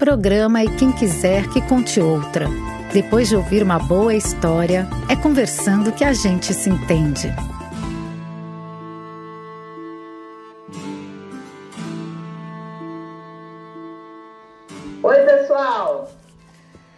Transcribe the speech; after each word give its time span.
Programa 0.00 0.64
E 0.64 0.76
Quem 0.78 0.90
Quiser 0.92 1.46
Que 1.50 1.60
Conte 1.68 2.00
Outra. 2.00 2.46
Depois 2.90 3.28
de 3.28 3.36
ouvir 3.36 3.62
uma 3.62 3.78
boa 3.78 4.14
história, 4.14 4.86
é 5.10 5.14
conversando 5.14 5.92
que 5.92 6.02
a 6.02 6.14
gente 6.14 6.54
se 6.54 6.70
entende. 6.70 7.28
Oi, 15.02 15.26
pessoal! 15.26 16.08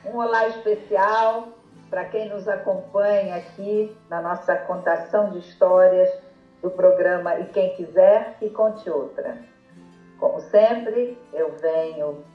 Um 0.07 0.19
olá 0.19 0.47
especial 0.47 1.49
para 1.91 2.05
quem 2.05 2.29
nos 2.29 2.47
acompanha 2.47 3.35
aqui 3.35 3.97
na 4.09 4.23
nossa 4.23 4.55
contação 4.55 5.33
de 5.33 5.41
histórias 5.41 6.09
do 6.63 6.71
programa 6.71 7.35
E 7.41 7.47
Quem 7.47 7.75
Quiser 7.75 8.37
Que 8.39 8.49
Conte 8.49 8.89
Outra. 8.89 9.39
Como 10.21 10.39
sempre, 10.39 11.19
eu 11.33 11.57
venho 11.61 12.31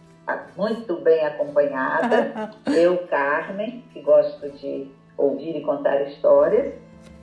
muito 0.55 0.95
bem 1.01 1.25
acompanhada. 1.25 2.51
eu, 2.67 2.97
Carmen, 3.07 3.83
que 3.93 4.01
gosto 4.01 4.49
de 4.51 4.91
ouvir 5.17 5.57
e 5.57 5.61
contar 5.61 6.01
histórias. 6.03 6.73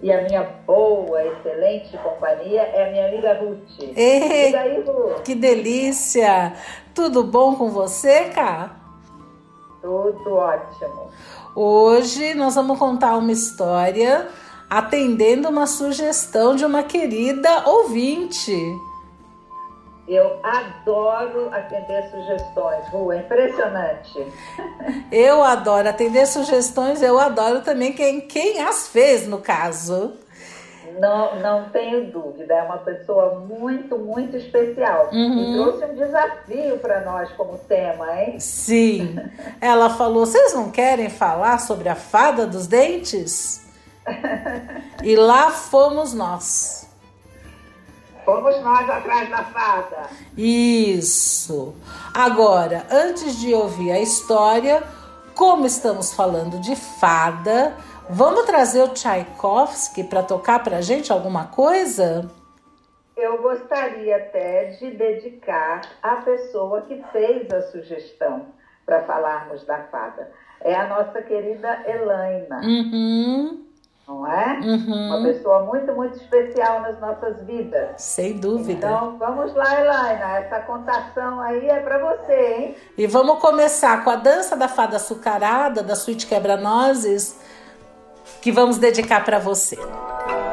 E 0.02 0.12
a 0.12 0.22
minha 0.22 0.42
boa, 0.66 1.24
excelente 1.24 1.96
companhia 1.98 2.62
é 2.62 2.88
a 2.88 2.90
minha 2.90 3.08
amiga 3.08 3.34
Ruth. 3.34 3.96
Ei, 3.96 4.50
e 4.50 4.56
aí, 4.56 4.80
Ruth? 4.82 5.22
Que 5.22 5.34
delícia! 5.34 6.52
Tudo 6.94 7.24
bom 7.24 7.56
com 7.56 7.70
você, 7.70 8.24
Cá? 8.26 8.76
Tudo 9.80 10.34
ótimo. 10.34 11.10
Hoje 11.54 12.34
nós 12.34 12.54
vamos 12.54 12.78
contar 12.78 13.16
uma 13.16 13.32
história 13.32 14.28
atendendo 14.68 15.48
uma 15.48 15.66
sugestão 15.66 16.56
de 16.56 16.64
uma 16.64 16.82
querida 16.82 17.68
ouvinte. 17.68 18.56
Eu 20.06 20.38
adoro 20.42 21.48
atender 21.52 22.10
sugestões, 22.10 22.86
Ru, 22.88 23.10
é 23.10 23.18
impressionante. 23.18 24.32
Eu 25.10 25.42
adoro 25.42 25.88
atender 25.88 26.26
sugestões, 26.26 27.02
eu 27.02 27.18
adoro 27.18 27.62
também 27.62 27.92
quem, 27.92 28.20
quem 28.22 28.62
as 28.62 28.88
fez, 28.88 29.26
no 29.26 29.38
caso. 29.38 30.12
Não, 30.98 31.40
não 31.40 31.70
tenho 31.70 32.10
dúvida, 32.10 32.54
é 32.54 32.62
uma 32.62 32.78
pessoa 32.78 33.40
muito, 33.40 33.98
muito 33.98 34.36
especial. 34.36 35.08
Uhum. 35.12 35.38
E 35.38 35.54
trouxe 35.54 35.84
um 35.86 35.94
desafio 35.94 36.78
para 36.78 37.00
nós 37.00 37.30
como 37.32 37.58
tema, 37.58 38.20
hein? 38.20 38.38
Sim. 38.38 39.16
Ela 39.60 39.90
falou: 39.90 40.26
vocês 40.26 40.54
não 40.54 40.70
querem 40.70 41.08
falar 41.08 41.58
sobre 41.58 41.88
a 41.88 41.94
fada 41.94 42.46
dos 42.46 42.66
dentes? 42.66 43.64
e 45.02 45.16
lá 45.16 45.50
fomos 45.50 46.12
nós. 46.12 46.83
Fomos 48.24 48.58
nós 48.62 48.88
atrás 48.88 49.28
da 49.28 49.44
fada. 49.44 50.08
Isso. 50.36 51.74
Agora, 52.14 52.86
antes 52.90 53.38
de 53.38 53.52
ouvir 53.52 53.92
a 53.92 54.00
história, 54.00 54.82
como 55.34 55.66
estamos 55.66 56.14
falando 56.14 56.58
de 56.60 56.74
fada, 56.74 57.76
vamos 58.08 58.44
trazer 58.44 58.82
o 58.82 58.88
Tchaikovsky 58.88 60.04
para 60.04 60.22
tocar 60.22 60.62
para 60.62 60.80
gente 60.80 61.12
alguma 61.12 61.46
coisa? 61.46 62.30
Eu 63.16 63.42
gostaria 63.42 64.16
até 64.16 64.70
de 64.72 64.90
dedicar 64.92 65.82
à 66.02 66.16
pessoa 66.16 66.82
que 66.82 67.04
fez 67.12 67.52
a 67.52 67.62
sugestão 67.70 68.46
para 68.86 69.02
falarmos 69.04 69.64
da 69.64 69.84
fada. 69.84 70.30
É 70.60 70.74
a 70.74 70.88
nossa 70.88 71.20
querida 71.20 71.82
Elaina. 71.86 72.60
Uhum 72.60 73.64
não 74.06 74.26
é? 74.26 74.60
Uhum. 74.60 75.06
Uma 75.08 75.22
pessoa 75.22 75.64
muito, 75.64 75.92
muito 75.94 76.16
especial 76.16 76.82
nas 76.82 77.00
nossas 77.00 77.40
vidas. 77.44 77.90
Sem 77.96 78.38
dúvida. 78.38 78.86
Então, 78.86 79.16
vamos 79.18 79.54
lá, 79.54 79.80
Elaina. 79.80 80.38
Essa 80.38 80.60
contação 80.60 81.40
aí 81.40 81.68
é 81.68 81.80
para 81.80 81.98
você, 81.98 82.54
hein? 82.58 82.76
E 82.98 83.06
vamos 83.06 83.38
começar 83.38 84.04
com 84.04 84.10
a 84.10 84.16
dança 84.16 84.56
da 84.56 84.68
fada 84.68 84.96
açucarada, 84.96 85.82
da 85.82 85.96
suíte 85.96 86.26
quebra-nozes, 86.26 87.40
que 88.42 88.52
vamos 88.52 88.76
dedicar 88.76 89.24
para 89.24 89.38
você. 89.38 89.78
Era 90.28 90.43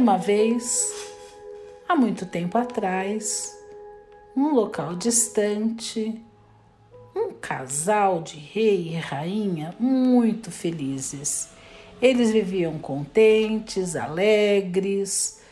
uma 0.00 0.16
vez, 0.16 0.90
há 1.86 1.94
muito 1.94 2.24
tempo 2.24 2.56
atrás, 2.56 3.54
num 4.34 4.54
local 4.54 4.96
distante, 4.96 6.18
um 7.14 7.34
casal 7.34 8.22
de 8.22 8.38
rei 8.38 8.94
e 8.94 8.96
rainha 8.96 9.74
muito 9.78 10.50
felizes. 10.50 11.50
Eles 12.00 12.30
viviam 12.30 12.78
contentes, 12.78 13.94
alegres, 13.94 15.42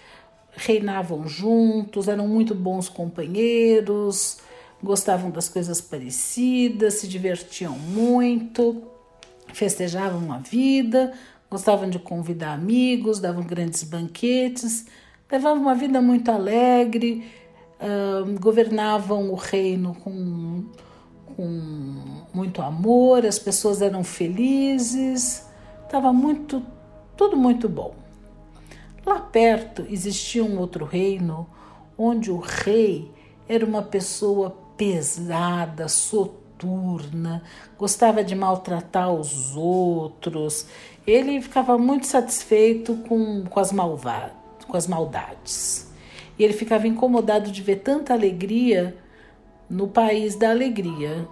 reinavam 0.57 1.29
juntos, 1.29 2.09
eram 2.09 2.27
muito 2.27 2.55
bons 2.55 2.89
companheiros, 2.89 4.39
gostavam 4.83 5.31
das 5.31 5.51
coisas 5.51 5.79
parecidas, 5.83 6.95
se 6.95 7.07
divertiam 7.07 7.79
muito, 7.79 8.83
festejavam 9.53 10.33
a 10.33 10.39
vida, 10.39 11.13
Gostavam 11.51 11.89
de 11.89 11.99
convidar 11.99 12.53
amigos, 12.53 13.21
davam 13.21 13.43
grandes 13.43 13.83
banquetes, 13.83 14.87
levavam 15.31 15.63
uma 15.63 15.75
vida 15.75 16.03
muito 16.03 16.31
alegre, 16.31 17.25
uh, 17.81 18.39
governavam 18.39 19.31
o 19.31 19.35
reino 19.35 19.95
com, 19.95 20.67
com 21.35 22.25
muito 22.35 22.61
amor, 22.61 23.25
as 23.25 23.39
pessoas 23.39 23.81
eram 23.81 24.05
felizes, 24.05 25.47
estava 25.85 26.13
muito, 26.13 26.63
tudo 27.17 27.37
muito 27.37 27.67
bom. 27.67 27.95
Lá 29.07 29.21
perto 29.21 29.87
existia 29.89 30.45
um 30.45 30.59
outro 30.59 30.85
reino 30.85 31.49
onde 31.97 32.31
o 32.31 32.39
rei 32.39 33.11
era 33.49 33.65
uma 33.65 33.83
pessoa 33.83 34.51
pesada, 34.77 35.89
soturna, 35.89 37.43
gostava 37.79 38.23
de 38.23 38.35
maltratar 38.35 39.11
os 39.11 39.57
outros 39.57 40.67
ele 41.11 41.41
ficava 41.41 41.79
muito 41.79 42.07
satisfeito 42.07 42.95
com, 43.09 43.45
com, 43.45 43.59
as, 43.59 43.73
malva, 43.73 44.31
com 44.67 44.77
as 44.77 44.87
maldades. 44.87 45.91
E 46.39 46.45
ele 46.45 46.53
ficava 46.53 46.87
incomodado 46.87 47.51
de 47.51 47.63
ver 47.63 47.77
tanta 47.77 48.13
alegria 48.13 48.95
no 49.71 49.89
país 49.89 50.37
da 50.37 50.51
alegria. 50.51 51.27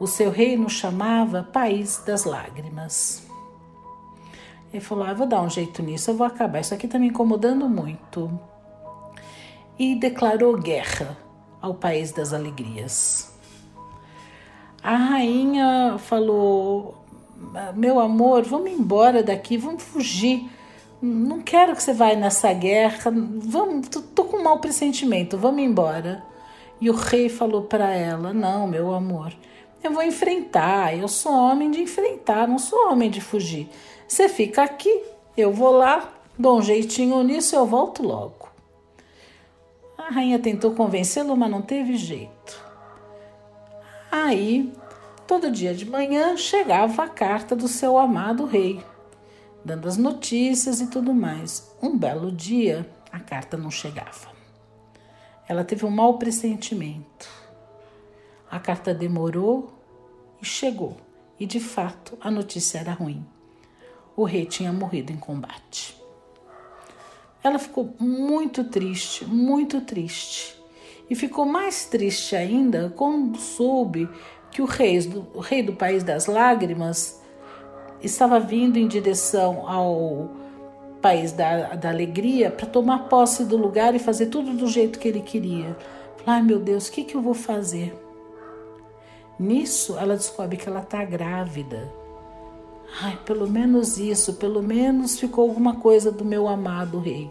O 0.00 0.08
seu 0.08 0.32
reino 0.32 0.68
chamava 0.68 1.44
País 1.44 2.02
das 2.04 2.24
Lágrimas. 2.24 3.24
Ele 4.72 4.82
falou: 4.82 5.04
ah, 5.04 5.14
vou 5.14 5.28
dar 5.28 5.42
um 5.42 5.48
jeito 5.48 5.80
nisso, 5.80 6.10
eu 6.10 6.16
vou 6.16 6.26
acabar. 6.26 6.58
Isso 6.58 6.74
aqui 6.74 6.86
está 6.86 6.98
me 6.98 7.06
incomodando 7.06 7.68
muito. 7.68 8.28
E 9.78 9.94
declarou 9.94 10.58
guerra 10.58 11.16
ao 11.62 11.74
País 11.74 12.10
das 12.10 12.32
Alegrias. 12.32 13.32
A 14.82 14.96
rainha 14.96 15.96
falou: 15.98 17.03
meu 17.74 18.00
amor, 18.00 18.42
vamos 18.42 18.70
embora 18.70 19.22
daqui, 19.22 19.56
vamos 19.56 19.82
fugir. 19.82 20.48
Não 21.00 21.40
quero 21.40 21.74
que 21.74 21.82
você 21.82 21.92
vá 21.92 22.14
nessa 22.14 22.52
guerra. 22.52 23.12
Vamos, 23.12 23.88
tô, 23.88 24.00
tô 24.00 24.24
com 24.24 24.38
um 24.38 24.42
mau 24.42 24.58
pressentimento, 24.58 25.36
vamos 25.36 25.62
embora. 25.62 26.24
E 26.80 26.90
o 26.90 26.94
rei 26.94 27.28
falou 27.28 27.62
para 27.62 27.94
ela: 27.94 28.32
Não, 28.32 28.66
meu 28.66 28.94
amor, 28.94 29.32
Eu 29.82 29.92
vou 29.92 30.02
enfrentar. 30.02 30.96
Eu 30.96 31.08
sou 31.08 31.32
homem 31.32 31.70
de 31.70 31.80
enfrentar, 31.80 32.48
não 32.48 32.58
sou 32.58 32.90
homem 32.90 33.10
de 33.10 33.20
fugir. 33.20 33.68
Você 34.08 34.28
fica 34.28 34.62
aqui, 34.62 35.02
eu 35.36 35.52
vou 35.52 35.70
lá, 35.70 36.12
dou 36.38 36.58
um 36.58 36.62
jeitinho 36.62 37.22
nisso, 37.22 37.56
eu 37.56 37.66
volto 37.66 38.02
logo. 38.02 38.48
A 39.96 40.12
rainha 40.12 40.38
tentou 40.38 40.72
convencê-lo, 40.72 41.36
mas 41.36 41.50
não 41.50 41.62
teve 41.62 41.96
jeito. 41.96 42.62
Aí, 44.12 44.72
todo 45.26 45.50
dia 45.50 45.74
de 45.74 45.88
manhã, 45.88 46.36
chegava 46.36 47.04
a 47.04 47.08
carta 47.08 47.56
do 47.56 47.68
seu 47.68 47.98
amado 47.98 48.44
rei, 48.44 48.84
dando 49.64 49.88
as 49.88 49.96
notícias 49.96 50.80
e 50.80 50.86
tudo 50.88 51.14
mais. 51.14 51.74
Um 51.82 51.96
belo 51.96 52.30
dia, 52.30 52.88
a 53.10 53.18
carta 53.18 53.56
não 53.56 53.70
chegava. 53.70 54.32
Ela 55.48 55.64
teve 55.64 55.84
um 55.84 55.90
mau 55.90 56.18
pressentimento. 56.18 57.28
A 58.50 58.58
carta 58.58 58.94
demorou 58.94 59.72
e 60.40 60.44
chegou, 60.44 60.96
e 61.38 61.46
de 61.46 61.60
fato 61.60 62.16
a 62.20 62.30
notícia 62.30 62.78
era 62.78 62.92
ruim. 62.92 63.24
O 64.16 64.24
rei 64.24 64.46
tinha 64.46 64.72
morrido 64.72 65.12
em 65.12 65.16
combate. 65.16 66.00
Ela 67.42 67.58
ficou 67.58 67.94
muito 67.98 68.64
triste, 68.64 69.24
muito 69.24 69.80
triste. 69.80 70.58
E 71.10 71.14
ficou 71.14 71.44
mais 71.44 71.84
triste 71.84 72.34
ainda 72.34 72.92
quando 72.96 73.38
soube 73.38 74.08
que 74.54 74.62
o 74.62 74.66
rei 74.66 75.00
do, 75.00 75.26
o 75.34 75.40
rei 75.40 75.64
do 75.64 75.72
País 75.72 76.04
das 76.04 76.26
Lágrimas 76.26 77.20
estava 78.00 78.38
vindo 78.38 78.78
em 78.78 78.86
direção 78.86 79.68
ao 79.68 80.30
País 81.02 81.32
da, 81.32 81.74
da 81.74 81.90
Alegria 81.90 82.52
para 82.52 82.64
tomar 82.64 83.08
posse 83.08 83.44
do 83.44 83.56
lugar 83.56 83.96
e 83.96 83.98
fazer 83.98 84.26
tudo 84.26 84.52
do 84.52 84.68
jeito 84.68 85.00
que 85.00 85.08
ele 85.08 85.20
queria. 85.20 85.76
Ai 86.24 86.40
meu 86.40 86.60
Deus, 86.60 86.86
o 86.86 86.92
que, 86.92 87.02
que 87.02 87.16
eu 87.16 87.20
vou 87.20 87.34
fazer? 87.34 88.00
Nisso 89.36 89.98
ela 89.98 90.16
descobre 90.16 90.56
que 90.56 90.68
ela 90.68 90.80
está 90.80 91.04
grávida. 91.04 91.92
Ai, 93.02 93.18
pelo 93.24 93.50
menos 93.50 93.98
isso, 93.98 94.34
pelo 94.34 94.62
menos 94.62 95.18
ficou 95.18 95.48
alguma 95.48 95.74
coisa 95.80 96.12
do 96.12 96.24
meu 96.24 96.46
amado 96.46 97.00
rei. 97.00 97.28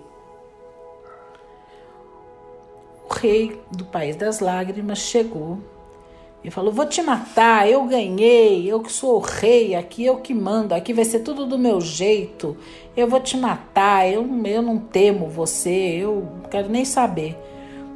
O 3.10 3.14
rei 3.14 3.62
do 3.72 3.86
país 3.86 4.18
das 4.18 4.42
lágrimas 4.42 4.98
chegou 4.98 5.60
e 6.44 6.52
falou: 6.52 6.72
Vou 6.72 6.86
te 6.86 7.02
matar, 7.02 7.70
eu 7.70 7.86
ganhei, 7.86 8.70
eu 8.70 8.82
que 8.82 8.92
sou 8.92 9.16
o 9.16 9.20
rei 9.20 9.76
aqui, 9.76 10.06
eu 10.06 10.18
que 10.18 10.34
mando, 10.34 10.76
aqui 10.76 10.94
vai 10.94 11.06
ser 11.06 11.20
tudo 11.20 11.46
do 11.46 11.58
meu 11.58 11.80
jeito, 11.80 12.58
eu 12.96 13.08
vou 13.08 13.20
te 13.20 13.38
matar, 13.38 14.08
eu, 14.08 14.28
eu 14.46 14.62
não 14.62 14.78
temo 14.78 15.28
você, 15.28 15.98
eu 16.02 16.28
não 16.42 16.50
quero 16.50 16.70
nem 16.70 16.86
saber. 16.86 17.38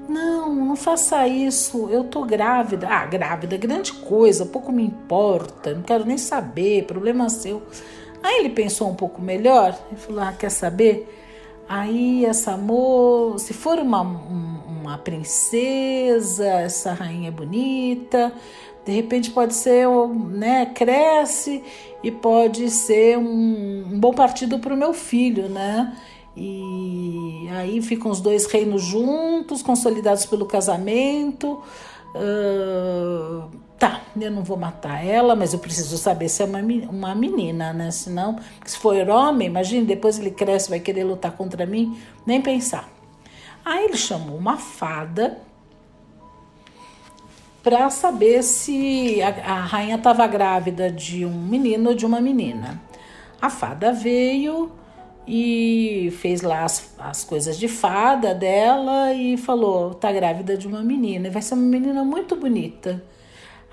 Não, 0.07 0.55
não 0.55 0.75
faça 0.77 1.27
isso. 1.27 1.89
Eu 1.89 2.05
tô 2.05 2.23
grávida. 2.23 2.87
Ah, 2.89 3.05
grávida, 3.05 3.57
grande 3.57 3.91
coisa, 3.91 4.45
pouco 4.45 4.71
me 4.71 4.83
importa, 4.83 5.73
não 5.73 5.81
quero 5.81 6.05
nem 6.05 6.17
saber, 6.17 6.85
problema 6.85 7.29
seu. 7.29 7.61
Aí 8.23 8.39
ele 8.39 8.49
pensou 8.49 8.89
um 8.89 8.95
pouco 8.95 9.21
melhor 9.21 9.77
e 9.91 9.95
falou: 9.95 10.21
Ah, 10.21 10.31
quer 10.31 10.49
saber? 10.49 11.13
Aí 11.69 12.25
essa 12.25 12.55
moça, 12.55 13.47
se 13.47 13.53
for 13.53 13.77
uma, 13.77 14.01
uma 14.87 14.97
princesa, 14.97 16.45
essa 16.45 16.93
rainha 16.93 17.31
bonita, 17.31 18.33
de 18.85 18.93
repente 18.93 19.31
pode 19.31 19.53
ser, 19.53 19.87
né, 20.29 20.67
cresce 20.67 21.61
e 22.01 22.09
pode 22.09 22.69
ser 22.69 23.17
um, 23.17 23.85
um 23.91 23.99
bom 23.99 24.13
partido 24.13 24.59
para 24.59 24.73
o 24.73 24.77
meu 24.77 24.93
filho, 24.93 25.49
né? 25.49 25.95
E 26.35 27.47
aí 27.51 27.81
ficam 27.81 28.11
os 28.11 28.21
dois 28.21 28.45
reinos 28.45 28.83
juntos, 28.83 29.61
consolidados 29.61 30.25
pelo 30.25 30.45
casamento. 30.45 31.61
Uh, 32.15 33.49
tá, 33.77 34.01
eu 34.19 34.31
não 34.31 34.43
vou 34.43 34.55
matar 34.55 35.05
ela, 35.05 35.35
mas 35.35 35.51
eu 35.51 35.59
preciso 35.59 35.97
saber 35.97 36.29
se 36.29 36.41
é 36.41 36.45
uma, 36.45 36.59
uma 36.89 37.15
menina, 37.15 37.73
né? 37.73 37.91
Senão, 37.91 38.37
se 38.63 38.77
for 38.77 38.95
homem, 39.09 39.47
imagine, 39.47 39.85
depois 39.85 40.17
ele 40.17 40.31
cresce, 40.31 40.69
vai 40.69 40.79
querer 40.79 41.03
lutar 41.03 41.31
contra 41.35 41.65
mim, 41.65 41.97
nem 42.25 42.39
pensar. 42.39 42.96
Aí 43.67 43.83
ele 43.83 43.97
chamou 43.97 44.37
uma 44.37 44.55
fada 44.55 45.39
para 47.61 47.89
saber 47.89 48.41
se 48.41 49.21
a, 49.21 49.27
a 49.27 49.59
rainha 49.59 49.97
estava 49.97 50.25
grávida 50.25 50.89
de 50.89 51.25
um 51.25 51.33
menino 51.33 51.89
ou 51.89 51.95
de 51.95 52.05
uma 52.05 52.21
menina. 52.21 52.81
A 53.41 53.49
fada 53.49 53.91
veio 53.91 54.71
e 55.27 56.13
fez 56.21 56.41
lá 56.43 56.63
as, 56.63 56.95
as 56.97 57.25
coisas 57.25 57.59
de 57.59 57.67
fada 57.67 58.33
dela 58.33 59.13
e 59.13 59.35
falou: 59.35 59.93
tá 59.93 60.13
grávida 60.13 60.55
de 60.55 60.65
uma 60.65 60.81
menina, 60.81 61.27
e 61.27 61.29
vai 61.29 61.41
ser 61.41 61.55
uma 61.55 61.63
menina 61.63 62.05
muito 62.05 62.37
bonita. 62.37 63.03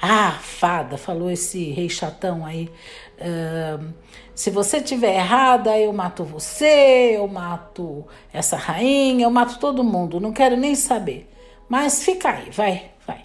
Ah, 0.02 0.32
fada, 0.42 0.98
falou 0.98 1.30
esse 1.30 1.70
rei 1.70 1.88
chatão 1.88 2.44
aí. 2.44 2.68
Uh, 3.16 3.94
se 4.34 4.50
você 4.50 4.80
tiver 4.80 5.14
errada, 5.14 5.78
eu 5.78 5.92
mato 5.92 6.24
você, 6.24 7.12
eu 7.16 7.28
mato 7.28 8.04
essa 8.32 8.56
rainha, 8.56 9.26
eu 9.26 9.30
mato 9.30 9.58
todo 9.58 9.84
mundo, 9.84 10.18
não 10.18 10.32
quero 10.32 10.56
nem 10.56 10.74
saber. 10.74 11.30
Mas 11.68 12.02
fica 12.02 12.30
aí, 12.30 12.50
vai, 12.50 12.90
vai. 13.06 13.24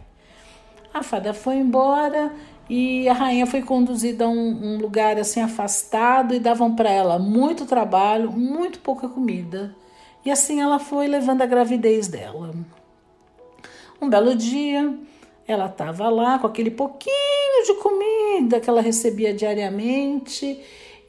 A 0.94 1.02
fada 1.02 1.34
foi 1.34 1.56
embora 1.56 2.32
e 2.70 3.10
a 3.10 3.14
rainha 3.14 3.48
foi 3.48 3.64
conduzida 3.64 4.26
a 4.26 4.30
um, 4.30 4.76
um 4.76 4.78
lugar 4.78 5.18
assim 5.18 5.42
afastado 5.42 6.36
e 6.36 6.40
davam 6.40 6.76
para 6.76 6.92
ela 6.92 7.18
muito 7.18 7.66
trabalho, 7.66 8.32
muito 8.32 8.80
pouca 8.80 9.10
comida. 9.10 9.76
E 10.24 10.30
assim 10.30 10.62
ela 10.62 10.78
foi 10.78 11.08
levando 11.08 11.42
a 11.42 11.48
gravidez 11.48 12.08
dela. 12.08 12.54
Um 14.00 14.08
belo 14.08 14.36
dia, 14.36 14.94
ela 15.48 15.66
estava 15.66 16.08
lá 16.10 16.38
com 16.38 16.46
aquele 16.46 16.70
pouquinho 16.70 17.66
de 17.66 17.74
comida 17.82 18.60
que 18.60 18.70
ela 18.70 18.82
recebia 18.82 19.34
diariamente 19.34 20.62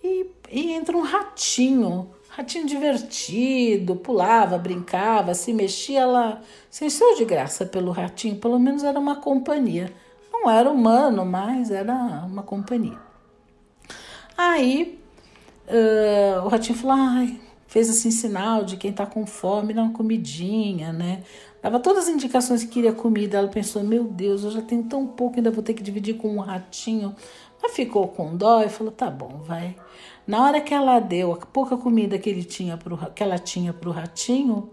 e, 0.03 0.27
e 0.51 0.73
entra 0.73 0.97
um 0.97 1.03
ratinho, 1.03 2.11
ratinho 2.29 2.67
divertido, 2.67 3.97
pulava, 3.97 4.57
brincava, 4.59 5.35
se 5.35 5.53
mexia, 5.53 6.01
ela 6.01 6.41
se 6.71 6.85
encheu 6.85 7.17
de 7.17 7.25
graça 7.25 7.67
pelo 7.67 7.91
ratinho, 7.91 8.37
pelo 8.37 8.59
menos 8.59 8.83
era 8.83 8.99
uma 8.99 9.17
companhia. 9.17 9.93
Não 10.33 10.51
era 10.51 10.71
humano, 10.71 11.27
mas 11.27 11.71
era 11.71 11.95
uma 12.27 12.43
companhia. 12.43 12.99
Aí 14.37 14.99
uh, 15.69 16.47
o 16.47 16.49
ratinho 16.49 16.79
falou, 16.79 16.97
ai, 16.97 17.39
fez 17.67 17.91
assim 17.91 18.11
sinal 18.11 18.65
de 18.65 18.77
quem 18.77 18.93
tá 18.93 19.05
com 19.05 19.27
fome, 19.27 19.75
dá 19.75 19.83
uma 19.83 19.93
comidinha, 19.93 20.93
né? 20.93 21.23
Dava 21.63 21.79
todas 21.79 22.05
as 22.05 22.09
indicações 22.09 22.65
que 22.65 22.71
queria 22.71 22.93
comida. 22.93 23.37
Ela 23.37 23.49
pensou, 23.49 23.85
meu 23.85 24.05
Deus, 24.05 24.45
eu 24.45 24.51
já 24.51 24.63
tenho 24.63 24.85
tão 24.85 25.07
pouco, 25.07 25.37
ainda 25.37 25.51
vou 25.51 25.63
ter 25.63 25.75
que 25.75 25.83
dividir 25.83 26.17
com 26.17 26.37
um 26.37 26.41
ratinho. 26.41 27.15
Mas 27.63 27.73
ficou 27.73 28.09
com 28.09 28.37
dó 28.37 28.63
e 28.63 28.69
falou, 28.69 28.93
tá 28.93 29.11
bom, 29.11 29.41
vai. 29.45 29.77
Na 30.27 30.45
hora 30.45 30.61
que 30.61 30.73
ela 30.73 30.99
deu 31.01 31.33
a 31.33 31.37
pouca 31.37 31.77
comida 31.77 32.19
que, 32.19 32.31
ele 32.31 32.45
tinha 32.45 32.77
pro, 32.77 32.97
que 33.15 33.23
ela 33.23 33.39
tinha 33.39 33.73
para 33.73 33.89
o 33.89 33.93
ratinho, 33.93 34.71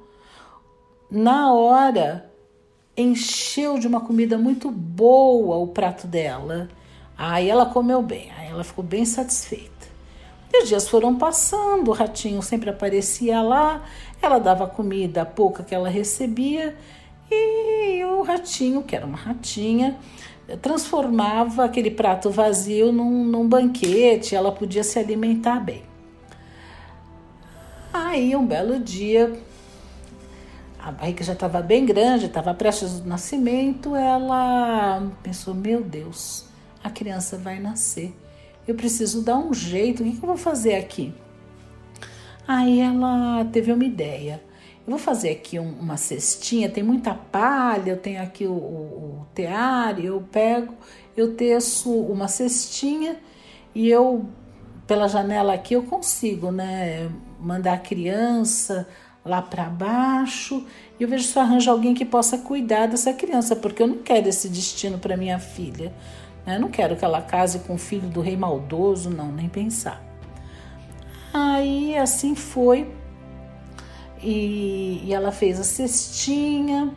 na 1.09 1.53
hora 1.53 2.31
encheu 2.95 3.77
de 3.77 3.87
uma 3.87 4.01
comida 4.01 4.37
muito 4.37 4.71
boa 4.71 5.57
o 5.57 5.67
prato 5.67 6.07
dela. 6.07 6.67
Aí 7.17 7.49
ela 7.49 7.65
comeu 7.65 8.01
bem, 8.01 8.31
aí 8.37 8.49
ela 8.49 8.63
ficou 8.63 8.83
bem 8.83 9.05
satisfeita. 9.05 9.87
E 10.53 10.63
os 10.63 10.69
dias 10.69 10.87
foram 10.87 11.15
passando, 11.15 11.89
o 11.89 11.93
ratinho 11.93 12.41
sempre 12.41 12.69
aparecia 12.69 13.41
lá, 13.41 13.83
ela 14.21 14.39
dava 14.39 14.65
comida 14.67 15.25
pouca 15.25 15.63
que 15.63 15.75
ela 15.75 15.89
recebia, 15.89 16.75
e 17.29 18.03
o 18.05 18.21
ratinho, 18.21 18.83
que 18.83 18.95
era 18.95 19.05
uma 19.05 19.17
ratinha, 19.17 19.97
transformava 20.61 21.65
aquele 21.65 21.91
prato 21.91 22.29
vazio 22.29 22.91
num, 22.91 23.25
num 23.25 23.47
banquete, 23.47 24.35
ela 24.35 24.51
podia 24.51 24.83
se 24.83 24.97
alimentar 24.97 25.59
bem. 25.59 25.83
Aí, 27.93 28.35
um 28.35 28.45
belo 28.45 28.79
dia, 28.79 29.37
a 30.79 30.91
barriga 30.91 31.23
já 31.23 31.33
estava 31.33 31.61
bem 31.61 31.85
grande, 31.85 32.27
estava 32.27 32.53
prestes 32.53 33.01
ao 33.01 33.07
nascimento, 33.07 33.95
ela 33.95 35.11
pensou: 35.21 35.53
meu 35.53 35.83
Deus, 35.83 36.45
a 36.83 36.89
criança 36.89 37.37
vai 37.37 37.59
nascer. 37.59 38.15
Eu 38.67 38.75
preciso 38.75 39.21
dar 39.21 39.37
um 39.37 39.53
jeito, 39.53 40.01
o 40.01 40.05
que, 40.05 40.11
que 40.11 40.23
eu 40.23 40.27
vou 40.27 40.37
fazer 40.37 40.75
aqui? 40.75 41.13
Aí 42.47 42.79
ela 42.79 43.43
teve 43.51 43.71
uma 43.71 43.83
ideia. 43.83 44.41
Vou 44.87 44.97
fazer 44.97 45.31
aqui 45.31 45.59
um, 45.59 45.69
uma 45.79 45.97
cestinha, 45.97 46.69
tem 46.69 46.81
muita 46.81 47.13
palha, 47.13 47.91
eu 47.91 47.97
tenho 47.97 48.21
aqui 48.21 48.47
o, 48.47 48.53
o, 48.53 49.21
o 49.21 49.27
eu 50.01 50.21
pego, 50.31 50.73
eu 51.15 51.35
teço 51.35 51.91
uma 51.91 52.29
cestinha 52.29 53.17
e 53.75 53.89
eu, 53.89 54.25
pela 54.87 55.09
janela 55.09 55.53
aqui, 55.53 55.73
eu 55.73 55.83
consigo, 55.83 56.51
né, 56.51 57.11
mandar 57.37 57.73
a 57.73 57.77
criança 57.77 58.87
lá 59.25 59.41
para 59.41 59.65
baixo 59.65 60.65
e 60.97 61.03
eu 61.03 61.09
vejo 61.09 61.25
se 61.25 61.37
eu 61.37 61.43
arranjo 61.43 61.69
alguém 61.69 61.93
que 61.93 62.05
possa 62.05 62.37
cuidar 62.37 62.87
dessa 62.87 63.13
criança, 63.13 63.57
porque 63.57 63.83
eu 63.83 63.87
não 63.87 63.97
quero 63.97 64.29
esse 64.29 64.47
destino 64.47 64.97
para 64.97 65.17
minha 65.17 65.37
filha. 65.37 65.93
Né? 66.45 66.55
Eu 66.55 66.61
não 66.61 66.69
quero 66.69 66.95
que 66.95 67.03
ela 67.03 67.21
case 67.21 67.59
com 67.59 67.75
o 67.75 67.77
filho 67.77 68.07
do 68.07 68.21
rei 68.21 68.37
maldoso, 68.37 69.09
não, 69.09 69.31
nem 69.31 69.49
pensar. 69.49 70.01
Aí 71.33 71.95
assim 71.97 72.33
foi. 72.33 72.89
E, 74.21 75.01
e 75.05 75.13
ela 75.13 75.31
fez 75.31 75.59
a 75.59 75.63
cestinha. 75.63 76.93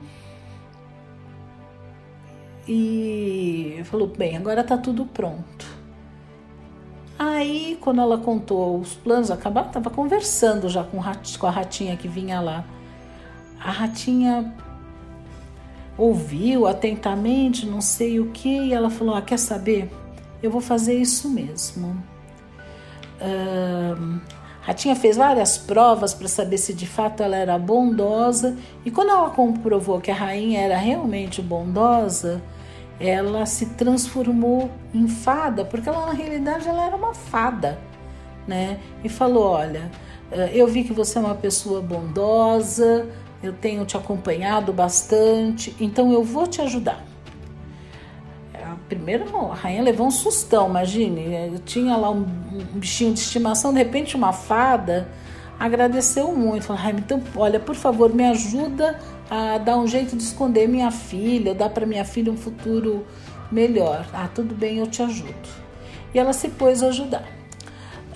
e 2.70 3.82
falou: 3.84 4.06
bem, 4.06 4.36
agora 4.36 4.62
tá 4.62 4.78
tudo 4.78 5.04
pronto. 5.04 5.66
Aí, 7.18 7.76
quando 7.80 8.00
ela 8.00 8.16
contou 8.16 8.78
os 8.78 8.94
planos, 8.94 9.30
acabar, 9.30 9.64
tava 9.64 9.90
conversando 9.90 10.68
já 10.68 10.84
com, 10.84 11.00
com 11.38 11.46
a 11.46 11.50
ratinha 11.50 11.96
que 11.96 12.08
vinha 12.08 12.40
lá. 12.40 12.64
A 13.58 13.70
ratinha 13.70 14.54
ouviu 15.98 16.66
atentamente, 16.66 17.66
não 17.66 17.80
sei 17.80 18.20
o 18.20 18.30
que, 18.30 18.66
e 18.66 18.72
ela 18.72 18.88
falou: 18.88 19.14
ah, 19.14 19.22
quer 19.22 19.38
saber? 19.38 19.90
Eu 20.42 20.50
vou 20.50 20.60
fazer 20.60 20.94
isso 20.94 21.28
mesmo. 21.28 22.02
Ratinha 24.70 24.94
fez 24.94 25.16
várias 25.16 25.58
provas 25.58 26.14
para 26.14 26.28
saber 26.28 26.56
se 26.56 26.72
de 26.72 26.86
fato 26.86 27.24
ela 27.24 27.36
era 27.36 27.58
bondosa, 27.58 28.56
e 28.84 28.90
quando 28.92 29.10
ela 29.10 29.28
comprovou 29.30 30.00
que 30.00 30.12
a 30.12 30.14
rainha 30.14 30.60
era 30.60 30.76
realmente 30.76 31.42
bondosa, 31.42 32.40
ela 33.00 33.44
se 33.46 33.66
transformou 33.70 34.70
em 34.94 35.08
fada, 35.08 35.64
porque 35.64 35.88
ela 35.88 36.06
na 36.06 36.12
realidade 36.12 36.68
ela 36.68 36.86
era 36.86 36.94
uma 36.94 37.12
fada, 37.12 37.80
né? 38.46 38.78
E 39.02 39.08
falou: 39.08 39.42
"Olha, 39.42 39.90
eh, 40.30 40.52
eu 40.54 40.68
vi 40.68 40.84
que 40.84 40.92
você 40.92 41.18
é 41.18 41.20
uma 41.20 41.34
pessoa 41.34 41.82
bondosa, 41.82 43.08
eu 43.42 43.52
tenho 43.52 43.84
te 43.84 43.96
acompanhado 43.96 44.72
bastante, 44.72 45.74
então 45.80 46.12
eu 46.12 46.22
vou 46.22 46.46
te 46.46 46.62
ajudar." 46.62 47.09
Primeiro 48.90 49.24
a 49.50 49.54
rainha 49.54 49.82
levou 49.82 50.08
um 50.08 50.10
sustão, 50.10 50.68
imagine. 50.68 51.58
Tinha 51.64 51.96
lá 51.96 52.10
um, 52.10 52.26
um 52.74 52.78
bichinho 52.78 53.14
de 53.14 53.20
estimação, 53.20 53.72
de 53.72 53.78
repente 53.78 54.16
uma 54.16 54.32
fada 54.32 55.08
agradeceu 55.60 56.32
muito. 56.34 56.64
Falou, 56.64 56.82
Rainha, 56.82 57.00
então, 57.00 57.22
olha, 57.36 57.60
por 57.60 57.74
favor, 57.74 58.12
me 58.12 58.24
ajuda 58.24 58.98
a 59.30 59.58
dar 59.58 59.76
um 59.76 59.86
jeito 59.86 60.16
de 60.16 60.22
esconder 60.22 60.66
minha 60.66 60.90
filha, 60.90 61.54
dar 61.54 61.68
para 61.68 61.84
minha 61.84 62.04
filha 62.04 62.32
um 62.32 62.36
futuro 62.36 63.06
melhor. 63.52 64.06
Ah, 64.12 64.28
tudo 64.34 64.54
bem, 64.54 64.78
eu 64.78 64.86
te 64.86 65.02
ajudo. 65.02 65.48
E 66.14 66.18
ela 66.18 66.32
se 66.32 66.48
pôs 66.48 66.82
a 66.82 66.88
ajudar. 66.88 67.24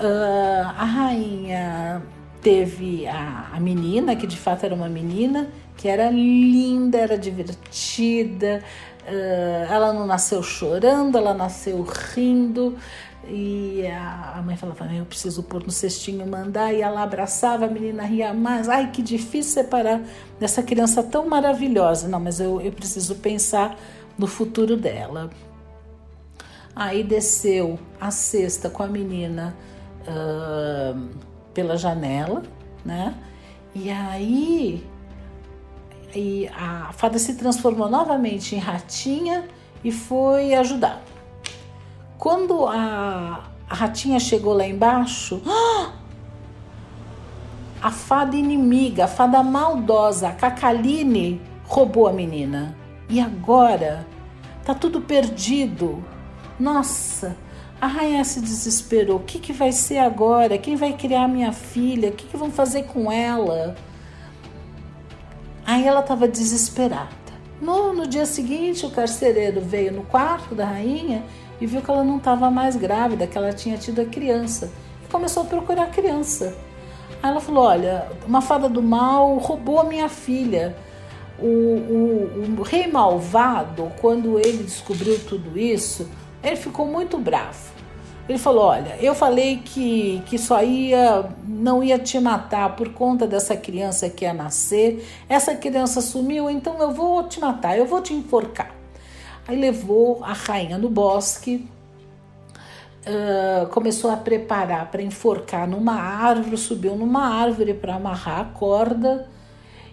Uh, 0.00 0.66
a 0.76 0.84
rainha 0.84 2.02
teve 2.44 3.06
a, 3.08 3.48
a 3.52 3.58
menina, 3.58 4.14
que 4.14 4.26
de 4.26 4.36
fato 4.36 4.64
era 4.64 4.74
uma 4.74 4.88
menina, 4.88 5.48
que 5.76 5.88
era 5.88 6.08
linda, 6.10 6.98
era 6.98 7.18
divertida, 7.18 8.62
Uh, 9.06 9.70
ela 9.70 9.92
não 9.92 10.06
nasceu 10.06 10.42
chorando, 10.42 11.18
ela 11.18 11.34
nasceu 11.34 11.82
rindo. 11.82 12.76
E 13.28 13.86
a, 13.86 14.34
a 14.38 14.42
mãe 14.42 14.56
falava: 14.56 14.86
Eu 14.92 15.04
preciso 15.04 15.42
pôr 15.42 15.62
no 15.62 15.70
cestinho, 15.70 16.26
mandar. 16.26 16.72
E 16.72 16.80
ela 16.80 17.02
abraçava, 17.02 17.66
a 17.66 17.68
menina 17.68 18.02
ria 18.04 18.32
mais. 18.32 18.68
Ai, 18.68 18.90
que 18.90 19.02
difícil 19.02 19.62
separar 19.62 20.00
dessa 20.40 20.62
criança 20.62 21.02
tão 21.02 21.28
maravilhosa. 21.28 22.08
Não, 22.08 22.20
mas 22.20 22.40
eu, 22.40 22.60
eu 22.60 22.72
preciso 22.72 23.16
pensar 23.16 23.76
no 24.16 24.26
futuro 24.26 24.76
dela. 24.76 25.30
Aí 26.74 27.04
desceu 27.04 27.78
a 28.00 28.10
cesta 28.10 28.68
com 28.68 28.82
a 28.82 28.86
menina 28.86 29.54
uh, 30.08 31.08
pela 31.54 31.76
janela, 31.76 32.42
né? 32.84 33.14
E 33.74 33.90
aí 33.90 34.84
e 36.14 36.48
a 36.54 36.92
fada 36.92 37.18
se 37.18 37.34
transformou 37.34 37.88
novamente 37.88 38.54
em 38.54 38.58
ratinha 38.58 39.48
e 39.82 39.90
foi 39.90 40.54
ajudar. 40.54 41.02
Quando 42.16 42.66
a, 42.66 43.44
a 43.68 43.74
ratinha 43.74 44.20
chegou 44.20 44.54
lá 44.54 44.66
embaixo, 44.66 45.42
a 47.82 47.90
fada 47.90 48.36
inimiga, 48.36 49.04
a 49.04 49.08
fada 49.08 49.42
maldosa, 49.42 50.28
a 50.28 50.32
Cacaline, 50.32 51.40
roubou 51.64 52.06
a 52.06 52.12
menina. 52.12 52.76
E 53.08 53.20
agora 53.20 54.06
tá 54.64 54.72
tudo 54.72 55.00
perdido. 55.00 56.02
Nossa, 56.58 57.36
a 57.84 57.86
rainha 57.86 58.24
se 58.24 58.40
desesperou. 58.40 59.18
O 59.18 59.20
que, 59.20 59.38
que 59.38 59.52
vai 59.52 59.70
ser 59.70 59.98
agora? 59.98 60.56
Quem 60.56 60.74
vai 60.74 60.94
criar 60.94 61.28
minha 61.28 61.52
filha? 61.52 62.08
O 62.08 62.12
que, 62.12 62.26
que 62.26 62.36
vão 62.36 62.50
fazer 62.50 62.84
com 62.84 63.12
ela? 63.12 63.74
Aí 65.66 65.86
ela 65.86 66.00
estava 66.00 66.26
desesperada. 66.26 67.10
No, 67.60 67.92
no 67.92 68.06
dia 68.06 68.24
seguinte, 68.24 68.86
o 68.86 68.90
carcereiro 68.90 69.60
veio 69.60 69.92
no 69.92 70.02
quarto 70.02 70.54
da 70.54 70.64
rainha 70.64 71.22
e 71.60 71.66
viu 71.66 71.82
que 71.82 71.90
ela 71.90 72.02
não 72.02 72.16
estava 72.16 72.50
mais 72.50 72.74
grávida, 72.74 73.26
que 73.26 73.36
ela 73.36 73.52
tinha 73.52 73.76
tido 73.76 74.00
a 74.00 74.06
criança. 74.06 74.72
E 75.04 75.12
começou 75.12 75.42
a 75.42 75.46
procurar 75.46 75.82
a 75.82 75.88
criança. 75.88 76.56
Aí 77.22 77.30
ela 77.30 77.40
falou: 77.40 77.64
Olha, 77.64 78.08
uma 78.26 78.40
fada 78.40 78.66
do 78.66 78.82
mal 78.82 79.36
roubou 79.36 79.78
a 79.78 79.84
minha 79.84 80.08
filha. 80.08 80.74
O, 81.38 81.46
o, 81.46 82.54
o 82.60 82.62
rei 82.62 82.86
malvado, 82.86 83.92
quando 84.00 84.38
ele 84.38 84.62
descobriu 84.62 85.18
tudo 85.28 85.58
isso, 85.58 86.08
ele 86.42 86.56
ficou 86.56 86.86
muito 86.86 87.18
bravo. 87.18 87.73
Ele 88.28 88.38
falou: 88.38 88.64
Olha, 88.64 88.96
eu 89.00 89.14
falei 89.14 89.58
que, 89.58 90.22
que 90.26 90.38
só 90.38 90.62
ia, 90.62 91.28
não 91.46 91.84
ia 91.84 91.98
te 91.98 92.18
matar 92.18 92.74
por 92.74 92.90
conta 92.90 93.26
dessa 93.26 93.56
criança 93.56 94.08
que 94.08 94.24
ia 94.24 94.32
nascer. 94.32 95.06
Essa 95.28 95.54
criança 95.54 96.00
sumiu, 96.00 96.48
então 96.48 96.78
eu 96.80 96.90
vou 96.90 97.22
te 97.24 97.38
matar, 97.38 97.76
eu 97.76 97.86
vou 97.86 98.00
te 98.00 98.14
enforcar. 98.14 98.74
Aí 99.46 99.60
levou 99.60 100.24
a 100.24 100.32
rainha 100.32 100.78
no 100.78 100.88
bosque, 100.88 101.68
uh, 103.06 103.66
começou 103.68 104.10
a 104.10 104.16
preparar 104.16 104.90
para 104.90 105.02
enforcar 105.02 105.68
numa 105.68 105.94
árvore, 105.94 106.56
subiu 106.56 106.96
numa 106.96 107.28
árvore 107.28 107.74
para 107.74 107.96
amarrar 107.96 108.40
a 108.40 108.44
corda. 108.46 109.28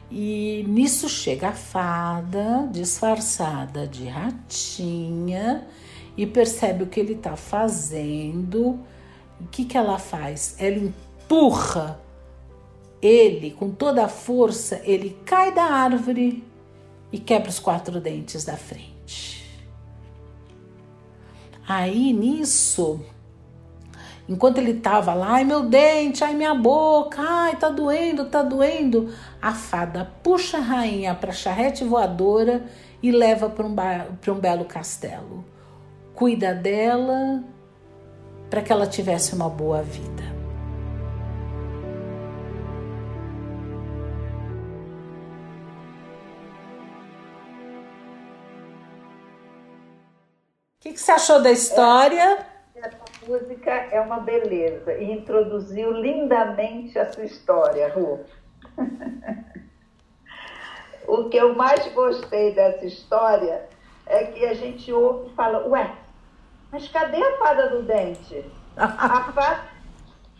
E 0.09 0.65
nisso 0.67 1.07
chega 1.07 1.49
a 1.49 1.53
fada 1.53 2.67
disfarçada 2.71 3.87
de 3.87 4.07
ratinha 4.07 5.65
e 6.15 6.25
percebe 6.25 6.83
o 6.83 6.87
que 6.87 6.99
ele 6.99 7.13
está 7.13 7.35
fazendo. 7.35 8.79
O 9.39 9.47
que, 9.49 9.65
que 9.65 9.77
ela 9.77 9.97
faz? 9.97 10.55
Ela 10.59 10.77
empurra 10.77 11.99
ele 13.01 13.51
com 13.51 13.71
toda 13.71 14.05
a 14.05 14.07
força, 14.07 14.81
ele 14.83 15.17
cai 15.25 15.53
da 15.53 15.63
árvore 15.63 16.43
e 17.11 17.17
quebra 17.17 17.49
os 17.49 17.59
quatro 17.59 17.99
dentes 17.99 18.45
da 18.45 18.55
frente. 18.55 19.41
Aí 21.67 22.13
nisso, 22.13 23.01
enquanto 24.29 24.59
ele 24.59 24.71
estava 24.71 25.13
lá, 25.13 25.35
ai 25.35 25.43
meu 25.43 25.67
dente, 25.67 26.23
ai 26.23 26.35
minha 26.35 26.53
boca, 26.53 27.21
ai 27.21 27.55
tá 27.55 27.69
doendo, 27.69 28.25
tá 28.25 28.43
doendo, 28.43 29.11
a 29.41 29.53
fada 29.53 30.11
puxa 30.21 30.57
a 30.57 30.61
rainha 30.61 31.15
para 31.15 31.31
a 31.31 31.33
charrete 31.33 31.83
voadora 31.83 32.65
e 33.01 33.11
leva 33.11 33.49
para 33.49 33.65
um, 33.65 33.73
um 33.73 34.39
belo 34.39 34.65
castelo 34.65 35.43
cuida 36.21 36.53
dela 36.53 37.43
para 38.47 38.61
que 38.61 38.71
ela 38.71 38.85
tivesse 38.85 39.33
uma 39.33 39.49
boa 39.49 39.81
vida. 39.81 40.21
O 50.75 50.81
que, 50.81 50.93
que, 50.93 50.99
você 50.99 51.11
achou 51.11 51.41
da 51.41 51.49
história? 51.49 52.45
Essa 52.75 52.99
música 53.27 53.71
é 53.71 53.99
uma 53.99 54.19
beleza 54.19 54.93
e 54.93 55.11
introduziu 55.11 55.91
lindamente 55.91 56.99
a 56.99 57.11
sua 57.11 57.23
história, 57.23 57.91
Ru. 57.91 58.19
o 61.07 61.29
que 61.29 61.37
eu 61.37 61.55
mais 61.55 61.91
gostei 61.93 62.53
dessa 62.53 62.85
história 62.85 63.67
é 64.05 64.25
que 64.25 64.45
a 64.45 64.53
gente 64.53 64.93
ouve 64.93 65.31
e 65.31 65.33
fala, 65.33 65.67
ué, 65.67 66.00
mas 66.71 66.87
cadê 66.87 67.21
a 67.21 67.37
fada 67.37 67.69
do 67.69 67.83
dente? 67.83 68.45
A 68.77 68.87
fada 68.87 69.65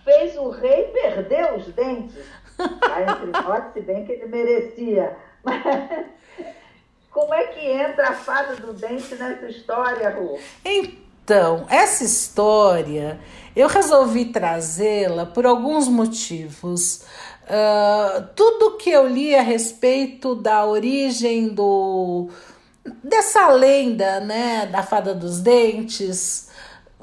fez 0.04 0.38
o 0.38 0.50
rei 0.50 0.86
perder 0.86 1.54
os 1.54 1.66
dentes. 1.68 2.26
Aí, 2.58 3.04
entre 3.04 3.42
nós, 3.42 3.74
se 3.74 3.82
bem 3.82 4.06
que 4.06 4.14
ele 4.14 4.26
merecia. 4.28 5.18
Mas 5.44 5.64
como 7.12 7.34
é 7.34 7.48
que 7.48 7.60
entra 7.60 8.10
a 8.10 8.14
fada 8.14 8.56
do 8.56 8.74
dente 8.74 9.16
nessa 9.16 9.48
história, 9.48 10.10
Ru? 10.10 10.40
Então, 10.64 11.66
essa 11.70 12.04
história 12.04 13.20
eu 13.56 13.68
resolvi 13.68 14.26
trazê-la 14.26 15.26
por 15.26 15.46
alguns 15.46 15.88
motivos. 15.88 17.06
Uh, 17.44 18.28
tudo 18.36 18.78
que 18.78 18.90
eu 18.90 19.08
li 19.08 19.36
a 19.36 19.42
respeito 19.42 20.36
da 20.36 20.66
origem 20.66 21.50
do, 21.50 22.30
dessa 23.04 23.48
lenda, 23.50 24.20
né, 24.20 24.66
da 24.66 24.84
fada 24.84 25.14
dos 25.14 25.40
dentes, 25.40 26.50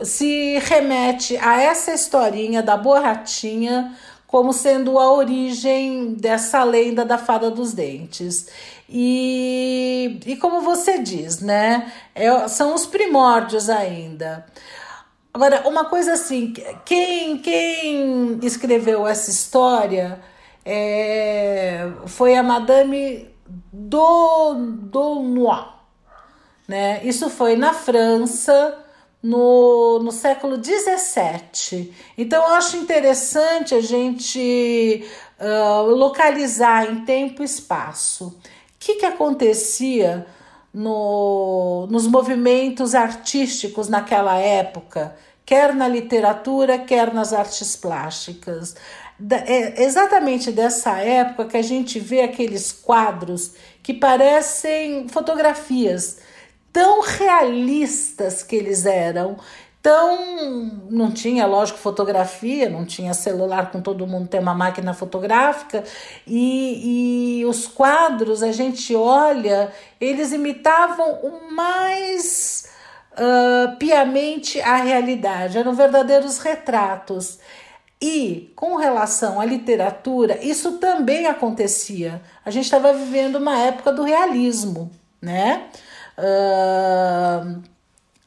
se 0.02 0.58
remete 0.58 1.37
a 1.37 1.61
essa 1.61 1.92
historinha 1.92 2.62
da 2.62 2.76
borratinha 2.76 3.97
como 4.26 4.52
sendo 4.52 4.99
a 4.99 5.11
origem 5.11 6.12
dessa 6.12 6.62
lenda 6.62 7.04
da 7.04 7.16
fada 7.16 7.50
dos 7.50 7.73
dentes. 7.73 8.49
E, 8.88 10.20
e 10.26 10.37
como 10.37 10.61
você 10.61 10.99
diz, 10.99 11.40
né, 11.40 11.90
é, 12.14 12.47
são 12.47 12.75
os 12.75 12.85
primórdios 12.85 13.70
ainda. 13.70 14.44
Agora, 15.32 15.66
uma 15.66 15.87
coisa 15.87 16.12
assim, 16.12 16.52
quem, 16.85 17.38
quem 17.38 18.38
escreveu 18.42 19.06
essa 19.06 19.30
história 19.30 20.20
é, 20.64 21.88
foi 22.06 22.35
a 22.35 22.42
Madame 22.42 23.30
Noir. 25.23 25.75
Né? 26.66 27.00
Isso 27.04 27.30
foi 27.30 27.56
na 27.56 27.73
França 27.73 28.85
no, 29.23 29.99
no 30.00 30.12
século 30.12 30.56
XVII. 30.62 31.92
Então, 32.16 32.44
eu 32.47 32.54
acho 32.54 32.76
interessante 32.76 33.75
a 33.75 33.80
gente 33.80 35.04
uh, 35.40 35.82
localizar 35.87 36.90
em 36.90 37.04
tempo 37.04 37.42
e 37.42 37.44
espaço 37.44 38.26
o 38.26 38.35
que, 38.78 38.97
que 38.97 39.06
acontecia 39.06 40.26
no, 40.73 41.88
nos 41.90 42.06
movimentos 42.06 42.94
artísticos 42.94 43.88
naquela 43.88 44.37
época, 44.37 45.16
quer 45.44 45.75
na 45.75 45.88
literatura, 45.88 46.78
quer 46.78 47.12
nas 47.12 47.32
artes 47.32 47.75
plásticas. 47.75 48.76
É 49.40 49.82
exatamente 49.82 50.52
dessa 50.52 50.98
época 50.98 51.46
que 51.46 51.56
a 51.56 51.62
gente 51.62 51.98
vê 51.98 52.22
aqueles 52.22 52.70
quadros 52.70 53.54
que 53.82 53.92
parecem 53.92 55.08
fotografias 55.08 56.18
tão 56.72 57.00
realistas 57.00 58.42
que 58.44 58.54
eles 58.54 58.87
eram. 58.87 59.37
Tão. 59.82 60.87
Não 60.90 61.10
tinha, 61.10 61.46
lógico, 61.46 61.78
fotografia, 61.78 62.68
não 62.68 62.84
tinha 62.84 63.14
celular 63.14 63.70
com 63.72 63.80
todo 63.80 64.06
mundo 64.06 64.28
ter 64.28 64.38
uma 64.38 64.54
máquina 64.54 64.94
fotográfica, 64.94 65.82
e, 66.26 67.40
e 67.40 67.44
os 67.46 67.66
quadros, 67.66 68.42
a 68.42 68.52
gente 68.52 68.94
olha, 68.94 69.72
eles 70.00 70.32
imitavam 70.32 71.12
o 71.22 71.52
mais 71.52 72.68
uh, 73.12 73.76
piamente 73.76 74.60
a 74.60 74.76
realidade, 74.76 75.58
eram 75.58 75.75
verdadeiros 75.75 76.38
retratos. 76.38 77.38
E 78.00 78.52
com 78.54 78.76
relação 78.76 79.40
à 79.40 79.44
literatura, 79.44 80.38
isso 80.44 80.78
também 80.78 81.26
acontecia. 81.26 82.22
A 82.44 82.50
gente 82.50 82.64
estava 82.64 82.92
vivendo 82.92 83.36
uma 83.36 83.58
época 83.58 83.92
do 83.92 84.04
realismo, 84.04 84.90
né? 85.20 85.68
Uh, 86.16 87.60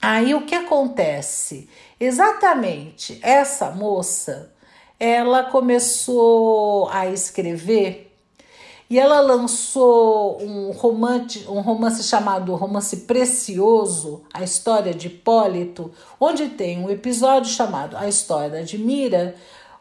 aí 0.02 0.34
o 0.36 0.46
que 0.46 0.56
acontece? 0.56 1.70
Exatamente, 1.98 3.20
essa 3.22 3.72
moça, 3.72 4.52
ela 5.00 5.44
começou 5.44 6.90
a 6.90 7.08
escrever 7.08 8.12
e 8.92 9.00
ela 9.00 9.22
lançou 9.22 10.42
um 10.42 10.72
romance, 10.72 11.46
um 11.48 11.62
romance 11.62 12.04
chamado 12.04 12.54
Romance 12.56 12.98
Precioso, 12.98 14.24
a 14.34 14.44
história 14.44 14.94
de 14.94 15.08
Hipólito, 15.08 15.94
onde 16.20 16.50
tem 16.50 16.78
um 16.78 16.90
episódio 16.90 17.50
chamado 17.50 17.96
A 17.96 18.10
História 18.10 18.66
de 18.66 18.78
Mira, 18.78 19.34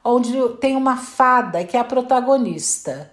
onde 0.04 0.33
tem 0.61 0.76
uma 0.76 0.97
fada 0.97 1.64
que 1.64 1.76
é 1.76 1.80
a 1.80 1.85
protagonista. 1.85 3.11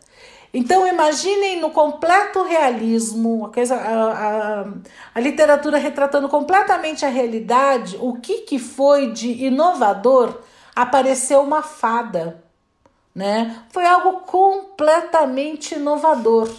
Então 0.54 0.88
imaginem 0.88 1.60
no 1.60 1.72
completo 1.72 2.44
realismo, 2.44 3.52
a, 3.54 3.76
a, 3.76 4.62
a, 4.62 4.66
a, 5.14 5.20
literatura 5.20 5.78
retratando 5.78 6.30
completamente 6.30 7.06
a 7.06 7.10
realidade, 7.10 7.98
o 8.00 8.14
que, 8.16 8.40
que 8.40 8.58
foi 8.58 9.12
de 9.12 9.46
inovador 9.46 10.40
apareceu 10.76 11.42
uma 11.42 11.62
fada, 11.62 12.44
né? 13.14 13.64
Foi 13.70 13.86
algo 13.86 14.22
completamente 14.22 15.76
inovador 15.76 16.50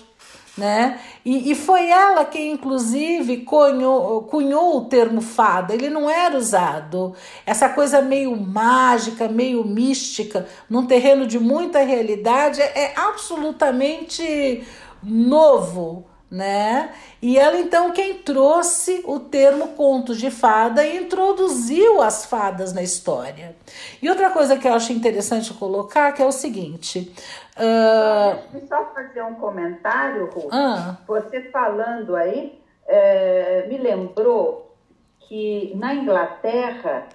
né? 0.58 1.00
E, 1.24 1.50
e 1.50 1.54
foi 1.54 1.88
ela 1.88 2.24
que, 2.24 2.38
inclusive, 2.38 3.38
cunhou, 3.38 4.22
cunhou 4.24 4.76
o 4.76 4.84
termo 4.86 5.20
fada. 5.20 5.72
Ele 5.72 5.88
não 5.88 6.10
era 6.10 6.36
usado. 6.36 7.14
Essa 7.46 7.68
coisa 7.68 8.02
meio 8.02 8.36
mágica, 8.36 9.28
meio 9.28 9.64
mística, 9.64 10.46
num 10.68 10.84
terreno 10.84 11.26
de 11.26 11.38
muita 11.38 11.78
realidade, 11.80 12.60
é, 12.60 12.72
é 12.76 12.94
absolutamente 12.96 14.64
novo 15.02 16.04
né? 16.30 16.92
E 17.22 17.38
ela 17.38 17.58
então 17.58 17.90
quem 17.92 18.18
trouxe 18.18 19.02
o 19.06 19.18
termo 19.18 19.68
contos 19.68 20.18
de 20.18 20.30
fada 20.30 20.84
e 20.84 20.98
introduziu 20.98 22.02
as 22.02 22.26
fadas 22.26 22.72
na 22.72 22.82
história. 22.82 23.56
E 24.02 24.10
outra 24.10 24.30
coisa 24.30 24.58
que 24.58 24.68
eu 24.68 24.74
acho 24.74 24.92
interessante 24.92 25.54
colocar 25.54 26.12
que 26.12 26.22
é 26.22 26.26
o 26.26 26.32
seguinte. 26.32 27.14
Uh... 27.56 28.66
Só 28.68 28.92
fazer 28.94 29.22
um 29.22 29.34
comentário, 29.34 30.26
Ruth. 30.26 30.52
Ah. 30.52 30.96
Você 31.06 31.42
falando 31.50 32.14
aí 32.14 32.60
é, 32.86 33.66
me 33.68 33.78
lembrou 33.78 34.76
que 35.20 35.72
na 35.76 35.94
Inglaterra 35.94 37.06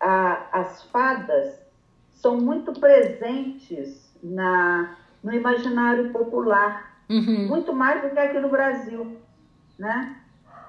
a, 0.00 0.46
as 0.52 0.82
fadas 0.84 1.58
são 2.10 2.36
muito 2.36 2.72
presentes 2.72 4.12
na, 4.22 4.96
no 5.22 5.32
imaginário 5.32 6.10
popular 6.10 6.87
Uhum. 7.08 7.48
Muito 7.48 7.72
mais 7.72 8.02
do 8.02 8.10
que 8.10 8.18
aqui 8.18 8.38
no 8.38 8.48
Brasil, 8.48 9.16
né? 9.78 10.16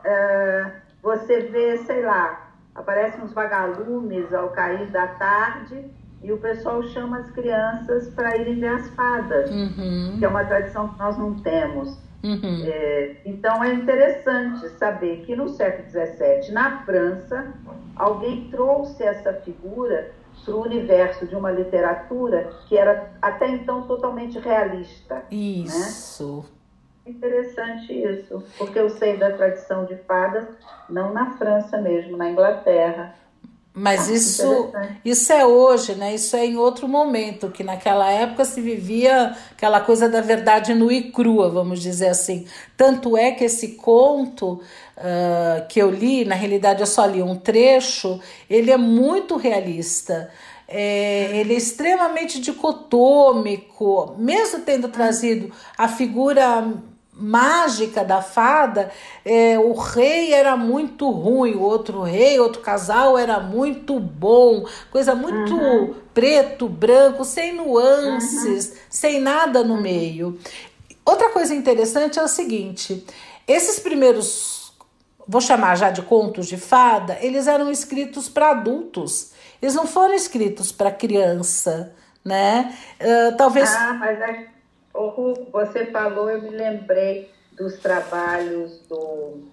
É, 0.03 0.71
você 1.03 1.41
vê, 1.41 1.77
sei 1.79 2.03
lá, 2.03 2.51
aparecem 2.73 3.21
uns 3.21 3.33
vagalumes 3.33 4.33
ao 4.33 4.49
cair 4.49 4.87
da 4.87 5.07
tarde 5.07 5.85
e 6.23 6.31
o 6.31 6.37
pessoal 6.37 6.83
chama 6.83 7.19
as 7.19 7.31
crianças 7.31 8.09
para 8.13 8.37
irem 8.37 8.59
ver 8.59 8.69
as 8.69 8.89
fadas, 8.89 9.49
uhum. 9.49 10.15
que 10.17 10.25
é 10.25 10.27
uma 10.27 10.45
tradição 10.45 10.89
que 10.89 10.99
nós 10.99 11.17
não 11.17 11.35
temos. 11.35 11.97
Uhum. 12.23 12.63
É, 12.65 13.15
então 13.25 13.63
é 13.63 13.73
interessante 13.73 14.67
saber 14.77 15.21
que 15.25 15.35
no 15.35 15.47
século 15.47 15.89
XVII, 15.89 16.51
na 16.51 16.81
França, 16.83 17.53
alguém 17.95 18.49
trouxe 18.49 19.03
essa 19.03 19.33
figura 19.33 20.11
para 20.43 20.55
o 20.55 20.61
universo 20.61 21.27
de 21.27 21.35
uma 21.35 21.51
literatura 21.51 22.49
que 22.67 22.77
era 22.77 23.11
até 23.21 23.47
então 23.47 23.83
totalmente 23.83 24.39
realista. 24.39 25.15
Né? 25.15 25.25
Isso. 25.31 26.45
Né? 27.05 27.11
Interessante 27.11 27.91
isso, 27.91 28.43
porque 28.57 28.77
eu 28.77 28.89
sei 28.89 29.17
da 29.17 29.31
tradição 29.31 29.85
de 29.85 29.95
fadas, 29.95 30.45
não 30.87 31.11
na 31.11 31.31
França 31.37 31.77
mesmo, 31.79 32.15
na 32.17 32.29
Inglaterra. 32.29 33.15
Mas 33.79 34.09
ah, 34.09 34.13
isso, 34.13 34.71
isso 35.05 35.31
é 35.31 35.45
hoje, 35.45 35.95
né? 35.95 36.13
Isso 36.13 36.35
é 36.35 36.45
em 36.45 36.57
outro 36.57 36.85
momento, 36.85 37.49
que 37.49 37.63
naquela 37.63 38.11
época 38.11 38.43
se 38.43 38.59
vivia 38.59 39.33
aquela 39.51 39.79
coisa 39.79 40.09
da 40.09 40.19
verdade 40.19 40.73
nua 40.73 40.93
e 40.93 41.09
crua, 41.11 41.49
vamos 41.49 41.81
dizer 41.81 42.09
assim. 42.09 42.45
Tanto 42.75 43.15
é 43.15 43.31
que 43.31 43.45
esse 43.45 43.69
conto 43.69 44.61
uh, 44.97 45.65
que 45.69 45.81
eu 45.81 45.89
li, 45.89 46.25
na 46.25 46.35
realidade 46.35 46.81
eu 46.81 46.85
só 46.85 47.05
li 47.05 47.21
um 47.21 47.37
trecho, 47.37 48.19
ele 48.49 48.69
é 48.69 48.75
muito 48.75 49.37
realista. 49.37 50.29
É, 50.67 51.37
ele 51.37 51.53
é 51.53 51.57
extremamente 51.57 52.39
dicotômico, 52.41 54.13
mesmo 54.17 54.59
tendo 54.59 54.89
trazido 54.89 55.51
a 55.77 55.87
figura 55.87 56.67
mágica 57.19 58.03
da 58.03 58.21
fada, 58.21 58.91
é, 59.25 59.59
o 59.59 59.73
rei 59.73 60.33
era 60.33 60.55
muito 60.55 61.09
ruim, 61.09 61.53
o 61.53 61.61
outro 61.61 62.01
rei, 62.01 62.39
outro 62.39 62.61
casal 62.61 63.17
era 63.17 63.39
muito 63.39 63.99
bom, 63.99 64.65
coisa 64.89 65.13
muito 65.13 65.53
uhum. 65.53 65.93
preto, 66.13 66.69
branco, 66.69 67.25
sem 67.25 67.53
nuances, 67.53 68.69
uhum. 68.69 68.77
sem 68.89 69.19
nada 69.19 69.63
no 69.63 69.81
meio. 69.81 70.39
Outra 71.05 71.29
coisa 71.29 71.53
interessante 71.53 72.17
é 72.17 72.23
o 72.23 72.27
seguinte: 72.27 73.05
esses 73.47 73.79
primeiros, 73.79 74.71
vou 75.27 75.41
chamar 75.41 75.75
já 75.75 75.89
de 75.89 76.01
contos 76.01 76.47
de 76.47 76.57
fada, 76.57 77.17
eles 77.21 77.47
eram 77.47 77.69
escritos 77.69 78.29
para 78.29 78.51
adultos, 78.51 79.31
eles 79.61 79.75
não 79.75 79.85
foram 79.85 80.13
escritos 80.13 80.71
para 80.71 80.91
criança, 80.91 81.93
né? 82.23 82.75
Uh, 82.99 83.35
talvez. 83.35 83.69
Ah, 83.75 83.93
mas 83.93 84.21
é 84.21 84.58
Ô, 84.99 85.07
Ru, 85.07 85.47
você 85.49 85.85
falou, 85.85 86.29
eu 86.29 86.41
me 86.41 86.49
lembrei 86.49 87.31
dos 87.53 87.77
trabalhos 87.77 88.85
do. 88.89 89.47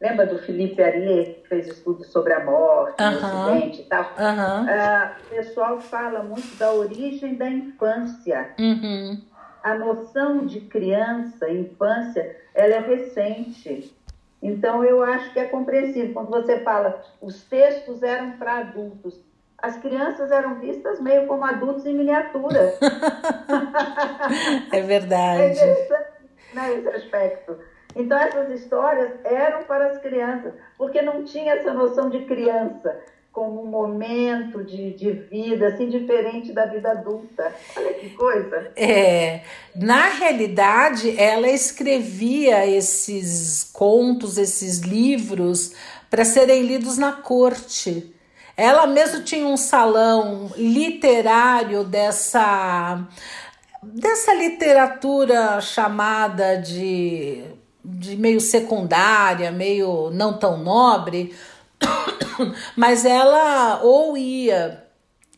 Lembra 0.00 0.24
do 0.24 0.38
Felipe 0.38 0.80
Arier, 0.80 1.40
que 1.40 1.48
fez 1.48 1.66
estudos 1.66 2.06
sobre 2.12 2.32
a 2.32 2.44
morte, 2.44 3.02
o 3.02 3.08
Ocidente 3.08 3.80
e 3.80 3.84
tal? 3.84 4.02
Uh, 4.04 5.20
o 5.20 5.30
pessoal 5.30 5.80
fala 5.80 6.22
muito 6.22 6.56
da 6.56 6.72
origem 6.72 7.34
da 7.34 7.50
infância. 7.50 8.54
Uhum. 8.58 9.20
A 9.64 9.74
noção 9.74 10.46
de 10.46 10.60
criança, 10.60 11.50
infância, 11.50 12.36
ela 12.54 12.74
é 12.74 12.80
recente. 12.80 13.96
Então, 14.40 14.84
eu 14.84 15.02
acho 15.02 15.32
que 15.32 15.40
é 15.40 15.44
compreensível. 15.44 16.14
Quando 16.14 16.30
você 16.30 16.60
fala, 16.60 17.02
os 17.20 17.42
textos 17.42 18.02
eram 18.02 18.32
para 18.32 18.58
adultos 18.58 19.20
as 19.62 19.76
crianças 19.76 20.32
eram 20.32 20.56
vistas 20.56 21.00
meio 21.00 21.28
como 21.28 21.44
adultos 21.44 21.86
em 21.86 21.94
miniatura. 21.94 22.74
é 24.72 24.80
verdade. 24.82 25.42
É 25.42 25.52
interessante 25.52 26.10
né, 26.52 26.74
esse 26.74 26.88
aspecto. 26.88 27.56
Então, 27.94 28.18
essas 28.18 28.50
histórias 28.60 29.12
eram 29.22 29.62
para 29.64 29.86
as 29.86 29.98
crianças, 29.98 30.52
porque 30.76 31.00
não 31.00 31.24
tinha 31.24 31.54
essa 31.54 31.72
noção 31.72 32.10
de 32.10 32.24
criança 32.24 33.00
como 33.30 33.62
um 33.62 33.66
momento 33.66 34.62
de, 34.62 34.92
de 34.92 35.10
vida, 35.10 35.68
assim, 35.68 35.88
diferente 35.88 36.52
da 36.52 36.66
vida 36.66 36.90
adulta. 36.90 37.54
Olha 37.76 37.94
que 37.94 38.10
coisa. 38.10 38.72
É, 38.76 39.42
na 39.74 40.08
realidade, 40.08 41.18
ela 41.18 41.48
escrevia 41.48 42.66
esses 42.66 43.64
contos, 43.72 44.36
esses 44.36 44.80
livros, 44.80 45.72
para 46.10 46.24
serem 46.24 46.62
lidos 46.62 46.98
na 46.98 47.12
corte. 47.12 48.11
Ela 48.56 48.86
mesmo 48.86 49.22
tinha 49.22 49.46
um 49.46 49.56
salão 49.56 50.50
literário 50.56 51.84
dessa 51.84 53.06
dessa 53.82 54.32
literatura 54.34 55.60
chamada 55.60 56.56
de 56.56 57.44
de 57.84 58.16
meio 58.16 58.40
secundária, 58.40 59.50
meio 59.50 60.10
não 60.10 60.38
tão 60.38 60.56
nobre, 60.56 61.34
mas 62.76 63.04
ela 63.04 63.80
ou 63.82 64.16
ia 64.16 64.84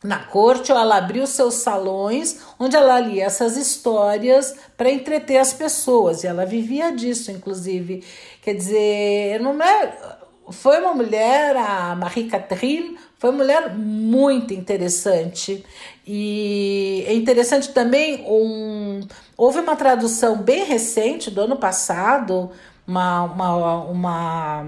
na 0.03 0.19
corte 0.19 0.71
ou 0.71 0.79
ela 0.79 0.99
abria 0.99 1.23
os 1.23 1.31
seus 1.31 1.55
salões 1.55 2.41
onde 2.59 2.77
ela 2.77 3.01
lia 3.01 3.25
essas 3.25 3.57
histórias 3.57 4.55
para 4.77 4.91
entreter 4.91 5.39
as 5.39 5.55
pessoas. 5.55 6.23
E 6.23 6.27
ela 6.27 6.45
vivia 6.45 6.93
disso 6.93 7.31
inclusive. 7.31 8.05
Quer 8.43 8.55
dizer 8.55 9.41
não 9.41 9.61
é 9.63 10.19
foi 10.51 10.81
uma 10.81 10.95
mulher 10.95 11.57
a 11.57 11.95
Marie 11.95 12.29
Catherine 12.29 12.99
foi 13.19 13.31
uma 13.31 13.39
mulher 13.39 13.75
muito 13.75 14.53
interessante 14.53 15.65
e 16.07 17.05
é 17.07 17.15
interessante 17.15 17.71
também 17.71 18.25
um 18.27 19.01
houve 19.37 19.61
uma 19.61 19.77
tradução 19.77 20.37
bem 20.37 20.65
recente 20.65 21.31
do 21.31 21.41
ano 21.41 21.57
passado 21.57 22.51
uma, 22.87 23.23
uma, 23.23 23.85
uma 23.85 24.67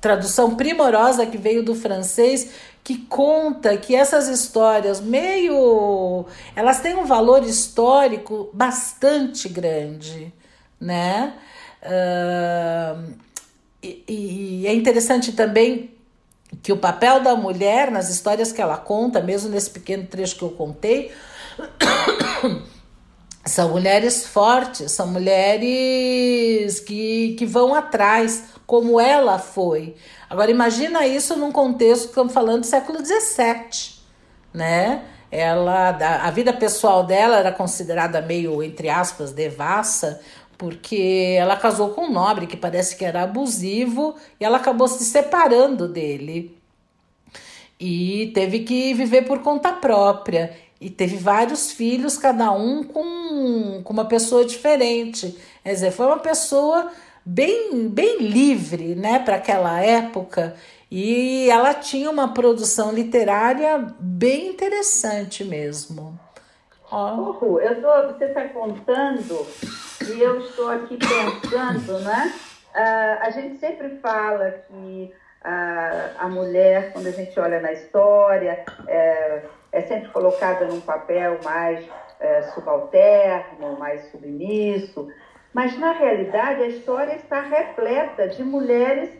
tradução 0.00 0.54
primorosa 0.54 1.24
que 1.24 1.38
veio 1.38 1.64
do 1.64 1.74
francês 1.74 2.50
que 2.84 2.98
conta 2.98 3.74
que 3.78 3.96
essas 3.96 4.28
histórias 4.28 5.00
meio 5.00 6.26
elas 6.54 6.80
têm 6.80 6.94
um 6.94 7.06
valor 7.06 7.42
histórico 7.42 8.50
bastante 8.52 9.48
grande, 9.48 10.30
né? 10.78 11.32
Uh, 11.82 13.14
e, 13.84 14.62
e 14.62 14.66
é 14.66 14.74
interessante 14.74 15.32
também 15.32 15.94
que 16.62 16.72
o 16.72 16.76
papel 16.76 17.20
da 17.20 17.34
mulher 17.34 17.90
nas 17.90 18.08
histórias 18.08 18.52
que 18.52 18.62
ela 18.62 18.76
conta, 18.76 19.20
mesmo 19.20 19.50
nesse 19.50 19.70
pequeno 19.70 20.06
trecho 20.06 20.36
que 20.36 20.42
eu 20.42 20.50
contei, 20.50 21.12
são 23.44 23.70
mulheres 23.70 24.26
fortes, 24.26 24.92
são 24.92 25.06
mulheres 25.06 26.80
que, 26.80 27.34
que 27.38 27.44
vão 27.44 27.74
atrás, 27.74 28.44
como 28.66 29.00
ela 29.00 29.38
foi. 29.38 29.94
Agora 30.28 30.50
imagina 30.50 31.06
isso 31.06 31.36
num 31.36 31.52
contexto 31.52 32.04
que 32.04 32.08
estamos 32.08 32.32
falando 32.32 32.60
do 32.60 32.66
século 32.66 32.98
XVII, 33.04 34.00
né? 34.52 35.02
Ela, 35.30 35.88
a 36.22 36.30
vida 36.30 36.52
pessoal 36.52 37.02
dela 37.04 37.38
era 37.38 37.50
considerada 37.50 38.22
meio, 38.22 38.62
entre 38.62 38.88
aspas, 38.88 39.32
devassa, 39.32 40.20
porque 40.56 41.36
ela 41.38 41.56
casou 41.56 41.90
com 41.90 42.06
um 42.06 42.12
nobre 42.12 42.46
que 42.46 42.56
parece 42.56 42.96
que 42.96 43.04
era 43.04 43.22
abusivo 43.22 44.14
e 44.40 44.44
ela 44.44 44.58
acabou 44.58 44.88
se 44.88 45.04
separando 45.04 45.88
dele. 45.88 46.56
E 47.78 48.30
teve 48.34 48.60
que 48.60 48.94
viver 48.94 49.22
por 49.22 49.40
conta 49.40 49.72
própria. 49.72 50.56
E 50.80 50.90
teve 50.90 51.16
vários 51.16 51.72
filhos, 51.72 52.18
cada 52.18 52.52
um 52.52 52.82
com, 52.84 53.80
com 53.82 53.92
uma 53.92 54.04
pessoa 54.04 54.44
diferente. 54.44 55.36
Quer 55.62 55.72
dizer, 55.72 55.90
foi 55.92 56.06
uma 56.06 56.18
pessoa 56.18 56.90
bem, 57.24 57.88
bem 57.88 58.18
livre 58.18 58.94
né, 58.94 59.18
para 59.18 59.36
aquela 59.36 59.80
época. 59.80 60.54
E 60.90 61.48
ela 61.50 61.74
tinha 61.74 62.10
uma 62.10 62.32
produção 62.32 62.92
literária 62.92 63.78
bem 63.98 64.48
interessante 64.48 65.42
mesmo. 65.42 66.18
Oh. 66.94 67.58
eu 67.58 67.82
tô, 67.82 68.12
você 68.12 68.26
está 68.26 68.48
contando 68.48 69.46
e 70.08 70.20
eu 70.20 70.40
estou 70.40 70.70
aqui 70.70 70.96
pensando, 70.96 72.00
né? 72.00 72.32
Uh, 72.74 73.18
a 73.22 73.30
gente 73.30 73.58
sempre 73.58 73.96
fala 73.98 74.50
que 74.50 75.12
uh, 75.44 76.10
a 76.18 76.28
mulher, 76.28 76.92
quando 76.92 77.08
a 77.08 77.12
gente 77.12 77.38
olha 77.40 77.60
na 77.60 77.72
história, 77.72 78.64
é, 78.86 79.42
é 79.72 79.80
sempre 79.82 80.10
colocada 80.10 80.66
num 80.66 80.80
papel 80.80 81.38
mais 81.44 81.84
é, 82.20 82.42
subalterno, 82.42 83.76
mais 83.78 84.10
submisso, 84.10 85.08
mas, 85.54 85.78
na 85.78 85.92
realidade, 85.92 86.62
a 86.62 86.66
história 86.66 87.14
está 87.14 87.40
repleta 87.40 88.26
de 88.26 88.42
mulheres 88.42 89.10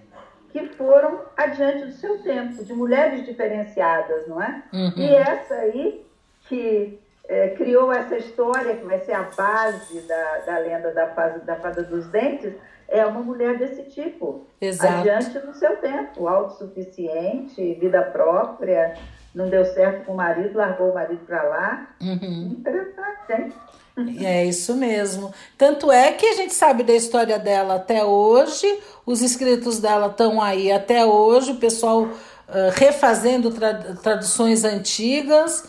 que 0.51 0.67
foram 0.71 1.21
adiante 1.37 1.87
do 1.87 1.93
seu 1.93 2.21
tempo, 2.25 2.65
de 2.65 2.73
mulheres 2.75 3.25
diferenciadas, 3.25 4.27
não 4.27 4.43
é? 4.43 4.63
Uhum. 4.73 4.93
E 4.97 5.15
essa 5.15 5.55
aí 5.55 6.05
que 6.49 7.01
é, 7.29 7.49
criou 7.51 7.93
essa 7.93 8.17
história, 8.17 8.77
que 8.77 8.85
vai 8.85 9.01
ser 9.01 9.13
a 9.13 9.23
base 9.23 10.01
da, 10.03 10.39
da 10.47 10.59
lenda 10.59 10.93
da, 10.93 11.09
fase, 11.09 11.41
da 11.41 11.57
Fada 11.57 11.83
dos 11.83 12.07
Dentes, 12.07 12.53
é 12.89 13.05
uma 13.05 13.21
mulher 13.21 13.57
desse 13.59 13.83
tipo. 13.85 14.47
Exato. 14.61 15.09
Adiante 15.09 15.39
do 15.39 15.55
seu 15.55 15.77
tempo, 15.77 16.29
autossuficiente, 16.29 17.75
vida 17.75 18.03
própria, 18.03 18.95
não 19.35 19.49
deu 19.49 19.65
certo 19.65 20.05
com 20.05 20.13
o 20.13 20.17
marido, 20.17 20.57
largou 20.57 20.91
o 20.91 20.95
marido 20.95 21.25
para 21.27 21.43
lá. 21.43 21.89
Uhum. 22.01 22.57
Interessante, 22.59 23.33
hein? 23.33 23.53
É 24.19 24.45
isso 24.45 24.75
mesmo. 24.75 25.33
Tanto 25.57 25.91
é 25.91 26.13
que 26.13 26.27
a 26.27 26.35
gente 26.35 26.53
sabe 26.53 26.83
da 26.83 26.93
história 26.93 27.39
dela 27.39 27.77
até 27.77 28.05
hoje, 28.05 28.67
os 29.07 29.23
escritos 29.23 29.79
dela 29.79 30.09
estão 30.09 30.43
aí 30.43 30.71
até 30.73 31.07
hoje, 31.07 31.53
o 31.53 31.57
pessoal 31.57 32.03
uh, 32.03 32.11
refazendo 32.75 33.53
tra 33.53 33.73
traduções 34.03 34.65
antigas. 34.65 35.65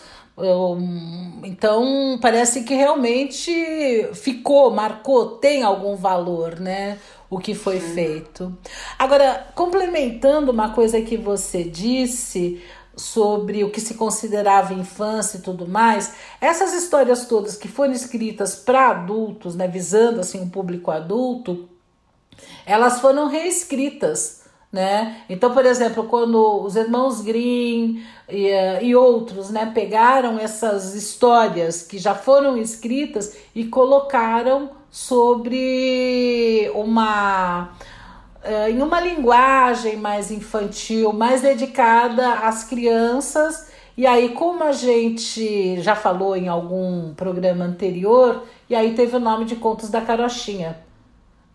Então, 1.43 2.19
parece 2.21 2.63
que 2.63 2.74
realmente 2.74 4.10
ficou, 4.13 4.69
marcou, 4.69 5.38
tem 5.38 5.63
algum 5.63 5.95
valor, 5.95 6.60
né? 6.60 7.00
O 7.30 7.39
que 7.39 7.56
foi 7.56 7.80
feito. 7.80 8.56
Agora, 9.00 9.48
complementando 9.56 10.52
uma 10.52 10.74
coisa 10.74 11.02
que 11.02 11.15
você 11.15 11.63
disse, 11.63 12.62
sobre 12.98 13.63
o 13.63 13.69
que 13.69 13.82
se 13.82 13.95
considerava 13.95 14.74
infância 14.74 15.38
e 15.38 15.41
tudo 15.41 15.67
mais, 15.67 16.13
essas 16.39 16.74
histórias 16.74 17.26
todas 17.26 17.58
que 17.58 17.67
foram 17.67 17.93
escritas 17.93 18.56
para 18.56 18.89
adultos, 18.89 19.56
né, 19.56 19.67
visando 19.67 20.19
assim 20.19 20.39
um 20.41 20.50
público 20.50 20.91
adulto, 20.91 21.67
elas 22.65 23.00
foram 23.00 23.28
reescritas, 23.28 24.44
né? 24.75 25.21
Então, 25.29 25.53
por 25.53 25.65
exemplo, 25.65 26.03
quando 26.03 26.61
os 26.61 26.75
irmãos 26.75 27.21
Grimm 27.21 28.03
e, 28.29 28.49
e 28.81 28.93
outros, 28.93 29.49
né, 29.49 29.71
pegaram 29.73 30.38
essas 30.38 30.93
histórias 30.93 31.81
que 31.81 31.97
já 31.97 32.13
foram 32.13 32.57
escritas 32.57 33.38
e 33.55 33.65
colocaram 33.65 34.71
sobre 34.91 36.69
uma 36.75 37.69
uh, 38.43 38.69
em 38.69 38.81
uma 38.81 38.99
linguagem 38.99 39.95
mais 39.95 40.29
infantil, 40.29 41.13
mais 41.13 41.41
dedicada 41.41 42.33
às 42.33 42.65
crianças. 42.65 43.71
E 43.97 44.05
aí, 44.05 44.29
como 44.29 44.61
a 44.65 44.73
gente 44.73 45.81
já 45.81 45.95
falou 45.95 46.35
em 46.35 46.49
algum 46.49 47.13
programa 47.13 47.63
anterior, 47.63 48.43
e 48.69 48.75
aí 48.75 48.93
teve 48.93 49.15
o 49.15 49.21
nome 49.21 49.45
de 49.45 49.55
Contos 49.55 49.89
da 49.89 50.01
Carochinha. 50.01 50.85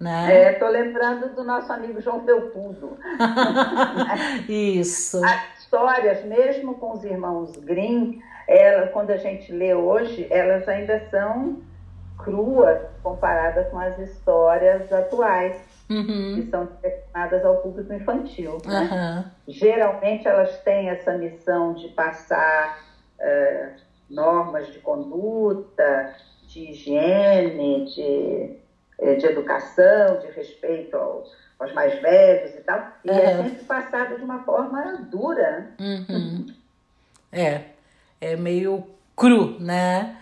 Né? 0.00 0.44
É, 0.44 0.52
tô 0.54 0.66
lembrando 0.66 1.34
do 1.34 1.44
nosso 1.44 1.70
amigo 1.70 2.00
João 2.00 2.24
Felpudo. 2.24 2.96
Isso. 4.48 5.22
As 5.22 5.58
histórias, 5.58 6.24
mesmo 6.24 6.74
com 6.76 6.92
os 6.94 7.04
irmãos 7.04 7.54
Grimm, 7.56 8.18
ela, 8.48 8.86
quando 8.88 9.10
a 9.10 9.18
gente 9.18 9.52
lê 9.52 9.74
hoje, 9.74 10.26
elas 10.30 10.66
ainda 10.66 11.06
são 11.10 11.60
cruas 12.16 12.80
comparadas 13.02 13.68
com 13.68 13.78
as 13.78 13.98
histórias 13.98 14.90
atuais 14.92 15.56
uhum. 15.90 16.34
que 16.36 16.50
são 16.50 16.68
destinadas 16.80 17.44
ao 17.44 17.56
público 17.58 17.92
infantil. 17.92 18.58
Né? 18.64 18.88
Uhum. 18.90 19.30
Geralmente 19.48 20.26
elas 20.26 20.58
têm 20.62 20.88
essa 20.88 21.12
missão 21.12 21.74
de 21.74 21.88
passar 21.88 22.78
uh, 23.18 23.70
normas 24.08 24.72
de 24.72 24.78
conduta, 24.78 26.14
de 26.46 26.70
higiene, 26.70 27.84
de, 27.86 28.59
de 29.00 29.26
educação, 29.26 30.18
de 30.20 30.28
respeito 30.28 30.96
aos, 30.96 31.32
aos 31.58 31.72
mais 31.72 32.00
velhos 32.00 32.54
e 32.54 32.58
tal, 32.58 32.92
e 33.04 33.10
uhum. 33.10 33.18
é 33.18 33.36
sempre 33.42 33.64
passado 33.64 34.16
de 34.16 34.24
uma 34.24 34.42
forma 34.44 35.06
dura. 35.10 35.70
Uhum. 35.80 36.46
É, 37.32 37.62
é 38.20 38.36
meio 38.36 38.84
cru, 39.16 39.58
né? 39.60 40.16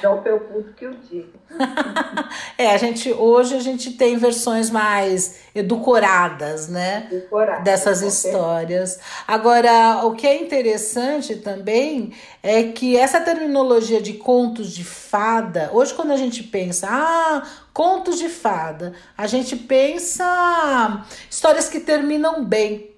Já 0.00 0.10
o 0.10 0.22
Felpudo 0.22 0.72
que 0.74 0.84
eu 0.84 0.94
digo. 1.10 1.32
é, 2.58 2.72
a 2.72 2.76
gente 2.76 3.10
hoje 3.12 3.56
a 3.56 3.60
gente 3.60 3.92
tem 3.92 4.18
versões 4.18 4.70
mais 4.70 5.40
edulcoradas, 5.54 6.68
né? 6.68 7.08
Edulcoradas, 7.10 7.64
dessas 7.64 8.02
histórias. 8.02 9.00
Agora, 9.26 10.04
o 10.04 10.14
que 10.14 10.26
é 10.26 10.42
interessante 10.42 11.36
também 11.36 12.12
é 12.42 12.64
que 12.64 12.96
essa 12.96 13.20
terminologia 13.20 14.00
de 14.00 14.12
contos 14.14 14.72
de 14.72 14.84
fada, 14.84 15.70
hoje 15.72 15.94
quando 15.94 16.12
a 16.12 16.16
gente 16.16 16.42
pensa, 16.42 16.86
ah, 16.90 17.42
contos 17.72 18.18
de 18.18 18.28
fada, 18.28 18.92
a 19.16 19.26
gente 19.26 19.56
pensa 19.56 21.04
histórias 21.30 21.68
que 21.68 21.80
terminam 21.80 22.44
bem, 22.44 22.90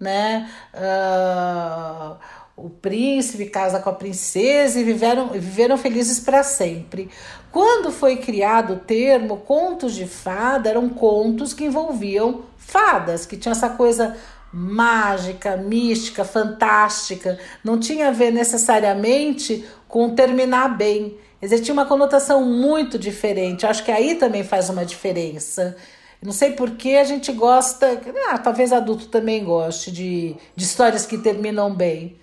né? 0.00 0.50
Uh, 0.74 2.16
o 2.56 2.68
príncipe 2.68 3.46
casa 3.46 3.80
com 3.80 3.88
a 3.88 3.94
princesa 3.94 4.78
e 4.78 4.84
viveram, 4.84 5.28
viveram 5.28 5.76
felizes 5.78 6.20
para 6.20 6.42
sempre. 6.42 7.08
Quando 7.50 7.90
foi 7.90 8.16
criado 8.16 8.74
o 8.74 8.78
termo 8.78 9.38
contos 9.38 9.94
de 9.94 10.06
fada, 10.06 10.68
eram 10.68 10.88
contos 10.88 11.54
que 11.54 11.64
envolviam 11.64 12.42
fadas, 12.56 13.26
que 13.26 13.36
tinham 13.36 13.52
essa 13.52 13.70
coisa 13.70 14.16
mágica, 14.52 15.56
mística, 15.56 16.24
fantástica. 16.24 17.38
Não 17.64 17.80
tinha 17.80 18.08
a 18.08 18.12
ver 18.12 18.30
necessariamente 18.30 19.64
com 19.88 20.14
terminar 20.14 20.76
bem. 20.76 21.16
Existia 21.40 21.72
uma 21.72 21.86
conotação 21.86 22.44
muito 22.44 22.98
diferente. 22.98 23.66
Acho 23.66 23.84
que 23.84 23.90
aí 23.90 24.14
também 24.14 24.44
faz 24.44 24.68
uma 24.68 24.84
diferença. 24.84 25.76
Não 26.22 26.32
sei 26.32 26.52
por 26.52 26.72
que 26.72 26.96
a 26.96 27.04
gente 27.04 27.32
gosta, 27.32 28.00
ah, 28.28 28.38
talvez 28.38 28.72
adulto 28.72 29.08
também 29.08 29.42
goste 29.42 29.90
de, 29.90 30.36
de 30.54 30.64
histórias 30.64 31.04
que 31.04 31.18
terminam 31.18 31.74
bem. 31.74 32.21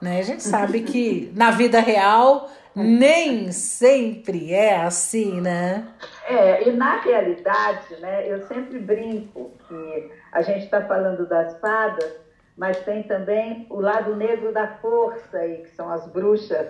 Né? 0.00 0.18
A 0.18 0.22
gente 0.22 0.42
sabe 0.42 0.82
que 0.82 1.32
na 1.34 1.50
vida 1.50 1.80
real 1.80 2.50
nem 2.76 3.50
sempre 3.52 4.52
é 4.52 4.82
assim, 4.82 5.40
né? 5.40 5.88
É, 6.28 6.68
e 6.68 6.72
na 6.72 7.00
realidade, 7.00 7.96
né, 8.00 8.30
eu 8.30 8.46
sempre 8.46 8.78
brinco 8.78 9.50
que 9.66 10.12
a 10.30 10.42
gente 10.42 10.64
está 10.64 10.82
falando 10.82 11.26
das 11.26 11.58
fadas, 11.58 12.12
mas 12.56 12.78
tem 12.80 13.02
também 13.02 13.66
o 13.70 13.80
lado 13.80 14.14
negro 14.14 14.52
da 14.52 14.68
força 14.76 15.38
aí, 15.38 15.62
que 15.62 15.70
são 15.70 15.90
as 15.90 16.06
bruxas. 16.08 16.66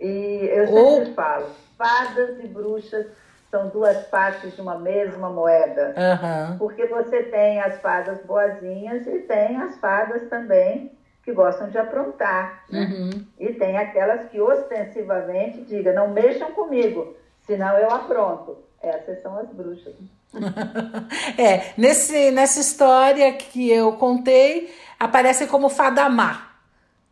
E 0.00 0.48
eu 0.52 0.66
sempre 0.66 1.14
falo, 1.14 1.46
fadas 1.78 2.42
e 2.42 2.48
bruxas 2.48 3.06
são 3.48 3.68
duas 3.68 3.98
partes 4.08 4.54
de 4.56 4.60
uma 4.60 4.76
mesma 4.78 5.30
moeda. 5.30 5.94
Uhum. 5.96 6.58
Porque 6.58 6.86
você 6.86 7.22
tem 7.22 7.60
as 7.60 7.80
fadas 7.80 8.18
boazinhas 8.24 9.06
e 9.06 9.20
tem 9.20 9.56
as 9.58 9.78
fadas 9.78 10.28
também 10.28 10.95
que 11.26 11.32
gostam 11.32 11.68
de 11.68 11.76
aprontar. 11.76 12.62
Né? 12.70 12.82
Uhum. 12.82 13.26
E 13.40 13.52
tem 13.54 13.76
aquelas 13.76 14.30
que 14.30 14.40
ostensivamente 14.40 15.60
digam, 15.62 15.92
não 15.92 16.08
mexam 16.08 16.52
comigo, 16.52 17.16
senão 17.44 17.76
eu 17.76 17.90
apronto. 17.90 18.58
Essas 18.80 19.20
são 19.20 19.36
as 19.36 19.48
bruxas. 19.48 19.94
é, 21.36 21.72
nesse, 21.76 22.30
nessa 22.30 22.60
história 22.60 23.32
que 23.32 23.68
eu 23.68 23.94
contei, 23.94 24.72
aparece 25.00 25.48
como 25.48 25.68
fada 25.68 26.08
má. 26.08 26.52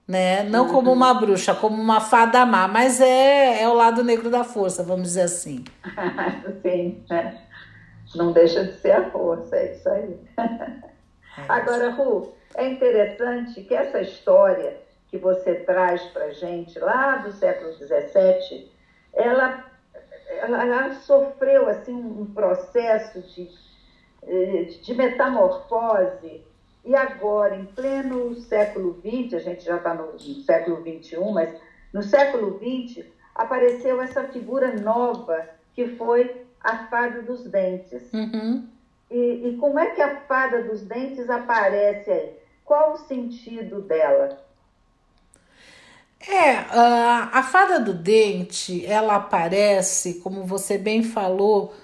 Né? 0.07 0.44
Não 0.44 0.66
uhum. 0.66 0.72
como 0.72 0.92
uma 0.92 1.12
bruxa, 1.12 1.53
como 1.53 1.83
uma 1.83 2.00
fada 2.00 2.46
má, 2.46 2.68
mas 2.68 3.00
é, 3.00 3.62
é 3.62 3.68
o 3.68 3.74
lado 3.74 4.05
negro 4.05 4.31
da 4.31 4.44
força, 4.44 4.85
vamos 4.85 5.09
dizer 5.09 5.22
assim. 5.22 5.64
Sim, 6.62 7.03
né? 7.11 7.40
não 8.14 8.31
deixa 8.31 8.62
de 8.62 8.79
ser 8.79 8.92
a 8.92 9.11
força, 9.11 9.57
é 9.57 9.72
isso 9.72 9.88
aí. 9.88 10.20
É 10.38 11.42
Agora, 11.48 11.90
Ru, 11.90 12.33
é 12.55 12.69
interessante 12.69 13.62
que 13.62 13.75
essa 13.75 14.01
história 14.01 14.77
que 15.09 15.19
você 15.19 15.55
traz 15.55 16.03
para 16.05 16.31
gente 16.31 16.79
lá 16.79 17.17
do 17.17 17.33
século 17.33 17.73
XVII, 17.73 18.71
ela, 19.12 19.64
ela, 20.29 20.64
ela 20.64 20.95
sofreu 20.95 21.69
assim 21.69 21.95
um 21.95 22.27
processo 22.35 23.21
de, 23.23 23.49
eh, 24.23 24.64
de 24.83 24.95
metamorfose 24.95 26.45
e 26.85 26.95
agora, 26.95 27.57
em 27.57 27.64
pleno 27.64 28.35
século 28.35 29.01
XX, 29.01 29.35
a 29.35 29.38
gente 29.38 29.64
já 29.64 29.77
está 29.77 29.95
no, 29.95 30.12
no 30.12 30.19
século 30.19 30.83
XXI, 30.83 31.17
mas 31.33 31.59
no 31.93 32.03
século 32.03 32.59
XX 32.59 33.07
apareceu 33.35 34.03
essa 34.03 34.25
figura 34.25 34.75
nova 34.75 35.49
que 35.75 35.88
foi 35.97 36.45
a 36.61 36.87
fada 36.88 37.23
dos 37.23 37.45
dentes. 37.45 38.12
Uhum. 38.12 38.69
E, 39.11 39.49
e 39.49 39.57
como 39.57 39.79
é 39.79 39.90
que 39.90 40.03
a 40.03 40.21
fada 40.23 40.62
dos 40.62 40.83
dentes 40.83 41.31
aparece 41.31 42.11
aí? 42.11 42.43
Qual 42.64 42.94
o 42.94 42.96
sentido 42.96 43.83
dela? 43.83 44.42
É, 46.27 46.57
a, 46.70 47.42
fada 47.42 47.79
do 47.79 47.92
dente, 47.92 48.85
ela 48.87 49.16
aparece, 49.16 50.14
como 50.14 50.44
você 50.44 50.79
bem 50.79 51.03
falou, 51.03 51.74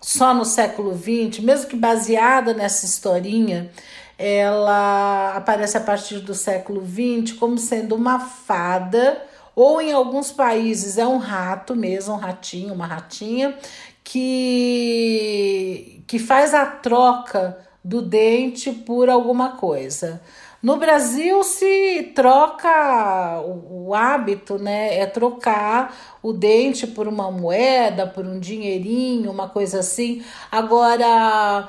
só 0.00 0.34
no 0.34 0.44
século 0.44 0.94
XX, 0.94 1.42
mesmo 1.42 1.68
que 1.68 1.76
baseada 1.76 2.52
nessa 2.52 2.84
historinha, 2.84 3.70
ela 4.18 5.34
aparece 5.34 5.78
a 5.78 5.80
partir 5.80 6.18
do 6.20 6.34
século 6.34 6.84
XX 6.86 7.32
como 7.38 7.56
sendo 7.56 7.94
uma 7.94 8.20
fada, 8.20 9.26
ou 9.56 9.80
em 9.80 9.92
alguns 9.92 10.30
países 10.30 10.98
é 10.98 11.06
um 11.06 11.16
rato 11.16 11.74
mesmo, 11.74 12.14
um 12.14 12.18
ratinho, 12.18 12.74
uma 12.74 12.86
ratinha, 12.86 13.56
que, 14.04 16.02
que 16.06 16.18
faz 16.18 16.52
a 16.52 16.66
troca 16.66 17.69
do 17.82 18.02
dente 18.02 18.72
por 18.72 19.08
alguma 19.08 19.56
coisa. 19.56 20.20
No 20.62 20.76
Brasil 20.76 21.42
se 21.42 22.12
troca 22.14 23.40
o, 23.40 23.88
o, 23.88 23.94
hábito, 23.94 24.58
né? 24.58 24.98
É 24.98 25.06
trocar 25.06 25.96
o 26.22 26.34
dente 26.34 26.86
por 26.86 27.08
uma 27.08 27.30
moeda, 27.30 28.06
por 28.06 28.26
um 28.26 28.38
dinheirinho, 28.38 29.30
uma 29.30 29.48
coisa 29.48 29.80
assim. 29.80 30.22
Agora, 30.52 31.66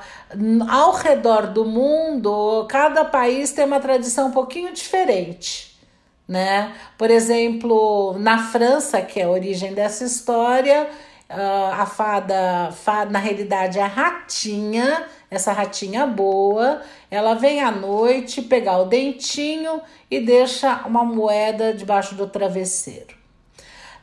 ao 0.68 0.92
redor 0.92 1.46
do 1.46 1.64
mundo, 1.64 2.66
cada 2.68 3.02
país 3.02 3.50
tem 3.52 3.64
uma 3.64 3.80
tradição 3.80 4.28
um 4.28 4.32
pouquinho 4.32 4.74
diferente. 4.74 5.72
Né? 6.28 6.74
Por 6.98 7.10
exemplo, 7.10 8.14
na 8.18 8.38
França, 8.50 9.00
que 9.00 9.20
é 9.20 9.24
a 9.24 9.30
origem 9.30 9.72
dessa 9.72 10.04
história, 10.04 10.88
ah, 11.28 11.76
a 11.80 11.86
fada, 11.86 12.70
fada, 12.72 13.10
na 13.10 13.18
realidade, 13.18 13.78
é 13.78 13.82
a 13.82 13.86
ratinha 13.86 15.06
essa 15.32 15.50
ratinha 15.50 16.06
boa, 16.06 16.82
ela 17.10 17.32
vem 17.32 17.62
à 17.62 17.70
noite 17.70 18.42
pegar 18.42 18.76
o 18.80 18.84
dentinho 18.84 19.80
e 20.10 20.20
deixa 20.20 20.84
uma 20.86 21.02
moeda 21.02 21.72
debaixo 21.72 22.14
do 22.14 22.26
travesseiro. 22.26 23.16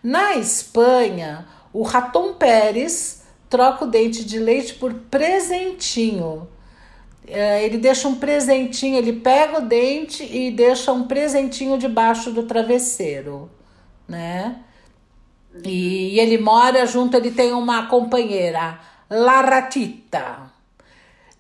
Na 0.02 0.36
Espanha, 0.38 1.48
o 1.72 1.84
Raton 1.84 2.34
Pérez 2.34 3.26
troca 3.48 3.86
o 3.86 3.88
dente 3.88 4.26
de 4.26 4.40
leite 4.40 4.74
por 4.74 4.92
presentinho. 4.92 6.48
É, 7.28 7.64
ele 7.64 7.78
deixa 7.78 8.08
um 8.08 8.16
presentinho, 8.16 8.98
ele 8.98 9.14
pega 9.14 9.60
o 9.60 9.68
dente 9.68 10.24
e 10.24 10.50
deixa 10.50 10.92
um 10.92 11.06
presentinho 11.06 11.78
debaixo 11.78 12.32
do 12.32 12.42
travesseiro, 12.42 13.52
né? 14.08 14.56
E 15.64 16.20
ele 16.20 16.40
mora 16.40 16.88
junto, 16.88 17.16
ele 17.16 17.30
tem 17.30 17.54
uma 17.54 17.86
companheira, 17.86 18.80
La 19.08 19.42
Ratita. 19.42 20.49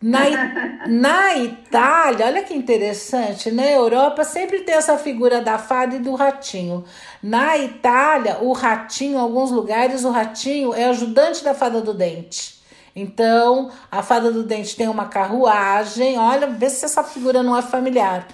Na, 0.01 0.87
na 0.87 1.37
Itália, 1.37 2.27
olha 2.27 2.43
que 2.43 2.53
interessante, 2.53 3.51
na 3.51 3.65
Europa 3.65 4.23
sempre 4.23 4.61
tem 4.61 4.75
essa 4.75 4.97
figura 4.97 5.41
da 5.41 5.57
fada 5.57 5.97
e 5.97 5.99
do 5.99 6.15
ratinho. 6.15 6.85
Na 7.21 7.57
Itália, 7.57 8.37
o 8.39 8.53
ratinho, 8.53 9.15
em 9.15 9.19
alguns 9.19 9.51
lugares, 9.51 10.05
o 10.05 10.09
ratinho 10.09 10.73
é 10.73 10.85
ajudante 10.85 11.43
da 11.43 11.53
fada 11.53 11.81
do 11.81 11.93
dente. 11.93 12.59
Então, 12.95 13.71
a 13.91 14.01
fada 14.01 14.31
do 14.31 14.43
dente 14.43 14.75
tem 14.75 14.87
uma 14.87 15.05
carruagem, 15.05 16.17
olha, 16.17 16.47
vê 16.47 16.69
se 16.69 16.85
essa 16.85 17.03
figura 17.03 17.43
não 17.43 17.57
é 17.57 17.61
familiar. 17.61 18.25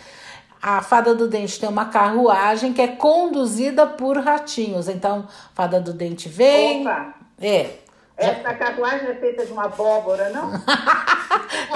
A 0.61 0.83
fada 0.83 1.15
do 1.15 1.27
dente 1.27 1.59
tem 1.59 1.67
uma 1.67 1.85
carruagem 1.85 2.73
que 2.73 2.81
é 2.81 2.87
conduzida 2.87 3.87
por 3.87 4.17
ratinhos. 4.17 4.87
Então, 4.87 5.27
a 5.27 5.55
fada 5.55 5.79
do 5.79 5.93
dente 5.93 6.29
vem. 6.29 6.81
Opa! 6.81 7.13
É, 7.39 7.69
essa 8.17 8.53
carruagem 8.53 9.09
é 9.09 9.15
feita 9.15 9.45
de 9.45 9.51
uma 9.51 9.65
abóbora, 9.65 10.29
não? 10.29 10.51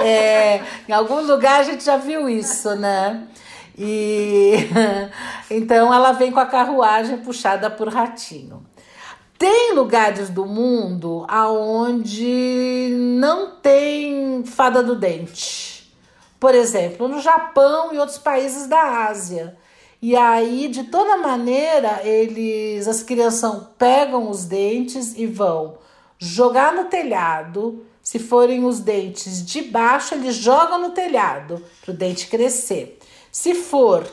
é, 0.02 0.62
em 0.88 0.92
algum 0.92 1.20
lugar 1.20 1.60
a 1.60 1.62
gente 1.62 1.84
já 1.84 1.96
viu 1.96 2.28
isso, 2.28 2.74
né? 2.76 3.26
E 3.76 4.54
então 5.50 5.92
ela 5.92 6.12
vem 6.12 6.32
com 6.32 6.40
a 6.40 6.46
carruagem 6.46 7.18
puxada 7.18 7.70
por 7.70 7.88
ratinho. 7.88 8.64
Tem 9.38 9.74
lugares 9.74 10.28
do 10.28 10.44
mundo 10.44 11.24
aonde 11.28 12.94
não 12.94 13.56
tem 13.56 14.44
fada 14.44 14.82
do 14.82 14.94
dente. 14.94 15.90
Por 16.38 16.54
exemplo, 16.54 17.06
no 17.06 17.20
Japão 17.20 17.92
e 17.92 17.98
outros 17.98 18.18
países 18.18 18.66
da 18.66 19.06
Ásia. 19.08 19.56
E 20.02 20.16
aí, 20.16 20.68
de 20.68 20.84
toda 20.84 21.18
maneira, 21.18 22.00
eles, 22.02 22.88
as 22.88 23.02
crianças 23.02 23.62
pegam 23.78 24.30
os 24.30 24.46
dentes 24.46 25.14
e 25.16 25.26
vão 25.26 25.78
jogar 26.20 26.74
no 26.74 26.84
telhado. 26.84 27.86
Se 28.02 28.18
forem 28.18 28.64
os 28.64 28.80
dentes 28.80 29.44
de 29.44 29.62
baixo, 29.62 30.14
eles 30.14 30.36
jogam 30.36 30.80
no 30.80 30.90
telhado 30.90 31.62
para 31.80 31.92
o 31.92 31.94
dente 31.94 32.28
crescer. 32.28 32.98
Se 33.32 33.54
for 33.54 34.04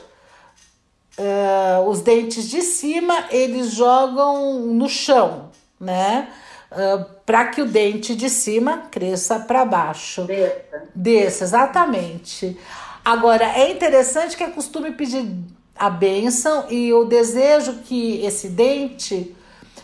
uh, 1.18 1.88
os 1.88 2.00
dentes 2.00 2.48
de 2.48 2.62
cima, 2.62 3.26
eles 3.30 3.72
jogam 3.72 4.60
no 4.60 4.88
chão, 4.88 5.50
né? 5.80 6.28
Uh, 6.70 7.04
para 7.24 7.46
que 7.46 7.62
o 7.62 7.66
dente 7.66 8.14
de 8.14 8.28
cima 8.28 8.84
cresça 8.90 9.40
para 9.40 9.64
baixo. 9.64 10.24
Desça. 10.24 10.82
Desça, 10.94 11.44
exatamente. 11.44 12.58
Agora, 13.04 13.44
é 13.44 13.70
interessante 13.70 14.36
que 14.36 14.44
é 14.44 14.50
costume 14.50 14.92
pedir 14.92 15.26
a 15.74 15.88
bênção 15.88 16.66
e 16.68 16.92
o 16.92 17.04
desejo 17.04 17.78
que 17.84 18.24
esse 18.24 18.48
dente 18.48 19.34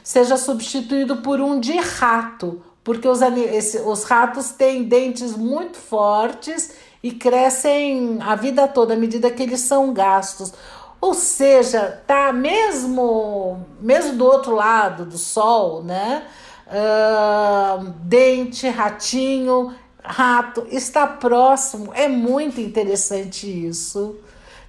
seja 0.04 0.36
substituído 0.36 1.16
por 1.16 1.40
um 1.40 1.58
de 1.58 1.78
rato, 1.78 2.62
porque 2.84 3.08
os, 3.08 3.22
esse, 3.22 3.78
os 3.78 4.04
ratos 4.04 4.50
têm 4.50 4.84
dentes 4.84 5.34
muito 5.34 5.78
fortes 5.78 6.72
e 7.02 7.10
crescem 7.10 8.18
a 8.20 8.34
vida 8.34 8.68
toda 8.68 8.92
à 8.92 8.96
medida 8.96 9.30
que 9.30 9.42
eles 9.42 9.60
são 9.60 9.94
gastos. 9.94 10.52
Ou 11.00 11.14
seja, 11.14 12.02
tá 12.06 12.32
mesmo 12.32 13.64
mesmo 13.80 14.16
do 14.16 14.24
outro 14.24 14.54
lado 14.54 15.06
do 15.06 15.18
sol, 15.18 15.82
né? 15.82 16.26
Uh, 16.66 17.90
dente, 18.00 18.68
ratinho, 18.68 19.74
rato 20.02 20.66
está 20.70 21.06
próximo. 21.06 21.92
É 21.94 22.08
muito 22.08 22.60
interessante 22.60 23.46
isso. 23.46 24.16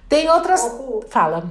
Tem 0.08 0.30
outras. 0.30 0.70
Fala 1.08 1.44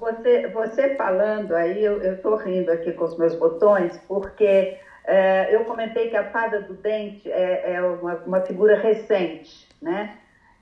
você, 0.00 0.48
você 0.48 0.94
falando 0.96 1.54
aí, 1.54 1.84
eu 1.84 2.14
estou 2.14 2.36
rindo 2.36 2.70
aqui 2.70 2.92
com 2.92 3.04
os 3.04 3.16
meus 3.18 3.34
botões, 3.34 3.98
porque 4.06 4.78
É, 5.08 5.54
eu 5.54 5.64
comentei 5.64 6.10
que 6.10 6.16
a 6.16 6.30
fada 6.30 6.60
do 6.60 6.74
dente 6.74 7.32
é, 7.32 7.72
é 7.72 7.82
uma, 7.82 8.16
uma, 8.26 8.40
figura 8.42 8.76
recente, 8.76 9.66
né? 9.80 10.18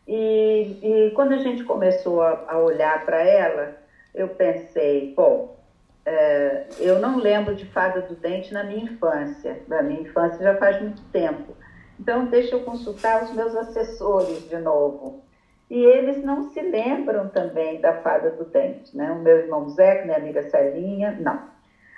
E, 0.07 0.79
e, 0.81 1.11
quando 1.17 1.33
a 1.33 1.39
gente 1.39 1.65
começou 1.65 2.23
a, 2.23 2.45
a 2.47 2.59
olhar 2.61 3.05
para 3.05 3.21
ela, 3.25 3.77
eu 4.15 4.29
pensei, 4.29 5.13
bom, 5.17 5.57
é, 6.05 6.67
eu 6.79 7.01
não 7.01 7.19
lembro 7.19 7.57
de 7.57 7.67
fada 7.67 8.03
do 8.03 8.15
dente 8.15 8.55
na 8.55 8.63
minha 8.63 8.85
infância. 8.85 9.61
Na 9.67 9.83
minha 9.83 10.03
infância 10.03 10.39
já 10.41 10.57
faz 10.57 10.81
muito 10.81 11.03
tempo. 11.11 11.57
Então, 11.99 12.27
deixa 12.27 12.55
eu 12.55 12.61
consultar 12.61 13.25
os 13.25 13.33
meus 13.35 13.53
assessores 13.57 14.49
de 14.49 14.59
novo. 14.59 15.25
E 15.69 15.77
eles 15.77 16.23
não 16.23 16.51
se 16.51 16.61
lembram 16.61 17.29
também 17.29 17.81
da 17.81 17.95
fada 18.01 18.31
do 18.31 18.45
dente, 18.45 18.97
né? 18.97 19.11
O 19.11 19.19
meu 19.19 19.39
irmão 19.39 19.69
Zé, 19.69 20.05
minha 20.05 20.17
amiga 20.17 20.49
Celinha, 20.49 21.17
não. 21.21 21.43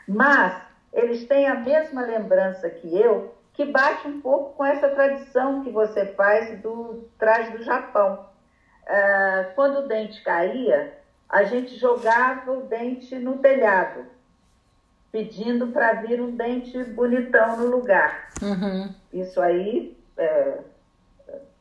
Mas 0.06 0.62
eles 0.92 1.26
têm 1.26 1.46
a 1.46 1.54
mesma 1.54 2.02
lembrança 2.02 2.70
que 2.70 2.98
eu, 2.98 3.34
que 3.52 3.66
bate 3.66 4.08
um 4.08 4.20
pouco 4.20 4.54
com 4.56 4.64
essa 4.64 4.88
tradição 4.88 5.62
que 5.62 5.70
você 5.70 6.06
faz 6.06 6.58
do 6.60 7.08
trás 7.18 7.50
do 7.52 7.62
Japão. 7.62 8.26
Uh, 8.84 9.54
quando 9.54 9.80
o 9.80 9.88
dente 9.88 10.22
caía, 10.22 10.98
a 11.28 11.44
gente 11.44 11.76
jogava 11.76 12.52
o 12.52 12.62
dente 12.62 13.16
no 13.16 13.36
telhado, 13.38 14.06
pedindo 15.12 15.66
para 15.68 15.92
vir 15.94 16.22
um 16.22 16.34
dente 16.34 16.82
bonitão 16.84 17.58
no 17.58 17.66
lugar. 17.66 18.30
Uhum. 18.40 18.94
Isso 19.12 19.38
aí 19.42 19.94
é, 20.16 20.58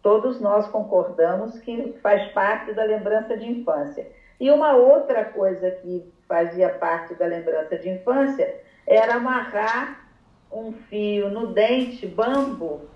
todos 0.07 0.39
nós 0.39 0.65
concordamos 0.69 1.59
que 1.59 1.93
faz 2.01 2.31
parte 2.31 2.71
da 2.71 2.85
lembrança 2.85 3.35
de 3.35 3.45
infância. 3.45 4.09
E 4.39 4.49
uma 4.49 4.73
outra 4.73 5.25
coisa 5.25 5.69
que 5.69 6.09
fazia 6.25 6.69
parte 6.69 7.13
da 7.15 7.25
lembrança 7.25 7.77
de 7.77 7.89
infância 7.89 8.55
era 8.87 9.15
amarrar 9.15 10.07
um 10.49 10.71
fio 10.71 11.29
no 11.29 11.47
dente 11.47 12.07
bambu 12.07 12.87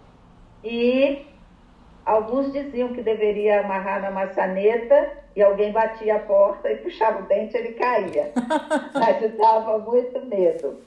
e 0.64 1.28
alguns 2.06 2.54
diziam 2.54 2.94
que 2.94 3.02
deveria 3.02 3.60
amarrar 3.60 4.02
na 4.02 4.10
maçaneta 4.10 5.12
e 5.36 5.44
alguém 5.44 5.74
batia 5.74 6.16
a 6.16 6.20
porta 6.20 6.72
e 6.72 6.78
puxava 6.78 7.24
o 7.24 7.26
dente 7.26 7.58
ele 7.58 7.74
caía. 7.74 8.32
Mas 8.96 9.38
dava 9.38 9.80
muito 9.80 10.26
medo. 10.28 10.80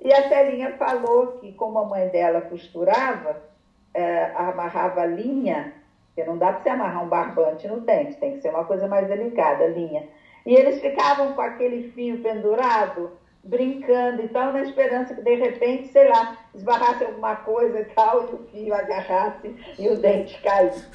E 0.00 0.12
a 0.12 0.28
Celinha 0.28 0.76
falou 0.78 1.38
que 1.40 1.52
como 1.54 1.80
a 1.80 1.86
mãe 1.86 2.08
dela 2.08 2.40
costurava, 2.42 3.50
é, 3.94 4.32
amarrava 4.34 5.04
linha, 5.06 5.72
porque 6.08 6.28
não 6.28 6.36
dá 6.36 6.52
para 6.52 6.62
você 6.62 6.68
amarrar 6.68 7.04
um 7.04 7.08
barbante 7.08 7.66
no 7.68 7.80
dente, 7.80 8.16
tem 8.16 8.32
que 8.32 8.42
ser 8.42 8.50
uma 8.50 8.64
coisa 8.64 8.86
mais 8.86 9.08
delicada, 9.08 9.66
linha. 9.66 10.06
E 10.44 10.54
eles 10.54 10.80
ficavam 10.80 11.32
com 11.32 11.40
aquele 11.40 11.90
fio 11.92 12.18
pendurado, 12.18 13.12
brincando 13.44 14.22
e 14.22 14.28
tal, 14.28 14.52
na 14.52 14.62
esperança 14.62 15.14
que 15.14 15.22
de 15.22 15.34
repente, 15.34 15.88
sei 15.88 16.08
lá, 16.08 16.36
esbarrasse 16.54 17.04
alguma 17.04 17.36
coisa 17.36 17.80
e 17.80 17.84
tal, 17.86 18.22
e 18.22 18.34
o 18.34 18.38
fio 18.50 18.74
agarrasse 18.74 19.56
e 19.78 19.88
o 19.88 19.96
dente 19.96 20.40
caísse. 20.42 20.86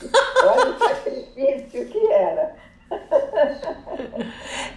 Olha 0.44 0.70
o 0.70 0.80
sacrifício 0.80 1.86
que 1.88 2.12
era. 2.12 2.56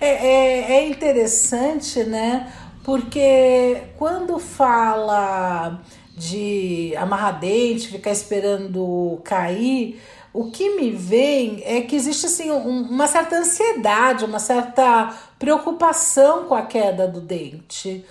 É, 0.00 0.08
é, 0.08 0.72
é 0.72 0.86
interessante, 0.86 2.02
né? 2.04 2.50
Porque 2.84 3.82
quando 3.98 4.38
fala 4.38 5.78
de 6.20 6.94
amarrar 6.96 7.40
dente, 7.40 7.88
ficar 7.88 8.10
esperando 8.10 9.20
cair, 9.24 9.98
o 10.34 10.50
que 10.50 10.76
me 10.76 10.90
vem 10.90 11.62
é 11.64 11.80
que 11.80 11.96
existe 11.96 12.26
assim 12.26 12.50
um, 12.50 12.82
uma 12.82 13.08
certa 13.08 13.36
ansiedade, 13.36 14.24
uma 14.24 14.38
certa 14.38 15.14
preocupação 15.38 16.44
com 16.44 16.54
a 16.54 16.62
queda 16.62 17.08
do 17.08 17.20
dente. 17.20 18.04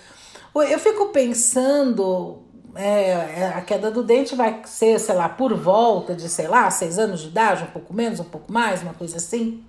Eu 0.54 0.78
fico 0.80 1.10
pensando, 1.10 2.42
é, 2.74 3.10
é, 3.10 3.52
a 3.54 3.60
queda 3.60 3.90
do 3.92 4.02
dente 4.02 4.34
vai 4.34 4.60
ser, 4.64 4.98
sei 4.98 5.14
lá, 5.14 5.28
por 5.28 5.54
volta 5.54 6.12
de, 6.12 6.28
sei 6.28 6.48
lá, 6.48 6.68
seis 6.70 6.98
anos 6.98 7.20
de 7.20 7.28
idade, 7.28 7.62
um 7.62 7.68
pouco 7.68 7.94
menos, 7.94 8.18
um 8.18 8.24
pouco 8.24 8.52
mais, 8.52 8.82
uma 8.82 8.92
coisa 8.92 9.18
assim. 9.18 9.64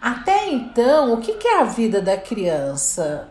Até 0.00 0.48
então, 0.48 1.12
o 1.12 1.18
que, 1.18 1.34
que 1.34 1.46
é 1.46 1.60
a 1.60 1.64
vida 1.64 2.00
da 2.00 2.16
criança? 2.16 3.28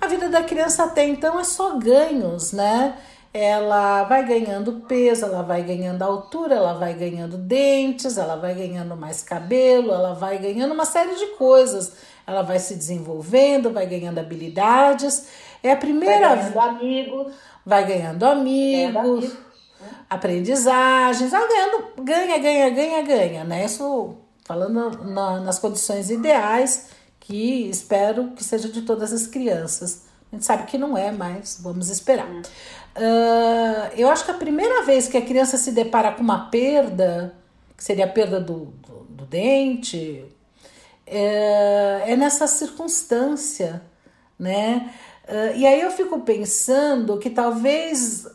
A 0.00 0.06
vida 0.06 0.28
da 0.28 0.42
criança 0.42 0.84
até 0.84 1.06
então 1.06 1.38
é 1.38 1.44
só 1.44 1.78
ganhos, 1.78 2.52
né? 2.52 2.96
Ela 3.36 4.04
vai 4.04 4.24
ganhando 4.24 4.80
peso, 4.88 5.26
ela 5.26 5.42
vai 5.42 5.62
ganhando 5.62 6.02
altura, 6.02 6.54
ela 6.54 6.74
vai 6.74 6.94
ganhando 6.94 7.36
dentes, 7.36 8.16
ela 8.16 8.36
vai 8.36 8.54
ganhando 8.54 8.96
mais 8.96 9.22
cabelo, 9.22 9.92
ela 9.92 10.14
vai 10.14 10.38
ganhando 10.38 10.72
uma 10.72 10.84
série 10.84 11.14
de 11.14 11.26
coisas. 11.36 11.92
Ela 12.26 12.42
vai 12.42 12.58
se 12.58 12.74
desenvolvendo, 12.74 13.72
vai 13.72 13.86
ganhando 13.86 14.18
habilidades. 14.18 15.28
É 15.62 15.72
a 15.72 15.76
primeira. 15.76 16.34
Vai 16.34 16.36
ganhando 16.36 16.60
amigos. 16.60 17.34
Vai 17.64 17.86
ganhando 17.86 18.24
amigos. 18.24 18.96
amigos 18.96 19.32
né? 19.80 19.88
Aprendizagens. 20.10 21.32
Ela 21.32 21.46
ganhando, 21.46 21.84
ganha, 22.02 22.38
ganha, 22.38 22.70
ganha, 22.70 23.02
ganha, 23.02 23.44
né? 23.44 23.64
Isso 23.64 24.16
falando 24.44 25.04
na, 25.04 25.40
nas 25.40 25.58
condições 25.58 26.08
ideais, 26.08 26.88
que 27.18 27.68
espero 27.68 28.30
que 28.30 28.44
seja 28.44 28.68
de 28.68 28.82
todas 28.82 29.12
as 29.12 29.26
crianças. 29.26 30.06
A 30.30 30.36
gente 30.36 30.44
sabe 30.44 30.64
que 30.66 30.78
não 30.78 30.96
é, 30.96 31.10
mas 31.10 31.58
vamos 31.60 31.88
esperar. 31.88 32.28
Uh, 32.96 33.92
eu 33.94 34.08
acho 34.08 34.24
que 34.24 34.30
a 34.30 34.34
primeira 34.34 34.82
vez 34.82 35.06
que 35.06 35.18
a 35.18 35.22
criança 35.22 35.58
se 35.58 35.70
depara 35.70 36.12
com 36.12 36.22
uma 36.22 36.48
perda, 36.48 37.34
que 37.76 37.84
seria 37.84 38.06
a 38.06 38.08
perda 38.08 38.40
do, 38.40 38.66
do, 38.66 39.06
do 39.10 39.26
dente, 39.26 40.24
é, 41.06 42.04
é, 42.06 42.16
nessa 42.16 42.46
circunstância, 42.46 43.82
né? 44.38 44.94
Uh, 45.28 45.56
e 45.56 45.66
aí 45.66 45.80
eu 45.80 45.90
fico 45.90 46.20
pensando 46.20 47.18
que 47.18 47.28
talvez 47.28 48.26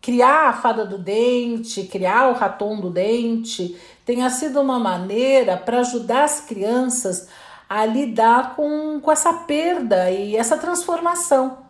criar 0.00 0.48
a 0.48 0.52
fada 0.52 0.84
do 0.84 0.98
dente, 0.98 1.84
criar 1.84 2.28
o 2.28 2.34
raton 2.34 2.80
do 2.80 2.90
dente, 2.90 3.76
tenha 4.04 4.28
sido 4.28 4.60
uma 4.60 4.78
maneira 4.78 5.56
para 5.56 5.80
ajudar 5.80 6.24
as 6.24 6.40
crianças 6.40 7.28
a 7.68 7.86
lidar 7.86 8.56
com, 8.56 9.00
com 9.00 9.10
essa 9.10 9.32
perda 9.32 10.10
e 10.10 10.36
essa 10.36 10.58
transformação. 10.58 11.69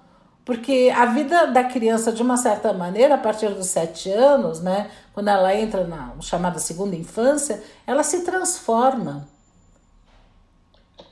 Porque 0.51 0.93
a 0.93 1.07
vida 1.07 1.47
da 1.47 1.63
criança, 1.63 2.11
de 2.11 2.25
uma 2.25 2.37
certa 2.37 2.73
maneira, 2.73 3.15
a 3.15 3.19
partir 3.19 3.51
dos 3.51 3.69
sete 3.69 4.11
anos, 4.11 4.61
né, 4.61 4.91
quando 5.15 5.29
ela 5.29 5.55
entra 5.55 5.85
na 5.85 6.13
chamada 6.21 6.59
segunda 6.59 6.97
infância, 6.97 7.63
ela 7.87 8.03
se 8.03 8.25
transforma. 8.25 9.29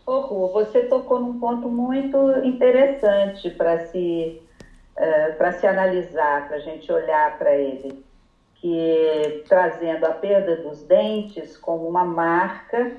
Ô, 0.05 0.19
Ru, 0.23 0.49
você 0.49 0.81
tocou 0.87 1.21
num 1.21 1.39
ponto 1.39 1.69
muito 1.69 2.17
interessante 2.43 3.49
para 3.51 3.87
se, 3.87 4.43
uh, 4.97 5.37
para 5.37 5.53
se 5.53 5.69
analisar, 5.69 6.49
para 6.49 6.57
a 6.57 6.61
gente 6.61 6.91
olhar 6.91 7.39
para 7.39 7.55
ele, 7.55 8.05
que 8.57 9.45
trazendo 9.49 10.05
a 10.05 10.15
perda 10.15 10.57
dos 10.57 10.83
dentes 10.83 11.57
como 11.57 11.89
uma 11.89 12.05
marca 12.05 12.91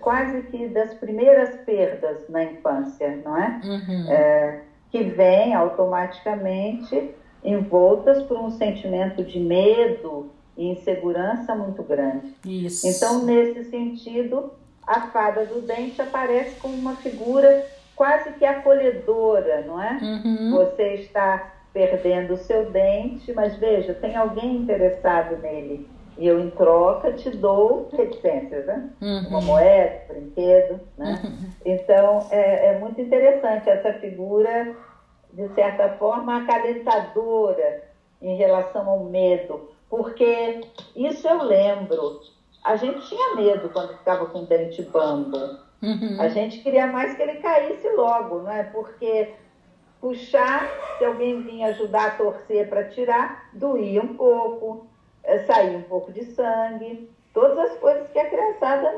quase 0.00 0.44
que 0.44 0.68
das 0.68 0.94
primeiras 0.94 1.56
perdas 1.64 2.28
na 2.28 2.44
infância, 2.44 3.20
não 3.24 3.36
é? 3.36 3.60
Uhum. 3.64 4.12
é 4.12 4.71
que 4.92 5.02
vêm 5.02 5.54
automaticamente 5.54 7.10
envoltas 7.42 8.22
por 8.24 8.38
um 8.38 8.50
sentimento 8.50 9.24
de 9.24 9.40
medo 9.40 10.30
e 10.56 10.68
insegurança 10.68 11.54
muito 11.54 11.82
grande. 11.82 12.34
Isso. 12.46 12.86
Então, 12.86 13.24
nesse 13.24 13.64
sentido, 13.64 14.52
a 14.86 15.08
fada 15.08 15.46
do 15.46 15.62
dente 15.62 16.00
aparece 16.00 16.60
como 16.60 16.74
uma 16.74 16.94
figura 16.96 17.66
quase 17.96 18.32
que 18.34 18.44
acolhedora, 18.44 19.62
não 19.62 19.82
é? 19.82 19.98
Uhum. 20.02 20.50
Você 20.52 20.94
está 20.94 21.52
perdendo 21.72 22.34
o 22.34 22.38
seu 22.38 22.70
dente, 22.70 23.32
mas 23.32 23.56
veja, 23.56 23.94
tem 23.94 24.14
alguém 24.14 24.56
interessado 24.56 25.38
nele. 25.38 25.88
E 26.18 26.26
eu, 26.26 26.40
em 26.40 26.50
troca, 26.50 27.12
te 27.12 27.30
dou 27.30 27.88
reticências, 27.92 28.66
né? 28.66 28.90
Uhum. 29.00 29.28
Uma 29.28 29.40
moeda, 29.40 30.02
um 30.10 30.14
brinquedo, 30.14 30.80
né? 30.98 31.20
Uhum. 31.24 31.50
Então, 31.64 32.26
é, 32.30 32.66
é 32.66 32.78
muito 32.78 33.00
interessante 33.00 33.68
essa 33.68 33.94
figura, 33.94 34.76
de 35.32 35.48
certa 35.54 35.90
forma, 35.96 36.42
acalentadora 36.42 37.82
em 38.20 38.36
relação 38.36 38.88
ao 38.88 39.04
medo. 39.04 39.70
Porque 39.88 40.60
isso 40.94 41.26
eu 41.26 41.42
lembro. 41.42 42.20
A 42.64 42.76
gente 42.76 43.06
tinha 43.08 43.34
medo 43.34 43.70
quando 43.70 43.96
ficava 43.98 44.26
com 44.26 44.40
o 44.40 44.46
dente 44.46 44.82
bambo. 44.82 45.36
Uhum. 45.82 46.16
A 46.20 46.28
gente 46.28 46.60
queria 46.60 46.86
mais 46.86 47.16
que 47.16 47.22
ele 47.22 47.40
caísse 47.40 47.88
logo, 47.90 48.42
não 48.42 48.52
é? 48.52 48.62
Porque 48.62 49.34
puxar, 50.00 50.68
se 50.98 51.04
alguém 51.04 51.42
vinha 51.42 51.68
ajudar 51.68 52.06
a 52.06 52.10
torcer 52.10 52.68
para 52.68 52.84
tirar, 52.84 53.48
doía 53.52 54.02
um 54.02 54.14
pouco 54.14 54.91
sair 55.46 55.76
um 55.76 55.82
pouco 55.82 56.12
de 56.12 56.24
sangue, 56.24 57.08
todas 57.32 57.58
as 57.58 57.78
coisas 57.78 58.08
que 58.10 58.18
a 58.18 58.28
criançada 58.28 58.92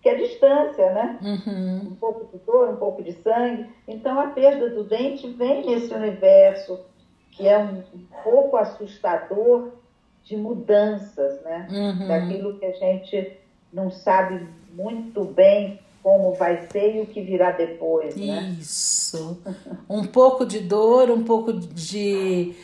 que 0.00 0.08
é 0.10 0.14
distância, 0.16 0.92
né? 0.92 1.18
Uhum. 1.22 1.92
Um 1.92 1.94
pouco 1.94 2.26
de 2.30 2.44
dor, 2.44 2.68
um 2.68 2.76
pouco 2.76 3.02
de 3.02 3.12
sangue. 3.22 3.66
Então 3.88 4.20
a 4.20 4.26
perda 4.28 4.68
do 4.68 4.84
dente 4.84 5.26
vem 5.28 5.64
nesse 5.64 5.94
universo 5.94 6.78
que 7.30 7.48
é 7.48 7.58
um, 7.58 7.78
um 7.78 8.06
pouco 8.22 8.56
assustador 8.56 9.72
de 10.22 10.36
mudanças, 10.36 11.42
né? 11.42 11.66
Uhum. 11.70 12.06
Daquilo 12.06 12.58
que 12.58 12.66
a 12.66 12.72
gente 12.72 13.32
não 13.72 13.90
sabe 13.90 14.46
muito 14.74 15.24
bem 15.24 15.80
como 16.02 16.34
vai 16.34 16.68
ser 16.70 16.96
e 16.96 17.00
o 17.00 17.06
que 17.06 17.22
virá 17.22 17.50
depois, 17.50 18.14
né? 18.14 18.54
Isso. 18.60 19.40
Um 19.88 20.04
pouco 20.04 20.44
de 20.44 20.60
dor, 20.60 21.10
um 21.10 21.24
pouco 21.24 21.50
de 21.50 22.54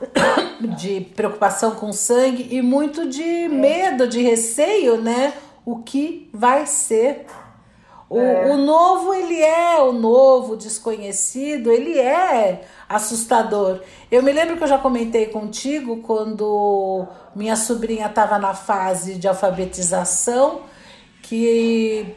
de 0.76 1.00
preocupação 1.14 1.72
com 1.72 1.92
sangue 1.92 2.48
e 2.50 2.62
muito 2.62 3.08
de 3.08 3.48
medo, 3.48 4.06
de 4.06 4.22
receio, 4.22 5.00
né? 5.00 5.34
O 5.64 5.78
que 5.82 6.30
vai 6.32 6.66
ser. 6.66 7.26
O, 8.10 8.18
é. 8.18 8.50
o 8.50 8.56
novo, 8.56 9.12
ele 9.12 9.38
é 9.38 9.82
o 9.82 9.92
novo, 9.92 10.56
desconhecido, 10.56 11.70
ele 11.70 11.98
é 11.98 12.62
assustador. 12.88 13.80
Eu 14.10 14.22
me 14.22 14.32
lembro 14.32 14.56
que 14.56 14.64
eu 14.64 14.68
já 14.68 14.78
comentei 14.78 15.26
contigo 15.26 15.98
quando 15.98 17.06
minha 17.36 17.54
sobrinha 17.54 18.06
estava 18.06 18.38
na 18.38 18.54
fase 18.54 19.16
de 19.16 19.28
alfabetização, 19.28 20.62
que 21.22 22.14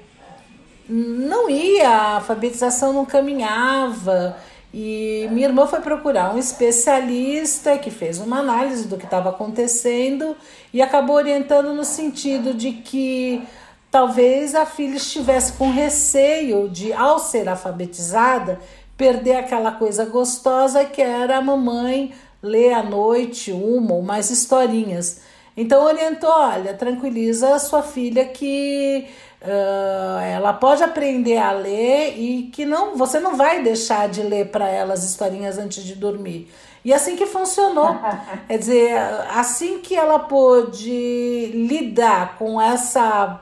não 0.88 1.50
ia, 1.50 1.90
a 1.90 2.16
alfabetização 2.16 2.94
não 2.94 3.06
caminhava. 3.06 4.38
E 4.74 5.28
minha 5.32 5.48
irmã 5.48 5.68
foi 5.68 5.82
procurar 5.82 6.34
um 6.34 6.38
especialista 6.38 7.78
que 7.78 7.92
fez 7.92 8.20
uma 8.20 8.40
análise 8.40 8.88
do 8.88 8.98
que 8.98 9.04
estava 9.04 9.30
acontecendo 9.30 10.36
e 10.74 10.82
acabou 10.82 11.18
orientando 11.18 11.74
no 11.74 11.84
sentido 11.84 12.54
de 12.54 12.72
que 12.72 13.44
talvez 13.90 14.56
a 14.56 14.66
filha 14.66 14.96
estivesse 14.96 15.54
com 15.54 15.70
receio 15.70 16.70
de, 16.70 16.94
ao 16.94 17.20
ser 17.20 17.50
alfabetizada, 17.50 18.60
perder 18.96 19.36
aquela 19.36 19.74
coisa 19.74 20.06
gostosa 20.06 20.86
que 20.86 21.02
era 21.02 21.38
a 21.38 21.42
mamãe 21.42 22.14
ler 22.42 22.74
à 22.74 22.82
noite 22.82 23.52
uma 23.52 23.96
ou 23.96 24.02
mais 24.02 24.30
historinhas. 24.30 25.22
Então 25.56 25.84
orientou, 25.84 26.30
olha, 26.30 26.74
tranquiliza 26.74 27.54
a 27.54 27.60
sua 27.60 27.84
filha 27.84 28.26
que 28.26 29.06
uh, 29.42 30.20
ela 30.22 30.54
pode 30.54 30.84
aprender 30.84 31.38
a 31.38 31.52
ler 31.52 32.16
e 32.18 32.44
que 32.44 32.66
não, 32.66 32.96
você 32.96 33.20
não 33.20 33.36
vai 33.36 33.62
deixar 33.64 34.08
de 34.08 34.22
ler 34.22 34.50
para 34.50 34.68
ela 34.70 34.94
as 34.94 35.04
historinhas 35.04 35.58
antes 35.58 35.84
de 35.84 35.96
dormir. 35.96 36.52
E 36.84 36.94
assim 36.94 37.16
que 37.16 37.26
funcionou. 37.26 37.96
Quer 38.48 38.58
dizer, 38.58 38.98
assim 39.36 39.80
que 39.80 39.96
ela 39.96 40.20
pôde 40.20 41.52
lidar 41.54 42.38
com 42.38 42.62
essa, 42.62 43.40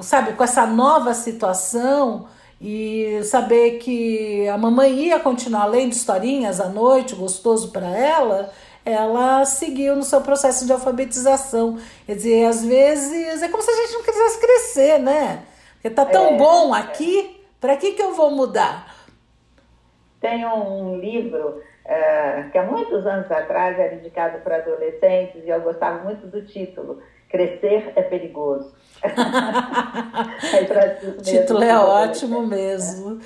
sabe, 0.00 0.32
com 0.32 0.44
essa 0.44 0.66
nova 0.66 1.14
situação 1.14 2.26
e 2.60 3.20
saber 3.24 3.78
que 3.78 4.48
a 4.48 4.58
mamãe 4.58 4.92
ia 4.92 5.20
continuar 5.20 5.66
lendo 5.66 5.92
historinhas 5.92 6.60
à 6.60 6.68
noite, 6.68 7.14
gostoso 7.14 7.70
para 7.70 7.86
ela, 7.86 8.50
ela 8.88 9.44
seguiu 9.44 9.94
no 9.94 10.02
seu 10.02 10.20
processo 10.20 10.66
de 10.66 10.72
alfabetização. 10.72 11.78
Quer 12.06 12.16
dizer, 12.16 12.46
às 12.46 12.64
vezes 12.64 13.42
é 13.42 13.48
como 13.48 13.62
se 13.62 13.70
a 13.70 13.74
gente 13.74 13.92
não 13.92 14.02
quisesse 14.02 14.40
crescer, 14.40 14.98
né? 14.98 15.44
Porque 15.74 15.90
tá 15.90 16.04
tão 16.04 16.34
é, 16.34 16.36
bom 16.36 16.74
aqui, 16.74 17.44
para 17.60 17.76
que, 17.76 17.92
que 17.92 18.02
eu 18.02 18.14
vou 18.14 18.30
mudar? 18.30 18.96
Tem 20.20 20.44
um 20.44 20.98
livro 20.98 21.62
é, 21.84 22.44
que 22.50 22.58
há 22.58 22.64
muitos 22.64 23.06
anos 23.06 23.30
atrás 23.30 23.78
era 23.78 23.94
indicado 23.94 24.40
para 24.40 24.56
adolescentes 24.56 25.44
e 25.44 25.48
eu 25.48 25.60
gostava 25.60 26.02
muito 26.02 26.26
do 26.26 26.44
título. 26.44 27.00
Crescer 27.28 27.92
é 27.94 28.02
perigoso. 28.02 28.74
o 31.18 31.22
título 31.22 31.62
é 31.62 31.78
ótimo 31.78 32.46
mesmo. 32.46 33.20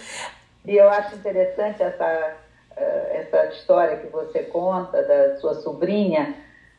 E 0.64 0.76
eu 0.76 0.88
acho 0.90 1.16
interessante 1.16 1.82
essa 1.82 2.36
essa 2.76 3.46
história 3.46 3.96
que 3.96 4.06
você 4.08 4.44
conta 4.44 5.02
da 5.02 5.36
sua 5.36 5.54
sobrinha, 5.54 6.34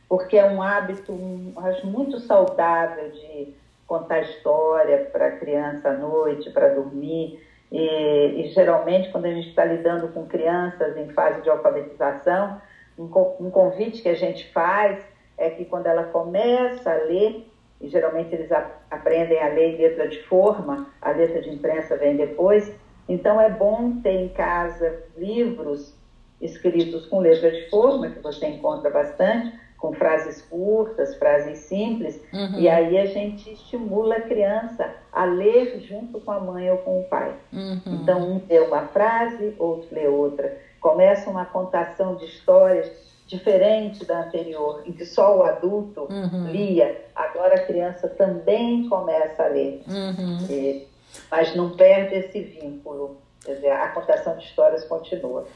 porque 0.08 0.36
é 0.36 0.44
um 0.44 0.62
hábito, 0.62 1.16
acho, 1.56 1.86
muito 1.86 2.18
saudável 2.20 3.10
de 3.10 3.54
contar 3.86 4.20
história 4.20 5.08
para 5.12 5.26
a 5.26 5.32
criança 5.32 5.90
à 5.90 5.92
noite, 5.92 6.50
para 6.50 6.74
dormir. 6.74 7.42
E, 7.72 8.42
e, 8.42 8.48
geralmente, 8.48 9.10
quando 9.10 9.26
a 9.26 9.30
gente 9.30 9.48
está 9.48 9.64
lidando 9.64 10.08
com 10.08 10.26
crianças 10.26 10.96
em 10.96 11.08
fase 11.10 11.42
de 11.42 11.50
alfabetização, 11.50 12.60
um, 12.98 13.04
um 13.40 13.50
convite 13.50 14.02
que 14.02 14.08
a 14.08 14.14
gente 14.14 14.50
faz 14.52 15.04
é 15.36 15.50
que 15.50 15.64
quando 15.64 15.86
ela 15.86 16.04
começa 16.04 16.90
a 16.90 16.96
ler, 17.04 17.50
e 17.80 17.88
geralmente 17.88 18.34
eles 18.34 18.50
aprendem 18.90 19.42
a 19.42 19.48
ler 19.48 19.76
letra 19.76 20.08
de 20.08 20.22
forma, 20.22 20.86
a 21.02 21.10
letra 21.10 21.40
de 21.42 21.50
imprensa 21.50 21.96
vem 21.96 22.16
depois, 22.16 22.72
então 23.08 23.40
é 23.40 23.50
bom 23.50 24.00
ter 24.02 24.24
em 24.24 24.28
casa 24.28 25.02
livros 25.16 25.94
escritos 26.40 27.06
com 27.06 27.20
letra 27.20 27.50
de 27.50 27.68
forma, 27.70 28.10
que 28.10 28.20
você 28.20 28.46
encontra 28.46 28.90
bastante, 28.90 29.52
com 29.78 29.92
frases 29.92 30.40
curtas, 30.42 31.14
frases 31.16 31.58
simples, 31.58 32.18
uhum. 32.32 32.58
e 32.58 32.68
aí 32.68 32.98
a 32.98 33.04
gente 33.04 33.52
estimula 33.52 34.16
a 34.16 34.20
criança 34.22 34.90
a 35.12 35.26
ler 35.26 35.78
junto 35.80 36.20
com 36.20 36.30
a 36.30 36.40
mãe 36.40 36.70
ou 36.70 36.78
com 36.78 37.00
o 37.00 37.04
pai. 37.04 37.34
Uhum. 37.52 37.80
Então, 37.86 38.22
um 38.22 38.42
lê 38.48 38.60
uma 38.60 38.86
frase, 38.88 39.54
outro 39.58 39.88
lê 39.94 40.08
outra. 40.08 40.56
Começa 40.80 41.28
uma 41.28 41.44
contação 41.44 42.16
de 42.16 42.24
histórias 42.24 42.90
diferente 43.26 44.04
da 44.06 44.20
anterior, 44.20 44.82
em 44.86 44.92
que 44.92 45.04
só 45.04 45.36
o 45.36 45.42
adulto 45.42 46.08
uhum. 46.10 46.50
lia, 46.50 47.04
agora 47.14 47.56
a 47.56 47.66
criança 47.66 48.08
também 48.08 48.88
começa 48.88 49.44
a 49.44 49.48
ler. 49.48 49.82
Uhum. 49.86 50.46
E, 50.48 50.86
mas 51.30 51.54
não 51.54 51.70
perde 51.70 52.14
esse 52.14 52.40
vínculo. 52.40 53.18
Quer 53.44 53.54
dizer, 53.56 53.72
a 53.72 53.88
contação 53.88 54.36
de 54.36 54.44
histórias 54.44 54.84
continua. 54.84 55.46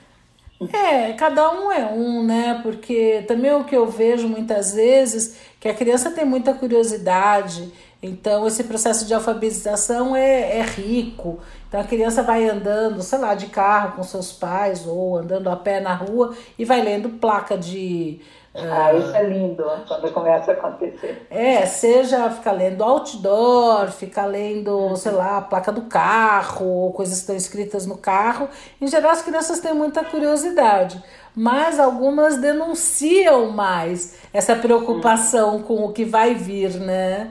É, 0.72 1.12
cada 1.12 1.52
um 1.52 1.70
é 1.70 1.86
um, 1.86 2.24
né? 2.24 2.61
Porque 2.62 3.24
também 3.28 3.52
o 3.52 3.64
que 3.64 3.76
eu 3.76 3.86
vejo 3.86 4.28
muitas 4.28 4.74
vezes 4.74 5.36
que 5.61 5.68
a 5.68 5.74
criança 5.74 6.11
tem 6.11 6.24
muita 6.24 6.52
curiosidade, 6.52 7.72
então 8.02 8.46
esse 8.46 8.64
processo 8.64 9.06
de 9.06 9.14
alfabetização 9.14 10.16
é, 10.16 10.59
é 10.59 10.62
rico. 10.62 11.38
Então 11.68 11.80
a 11.80 11.84
criança 11.84 12.22
vai 12.22 12.48
andando, 12.48 13.02
sei 13.02 13.18
lá, 13.18 13.34
de 13.34 13.46
carro 13.46 13.96
com 13.96 14.02
seus 14.02 14.32
pais 14.32 14.84
ou 14.86 15.16
andando 15.16 15.48
a 15.48 15.56
pé 15.56 15.80
na 15.80 15.94
rua 15.94 16.34
e 16.59 16.64
vai 16.64 16.80
lendo 16.80 17.09
placa 17.09 17.56
de 17.56 18.20
ah, 18.55 18.92
isso 18.94 19.14
é 19.14 19.22
lindo 19.22 19.64
quando 19.86 20.12
começa 20.12 20.51
a 20.51 20.55
acontecer. 20.55 21.26
É, 21.30 21.64
seja 21.66 22.30
ficar 22.30 22.53
lendo 22.53 22.82
outdoor, 22.82 23.88
ficar 23.88 24.26
lendo, 24.26 24.96
sei 24.96 25.12
lá, 25.12 25.38
a 25.38 25.42
placa 25.42 25.70
do 25.70 25.82
carro, 25.82 26.66
ou 26.66 26.92
coisas 26.92 27.16
que 27.16 27.20
estão 27.20 27.36
escritas 27.36 27.86
no 27.86 27.96
carro. 27.96 28.49
Em 28.80 28.86
geral, 28.86 29.12
as 29.12 29.22
crianças 29.22 29.61
têm 29.61 29.74
muita 29.74 30.03
curiosidade, 30.05 31.03
mas 31.36 31.78
algumas 31.78 32.38
denunciam 32.38 33.51
mais 33.51 34.18
essa 34.32 34.57
preocupação 34.57 35.62
com 35.62 35.84
o 35.84 35.92
que 35.92 36.05
vai 36.05 36.34
vir, 36.34 36.74
né? 36.80 37.30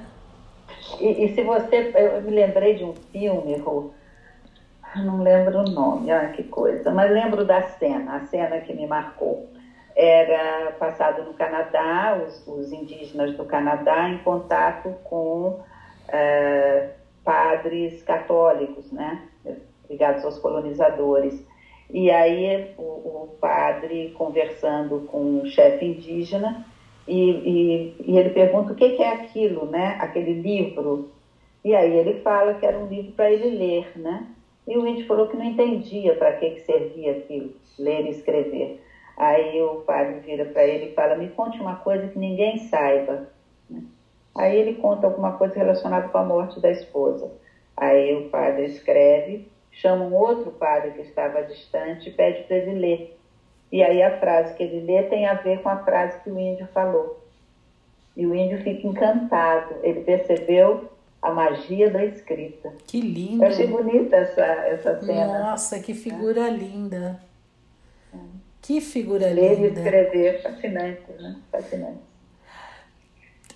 E, 0.99 1.25
e 1.25 1.35
se 1.35 1.43
você. 1.43 1.91
Eu 1.95 2.21
me 2.21 2.31
lembrei 2.31 2.75
de 2.75 2.85
um 2.85 2.93
filme, 3.11 3.57
Rô, 3.57 3.91
não 4.95 5.21
lembro 5.21 5.59
o 5.59 5.63
nome, 5.63 6.11
olha 6.11 6.29
que 6.29 6.43
coisa, 6.43 6.91
mas 6.91 7.11
lembro 7.11 7.43
da 7.43 7.61
cena, 7.63 8.15
a 8.15 8.25
cena 8.27 8.59
que 8.61 8.73
me 8.73 8.87
marcou 8.87 9.49
era 9.97 10.73
passado 10.73 11.23
no 11.23 11.33
Canadá, 11.33 12.21
os, 12.23 12.47
os 12.47 12.71
indígenas 12.71 13.35
do 13.35 13.45
Canadá 13.45 14.07
em 14.09 14.19
contato 14.19 14.93
com 15.03 15.59
é, 16.07 16.91
padres 17.23 18.03
católicos, 18.03 18.91
né, 18.91 19.23
ligados 19.89 20.23
aos 20.23 20.37
colonizadores. 20.37 21.43
E 21.89 22.11
aí 22.11 22.75
o, 22.77 22.83
o 22.83 23.37
padre 23.41 24.13
conversando 24.15 25.07
com 25.07 25.41
um 25.41 25.45
chefe 25.47 25.85
indígena 25.85 26.63
e, 27.07 27.31
e, 27.31 27.95
e, 28.05 28.17
ele 28.19 28.29
pergunta 28.29 28.73
o 28.73 28.75
que, 28.75 28.89
que 28.91 29.01
é 29.01 29.13
aquilo, 29.13 29.65
né, 29.65 29.97
aquele 29.99 30.33
livro. 30.33 31.09
E 31.65 31.73
aí 31.73 31.97
ele 31.97 32.21
fala 32.21 32.53
que 32.53 32.65
era 32.67 32.77
um 32.77 32.85
livro 32.85 33.13
para 33.13 33.31
ele 33.31 33.49
ler, 33.49 33.91
né? 33.95 34.27
E 34.67 34.77
o 34.77 34.85
índio 34.85 35.07
falou 35.07 35.27
que 35.27 35.37
não 35.37 35.45
entendia 35.45 36.13
para 36.15 36.33
que, 36.33 36.51
que 36.51 36.61
servia 36.61 37.13
aquilo, 37.13 37.53
ler 37.79 38.05
e 38.05 38.09
escrever. 38.09 38.81
Aí 39.17 39.59
o 39.63 39.81
padre 39.81 40.19
vira 40.19 40.45
para 40.45 40.63
ele 40.63 40.91
e 40.91 40.93
fala: 40.93 41.15
Me 41.15 41.29
conte 41.29 41.59
uma 41.59 41.77
coisa 41.77 42.07
que 42.07 42.19
ninguém 42.19 42.59
saiba. 42.69 43.27
Aí 44.35 44.55
ele 44.55 44.75
conta 44.75 45.07
alguma 45.07 45.33
coisa 45.33 45.55
relacionada 45.55 46.09
com 46.09 46.17
a 46.19 46.23
morte 46.23 46.59
da 46.59 46.69
esposa. 46.69 47.31
Aí 47.75 48.15
o 48.15 48.29
padre 48.29 48.65
escreve, 48.65 49.47
chama 49.71 50.05
um 50.05 50.13
outro 50.13 50.51
padre 50.51 50.91
que 50.91 51.01
estava 51.01 51.41
distante 51.41 52.09
e 52.09 52.13
pede 52.13 52.43
para 52.43 52.57
ele 52.57 52.79
ler. 52.79 53.19
E 53.71 53.83
aí 53.83 54.03
a 54.03 54.19
frase 54.19 54.53
que 54.53 54.61
ele 54.61 54.85
lê 54.85 55.03
tem 55.03 55.25
a 55.25 55.33
ver 55.33 55.61
com 55.63 55.69
a 55.69 55.83
frase 55.83 56.21
que 56.21 56.29
o 56.29 56.39
índio 56.39 56.67
falou. 56.67 57.19
E 58.15 58.25
o 58.25 58.35
índio 58.35 58.59
fica 58.59 58.87
encantado. 58.87 59.75
Ele 59.81 60.01
percebeu 60.01 60.89
a 61.19 61.31
magia 61.31 61.89
da 61.89 62.05
escrita. 62.05 62.73
Que 62.85 63.01
lindo! 63.01 63.43
Eu 63.43 63.49
achei 63.49 63.65
bonita 63.65 64.15
essa, 64.15 64.41
essa 64.41 64.99
cena. 65.01 65.39
Nossa, 65.39 65.79
que 65.79 65.95
figura 65.95 66.47
é. 66.47 66.51
linda! 66.51 67.19
É. 68.13 68.46
Que 68.67 68.81
figura 68.81 69.27
Ler 69.29 69.55
linda. 69.55 69.79
Ler 69.79 69.93
e 69.93 69.97
escrever, 69.97 70.43
fascinante, 70.43 71.01
né? 71.17 71.37
Fascinante. 71.49 71.99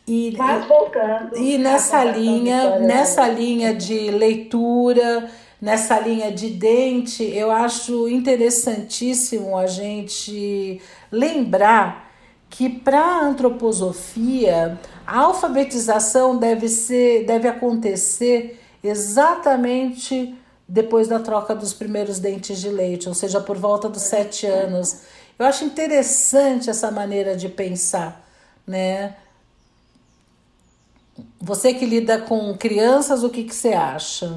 E, 0.07 0.34
Mas 0.38 0.66
voltando. 0.66 1.38
E 1.38 1.57
nessa 1.57 2.01
linha, 2.05 2.80
nessa 2.80 3.28
linha 3.28 3.76
de 3.76 4.09
leitura, 4.09 5.30
nessa 5.59 5.99
linha 5.99 6.32
de 6.32 6.51
dente, 6.51 7.26
eu 7.26 7.51
acho 7.51 8.07
interessantíssimo 8.07 9.57
a 9.57 9.68
gente 9.68 10.82
lembrar 11.12 12.09
que 12.49 12.70
para 12.70 13.01
a 13.01 13.20
antroposofia 13.26 14.80
a 15.05 15.20
alfabetização 15.20 16.38
deve 16.38 16.70
ser, 16.70 17.26
deve 17.26 17.49
acontecer 17.49 18.62
exatamente 18.82 20.34
depois 20.72 21.05
da 21.05 21.19
troca 21.19 21.53
dos 21.53 21.74
primeiros 21.74 22.17
dentes 22.17 22.61
de 22.61 22.69
leite, 22.69 23.09
ou 23.09 23.13
seja, 23.13 23.41
por 23.41 23.57
volta 23.57 23.89
dos 23.89 24.03
sete 24.03 24.47
anos. 24.47 25.03
Eu 25.38 25.45
acho 25.45 25.65
interessante 25.65 26.69
essa 26.69 26.89
maneira 26.89 27.36
de 27.36 27.49
pensar, 27.49 28.26
né? 28.65 29.17
Você 31.41 31.74
que 31.74 31.86
lida 31.86 32.19
com 32.19 32.55
crianças, 32.57 33.22
o 33.22 33.30
que, 33.30 33.43
que 33.43 33.53
você 33.53 33.74
acha? 33.74 34.28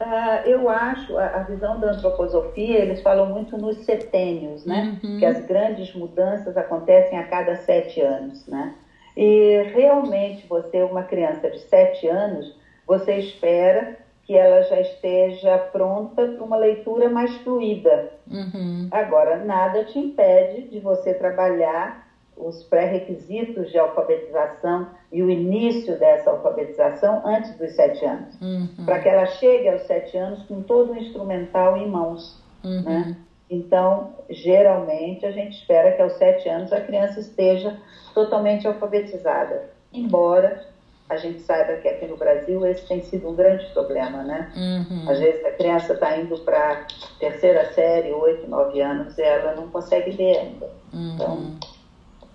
Uh, 0.00 0.46
eu 0.46 0.68
acho, 0.68 1.18
a, 1.18 1.26
a, 1.26 1.42
visão 1.42 1.80
da 1.80 1.90
antroposofia, 1.90 2.78
eles 2.78 3.02
falam 3.02 3.26
muito 3.26 3.58
nos 3.58 3.78
setênios, 3.78 4.64
né? 4.64 4.96
Uhum. 5.02 5.18
Que 5.18 5.26
as 5.26 5.44
grandes 5.44 5.92
mudanças 5.92 6.56
acontecem 6.56 7.18
a 7.18 7.24
cada 7.24 7.56
sete 7.56 8.00
anos, 8.00 8.46
né? 8.46 8.74
E 9.16 9.72
realmente 9.74 10.46
você, 10.46 10.84
uma 10.84 11.02
criança 11.02 11.50
de 11.50 11.58
sete 11.58 12.06
anos, 12.06 12.54
você 12.86 13.16
espera 13.16 13.98
que 14.30 14.36
ela 14.36 14.62
já 14.62 14.80
esteja 14.80 15.58
pronta 15.72 16.24
para 16.24 16.44
uma 16.44 16.56
leitura 16.56 17.10
mais 17.10 17.34
fluida. 17.38 18.12
Uhum. 18.30 18.86
Agora, 18.92 19.44
nada 19.44 19.82
te 19.86 19.98
impede 19.98 20.68
de 20.68 20.78
você 20.78 21.12
trabalhar 21.14 22.06
os 22.36 22.62
pré-requisitos 22.62 23.72
de 23.72 23.76
alfabetização 23.76 24.86
e 25.10 25.20
o 25.20 25.28
início 25.28 25.98
dessa 25.98 26.30
alfabetização 26.30 27.26
antes 27.26 27.58
dos 27.58 27.74
sete 27.74 28.04
anos, 28.04 28.40
uhum. 28.40 28.84
para 28.84 29.00
que 29.00 29.08
ela 29.08 29.26
chegue 29.26 29.68
aos 29.68 29.82
sete 29.82 30.16
anos 30.16 30.44
com 30.44 30.62
todo 30.62 30.92
o 30.92 30.96
instrumental 30.96 31.76
em 31.76 31.88
mãos. 31.88 32.40
Uhum. 32.62 32.82
Né? 32.82 33.16
Então, 33.50 34.12
geralmente, 34.28 35.26
a 35.26 35.32
gente 35.32 35.58
espera 35.58 35.90
que 35.90 36.02
aos 36.02 36.12
sete 36.12 36.48
anos 36.48 36.72
a 36.72 36.80
criança 36.80 37.18
esteja 37.18 37.76
totalmente 38.14 38.64
alfabetizada, 38.64 39.70
embora 39.92 40.69
a 41.10 41.16
gente 41.16 41.40
saiba 41.42 41.76
que 41.78 41.88
aqui 41.88 42.06
no 42.06 42.16
Brasil 42.16 42.64
esse 42.64 42.86
tem 42.86 43.02
sido 43.02 43.28
um 43.28 43.34
grande 43.34 43.66
problema, 43.72 44.22
né? 44.22 44.52
Uhum. 44.56 45.10
Às 45.10 45.18
vezes 45.18 45.44
a 45.44 45.50
criança 45.50 45.92
está 45.92 46.16
indo 46.16 46.38
para 46.38 46.86
terceira 47.18 47.72
série, 47.74 48.12
oito, 48.12 48.48
nove 48.48 48.80
anos, 48.80 49.18
e 49.18 49.22
ela 49.22 49.56
não 49.56 49.68
consegue 49.68 50.12
ler 50.12 50.38
ainda. 50.38 50.70
Uhum. 50.92 51.14
Então, 51.14 51.58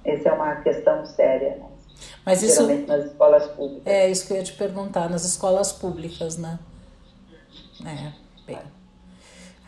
essa 0.03 0.27
é 0.27 0.31
uma 0.33 0.55
questão 0.57 1.05
séria, 1.05 1.55
né? 1.55 1.65
Mas 2.25 2.43
isso, 2.43 2.67
nas 2.85 3.05
escolas 3.05 3.47
públicas. 3.51 3.87
É 3.87 4.09
isso 4.09 4.27
que 4.27 4.33
eu 4.33 4.37
ia 4.37 4.43
te 4.43 4.53
perguntar, 4.53 5.09
nas 5.09 5.23
escolas 5.23 5.71
públicas, 5.71 6.37
né? 6.37 6.59
É, 7.85 8.11
bem. 8.45 8.59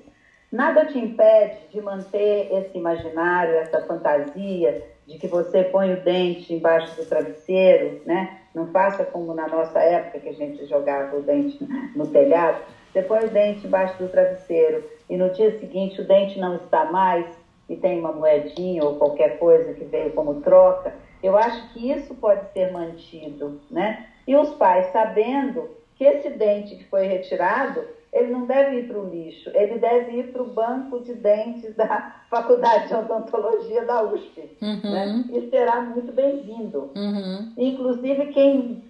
nada 0.50 0.84
te 0.86 0.98
impede 0.98 1.58
de 1.72 1.80
manter 1.80 2.48
esse 2.52 2.76
imaginário, 2.76 3.54
essa 3.54 3.80
fantasia 3.82 4.82
de 5.06 5.18
que 5.18 5.26
você 5.26 5.64
põe 5.64 5.92
o 5.92 6.00
dente 6.02 6.54
embaixo 6.54 6.94
do 6.96 7.04
travesseiro, 7.04 8.00
né? 8.06 8.38
Não 8.54 8.68
faça 8.68 9.04
como 9.04 9.34
na 9.34 9.48
nossa 9.48 9.80
época 9.80 10.20
que 10.20 10.28
a 10.28 10.34
gente 10.34 10.66
jogava 10.66 11.16
o 11.16 11.22
dente 11.22 11.58
no 11.94 12.06
telhado. 12.06 12.60
Você 12.92 13.02
põe 13.02 13.24
o 13.24 13.30
dente 13.30 13.66
embaixo 13.66 13.96
do 13.98 14.08
travesseiro 14.08 14.84
e 15.08 15.16
no 15.16 15.30
dia 15.30 15.58
seguinte 15.58 16.00
o 16.00 16.06
dente 16.06 16.38
não 16.38 16.56
está 16.56 16.84
mais, 16.86 17.26
e 17.70 17.76
tem 17.76 18.00
uma 18.00 18.12
moedinha 18.12 18.84
ou 18.84 18.96
qualquer 18.96 19.38
coisa 19.38 19.72
que 19.74 19.84
veio 19.84 20.10
como 20.10 20.40
troca, 20.40 20.92
eu 21.22 21.38
acho 21.38 21.72
que 21.72 21.90
isso 21.90 22.12
pode 22.16 22.52
ser 22.52 22.72
mantido, 22.72 23.60
né? 23.70 24.06
E 24.26 24.34
os 24.34 24.50
pais 24.54 24.90
sabendo 24.92 25.70
que 25.94 26.04
esse 26.04 26.30
dente 26.30 26.74
que 26.74 26.84
foi 26.84 27.06
retirado, 27.06 27.80
ele 28.12 28.32
não 28.32 28.44
deve 28.44 28.80
ir 28.80 28.88
para 28.88 28.98
o 28.98 29.08
lixo, 29.08 29.50
ele 29.54 29.78
deve 29.78 30.18
ir 30.18 30.32
para 30.32 30.42
o 30.42 30.48
banco 30.48 30.98
de 31.00 31.14
dentes 31.14 31.76
da 31.76 32.22
Faculdade 32.28 32.88
de 32.88 32.94
Odontologia 32.94 33.84
da 33.84 34.02
USP, 34.02 34.50
uhum. 34.60 34.90
né? 34.90 35.24
E 35.32 35.48
será 35.48 35.80
muito 35.80 36.10
bem-vindo. 36.10 36.90
Uhum. 36.96 37.52
Inclusive, 37.56 38.26
quem, 38.32 38.82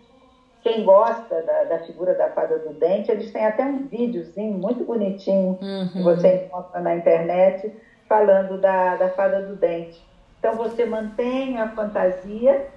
quem 0.62 0.84
gosta 0.84 1.42
da, 1.42 1.64
da, 1.64 1.78
figura 1.80 2.14
da 2.14 2.30
fada 2.30 2.58
do 2.60 2.72
dente, 2.74 3.10
eles 3.10 3.30
têm 3.30 3.44
até 3.44 3.62
um 3.62 3.86
videozinho 3.88 4.56
muito 4.56 4.84
bonitinho 4.84 5.58
uhum. 5.60 5.88
que 5.88 6.02
você 6.02 6.46
encontra 6.46 6.80
na 6.80 6.96
internet, 6.96 7.70
falando 8.10 8.60
da, 8.60 8.96
da 8.96 9.08
fada 9.10 9.40
do 9.40 9.54
dente. 9.54 10.04
Então, 10.40 10.56
você 10.56 10.84
mantém 10.84 11.60
a 11.60 11.68
fantasia 11.68 12.68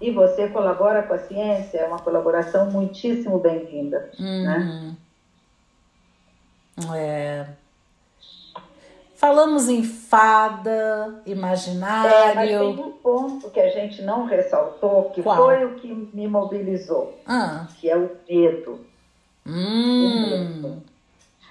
e 0.00 0.10
você 0.10 0.48
colabora 0.48 1.04
com 1.04 1.14
a 1.14 1.18
ciência, 1.18 1.78
é 1.78 1.86
uma 1.86 2.00
colaboração 2.00 2.68
muitíssimo 2.72 3.38
bem-vinda. 3.38 4.10
Uhum. 4.18 4.44
Né? 4.44 4.96
É. 6.96 7.46
Falamos 9.14 9.68
em 9.68 9.84
fada, 9.84 11.22
imaginário. 11.24 12.10
É, 12.10 12.34
mas 12.34 12.48
tem 12.48 12.84
um 12.84 12.90
ponto 12.92 13.48
que 13.50 13.60
a 13.60 13.68
gente 13.68 14.02
não 14.02 14.24
ressaltou, 14.24 15.10
que 15.10 15.22
Qual? 15.22 15.36
foi 15.36 15.64
o 15.66 15.74
que 15.76 15.86
me 16.12 16.26
mobilizou, 16.26 17.16
ah. 17.26 17.68
que 17.78 17.88
é 17.88 17.96
o 17.96 18.10
medo. 18.28 18.80
Hum. 19.46 19.52
O 19.54 20.30
medo. 20.30 20.82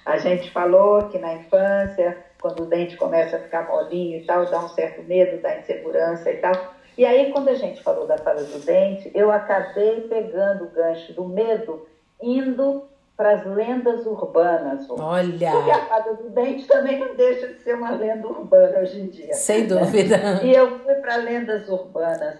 A 0.04 0.18
gente 0.18 0.50
falou 0.50 1.08
que 1.08 1.18
na 1.18 1.34
infância 1.34 2.29
quando 2.40 2.62
o 2.62 2.66
dente 2.66 2.96
começa 2.96 3.36
a 3.36 3.40
ficar 3.40 3.68
molinho 3.68 4.18
e 4.18 4.24
tal, 4.24 4.46
dá 4.46 4.64
um 4.64 4.68
certo 4.68 5.02
medo, 5.02 5.40
dá 5.42 5.58
insegurança 5.58 6.30
e 6.30 6.38
tal. 6.38 6.74
E 6.96 7.04
aí, 7.04 7.32
quando 7.32 7.48
a 7.48 7.54
gente 7.54 7.82
falou 7.82 8.06
da 8.06 8.18
fada 8.18 8.42
do 8.42 8.58
dente, 8.58 9.10
eu 9.14 9.30
acabei 9.30 10.02
pegando 10.02 10.64
o 10.64 10.70
gancho 10.70 11.12
do 11.12 11.24
medo, 11.24 11.86
indo 12.20 12.84
para 13.16 13.32
as 13.32 13.46
lendas 13.46 14.06
urbanas. 14.06 14.88
Olha! 14.88 15.50
Porque 15.50 15.70
a 15.70 15.86
fada 15.86 16.14
do 16.14 16.30
dente 16.30 16.66
também 16.66 16.98
não 16.98 17.14
deixa 17.14 17.48
de 17.48 17.62
ser 17.62 17.74
uma 17.74 17.90
lenda 17.90 18.26
urbana 18.26 18.80
hoje 18.80 19.00
em 19.00 19.08
dia. 19.08 19.34
Sem 19.34 19.66
dúvida. 19.66 20.16
Né? 20.16 20.40
E 20.44 20.54
eu 20.54 20.78
fui 20.80 20.94
para 20.94 21.16
lendas 21.16 21.68
urbanas. 21.68 22.38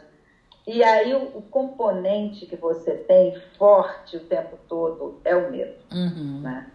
E 0.67 0.83
aí 0.83 1.15
o, 1.15 1.39
o, 1.39 1.43
componente 1.43 2.47
que 2.47 2.57
você 2.57 2.93
tem 2.93 3.35
forte 3.59 4.17
o 4.17 4.21
tempo 4.21 4.57
todo 4.69 5.21
é 5.25 5.35
o 5.35 5.51
medo. 5.51 5.75
Uhum. 5.93 6.41
Né? 6.43 6.67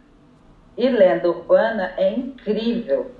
E 0.77 0.89
lenda 0.89 1.29
urbana 1.29 1.93
é 1.97 2.11
incrível. 2.11 3.11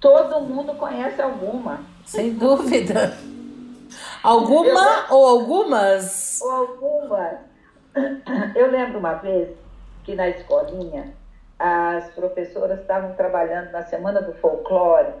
Todo 0.00 0.40
mundo 0.40 0.74
conhece 0.74 1.20
alguma. 1.20 1.80
Sem 2.04 2.34
dúvida. 2.34 3.16
Alguma 4.22 5.06
Eu, 5.08 5.16
ou 5.16 5.26
algumas? 5.26 6.40
Ou 6.40 6.50
algumas. 6.50 7.38
Eu 8.54 8.70
lembro 8.70 8.98
uma 8.98 9.14
vez 9.14 9.48
que 10.04 10.14
na 10.14 10.28
escolinha 10.28 11.12
as 11.58 12.08
professoras 12.14 12.80
estavam 12.80 13.14
trabalhando 13.14 13.70
na 13.70 13.82
Semana 13.82 14.22
do 14.22 14.32
Folclore, 14.34 15.12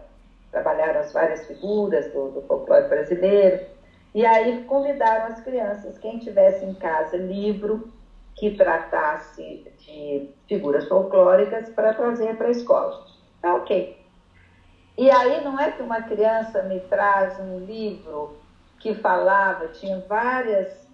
trabalharam 0.50 1.00
as 1.00 1.12
várias 1.12 1.46
figuras 1.46 2.10
do, 2.12 2.30
do 2.30 2.42
folclore 2.42 2.88
brasileiro, 2.88 3.66
e 4.14 4.24
aí 4.24 4.64
convidaram 4.64 5.26
as 5.26 5.40
crianças, 5.40 5.98
quem 5.98 6.18
tivesse 6.18 6.64
em 6.64 6.74
casa 6.74 7.16
livro 7.16 7.92
que 8.40 8.56
tratasse 8.56 9.70
de 9.80 10.30
figuras 10.48 10.88
folclóricas 10.88 11.68
para 11.68 11.92
trazer 11.92 12.38
para 12.38 12.48
a 12.48 12.52
escola. 12.52 13.04
Tá 13.42 13.54
ok. 13.54 14.00
E 14.96 15.10
aí 15.10 15.44
não 15.44 15.60
é 15.60 15.72
que 15.72 15.82
uma 15.82 16.00
criança 16.00 16.62
me 16.62 16.80
traz 16.80 17.38
um 17.38 17.58
livro 17.58 18.38
que 18.78 18.94
falava, 18.94 19.68
tinha 19.68 20.02
várias 20.08 20.88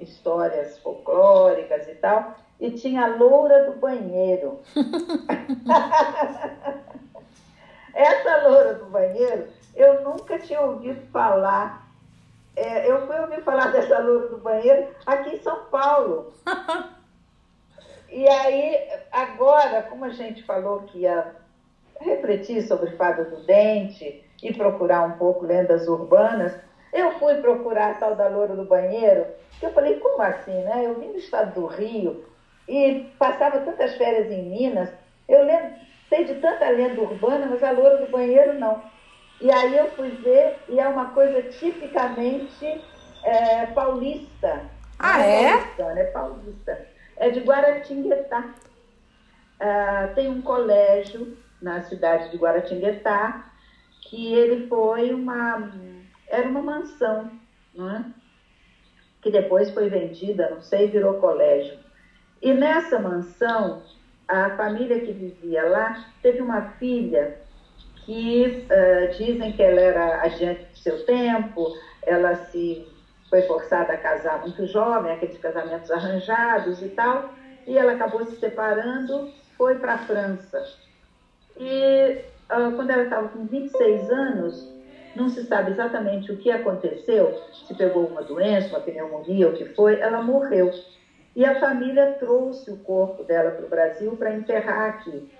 histórias 0.00 0.76
folclóricas 0.80 1.86
e 1.86 1.94
tal, 1.94 2.34
e 2.58 2.72
tinha 2.72 3.04
a 3.04 3.16
loura 3.16 3.70
do 3.70 3.78
banheiro. 3.78 4.58
Essa 7.94 8.48
loura 8.48 8.74
do 8.74 8.86
banheiro, 8.86 9.46
eu 9.76 10.02
nunca 10.02 10.36
tinha 10.40 10.62
ouvido 10.62 11.00
falar. 11.12 11.87
É, 12.58 12.90
eu 12.90 13.06
fui 13.06 13.18
ouvir 13.18 13.42
falar 13.42 13.70
dessa 13.72 13.98
loura 13.98 14.28
do 14.28 14.38
banheiro 14.38 14.88
aqui 15.06 15.36
em 15.36 15.42
São 15.42 15.64
Paulo. 15.66 16.32
E 18.10 18.26
aí, 18.26 18.88
agora, 19.12 19.82
como 19.82 20.06
a 20.06 20.08
gente 20.08 20.42
falou 20.44 20.80
que 20.84 21.00
ia 21.00 21.30
refletir 22.00 22.62
sobre 22.62 22.92
Fada 22.92 23.24
do 23.24 23.44
Dente 23.44 24.24
e 24.42 24.50
procurar 24.54 25.02
um 25.02 25.18
pouco 25.18 25.44
lendas 25.44 25.86
urbanas, 25.86 26.56
eu 26.90 27.18
fui 27.18 27.34
procurar 27.34 27.90
a 27.90 27.94
tal 27.94 28.14
da 28.14 28.26
loura 28.28 28.56
do 28.56 28.64
banheiro, 28.64 29.26
que 29.60 29.66
eu 29.66 29.74
falei, 29.74 30.00
como 30.00 30.22
assim, 30.22 30.62
né? 30.64 30.86
Eu 30.86 30.98
vim 30.98 31.12
do 31.12 31.18
estado 31.18 31.60
do 31.60 31.66
Rio 31.66 32.24
e 32.66 33.06
passava 33.18 33.60
tantas 33.60 33.94
férias 33.96 34.30
em 34.30 34.42
Minas, 34.42 34.88
eu 35.28 35.44
lembro, 35.44 35.74
sei 36.08 36.24
de 36.24 36.36
tanta 36.36 36.66
lenda 36.70 37.00
urbana, 37.02 37.46
mas 37.46 37.62
a 37.62 37.72
loura 37.72 37.98
do 37.98 38.10
banheiro 38.10 38.54
não. 38.54 38.82
E 39.40 39.50
aí 39.50 39.76
eu 39.76 39.90
fui 39.92 40.10
ver, 40.10 40.56
e 40.68 40.80
é 40.80 40.88
uma 40.88 41.10
coisa 41.10 41.42
tipicamente 41.42 42.80
é, 43.22 43.66
paulista. 43.66 44.62
Ah, 44.98 45.20
é? 45.20 45.52
Paulista, 45.52 45.82
é 45.82 46.04
paulista 46.04 46.88
é 47.18 47.30
de 47.30 47.40
Guaratinguetá. 47.40 48.54
Ah, 49.60 50.10
tem 50.14 50.28
um 50.28 50.40
colégio 50.40 51.36
na 51.60 51.82
cidade 51.82 52.30
de 52.30 52.36
Guaratinguetá 52.36 53.50
que 54.02 54.32
ele 54.32 54.68
foi 54.68 55.12
uma 55.12 55.72
era 56.28 56.48
uma 56.48 56.62
mansão, 56.62 57.30
não 57.74 57.90
é? 57.90 58.04
que 59.20 59.30
depois 59.30 59.70
foi 59.70 59.88
vendida, 59.88 60.50
não 60.50 60.62
sei, 60.62 60.88
virou 60.88 61.14
colégio. 61.14 61.76
E 62.40 62.52
nessa 62.54 63.00
mansão, 63.00 63.82
a 64.28 64.50
família 64.50 65.00
que 65.00 65.12
vivia 65.12 65.64
lá 65.68 66.06
teve 66.22 66.40
uma 66.40 66.62
filha 66.72 67.36
que 68.08 68.66
uh, 68.70 69.18
dizem 69.18 69.52
que 69.52 69.62
ela 69.62 69.78
era 69.78 70.22
adiante 70.22 70.64
do 70.64 70.78
seu 70.78 71.04
tempo, 71.04 71.76
ela 72.06 72.36
se 72.46 72.88
foi 73.28 73.42
forçada 73.42 73.92
a 73.92 73.98
casar 73.98 74.40
muito 74.40 74.66
jovem, 74.66 75.12
aqueles 75.12 75.36
casamentos 75.36 75.90
arranjados 75.90 76.80
e 76.80 76.88
tal, 76.88 77.28
e 77.66 77.76
ela 77.76 77.92
acabou 77.92 78.24
se 78.24 78.40
separando, 78.40 79.30
foi 79.58 79.74
para 79.74 79.92
a 79.92 79.98
França. 79.98 80.58
E 81.58 82.22
uh, 82.50 82.74
quando 82.76 82.88
ela 82.88 83.02
estava 83.02 83.28
com 83.28 83.44
26 83.44 84.10
anos, 84.10 84.74
não 85.14 85.28
se 85.28 85.44
sabe 85.44 85.72
exatamente 85.72 86.32
o 86.32 86.38
que 86.38 86.50
aconteceu, 86.50 87.38
se 87.66 87.74
pegou 87.74 88.06
uma 88.06 88.22
doença, 88.22 88.70
uma 88.70 88.80
pneumonia, 88.80 89.50
o 89.50 89.52
que 89.52 89.66
foi, 89.74 90.00
ela 90.00 90.22
morreu. 90.22 90.70
E 91.36 91.44
a 91.44 91.60
família 91.60 92.16
trouxe 92.18 92.70
o 92.70 92.78
corpo 92.78 93.22
dela 93.22 93.50
para 93.50 93.66
o 93.66 93.68
Brasil 93.68 94.16
para 94.16 94.32
enterrar 94.32 94.94
aqui. 94.94 95.30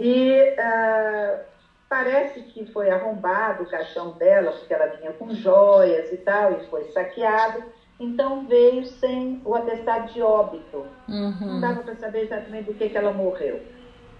E 0.00 0.56
uh, 0.58 1.49
Parece 1.90 2.42
que 2.42 2.64
foi 2.66 2.88
arrombado 2.88 3.64
o 3.64 3.68
caixão 3.68 4.12
dela, 4.12 4.52
porque 4.52 4.72
ela 4.72 4.86
vinha 4.94 5.12
com 5.12 5.34
joias 5.34 6.12
e 6.12 6.18
tal, 6.18 6.52
e 6.52 6.66
foi 6.68 6.84
saqueado. 6.92 7.64
Então 7.98 8.46
veio 8.46 8.86
sem 8.86 9.42
o 9.44 9.56
atestado 9.56 10.12
de 10.12 10.22
óbito. 10.22 10.86
Uhum. 11.08 11.34
Não 11.40 11.60
dava 11.60 11.82
para 11.82 11.96
saber 11.96 12.20
exatamente 12.20 12.66
do 12.66 12.74
que, 12.74 12.88
que 12.88 12.96
ela 12.96 13.12
morreu. 13.12 13.60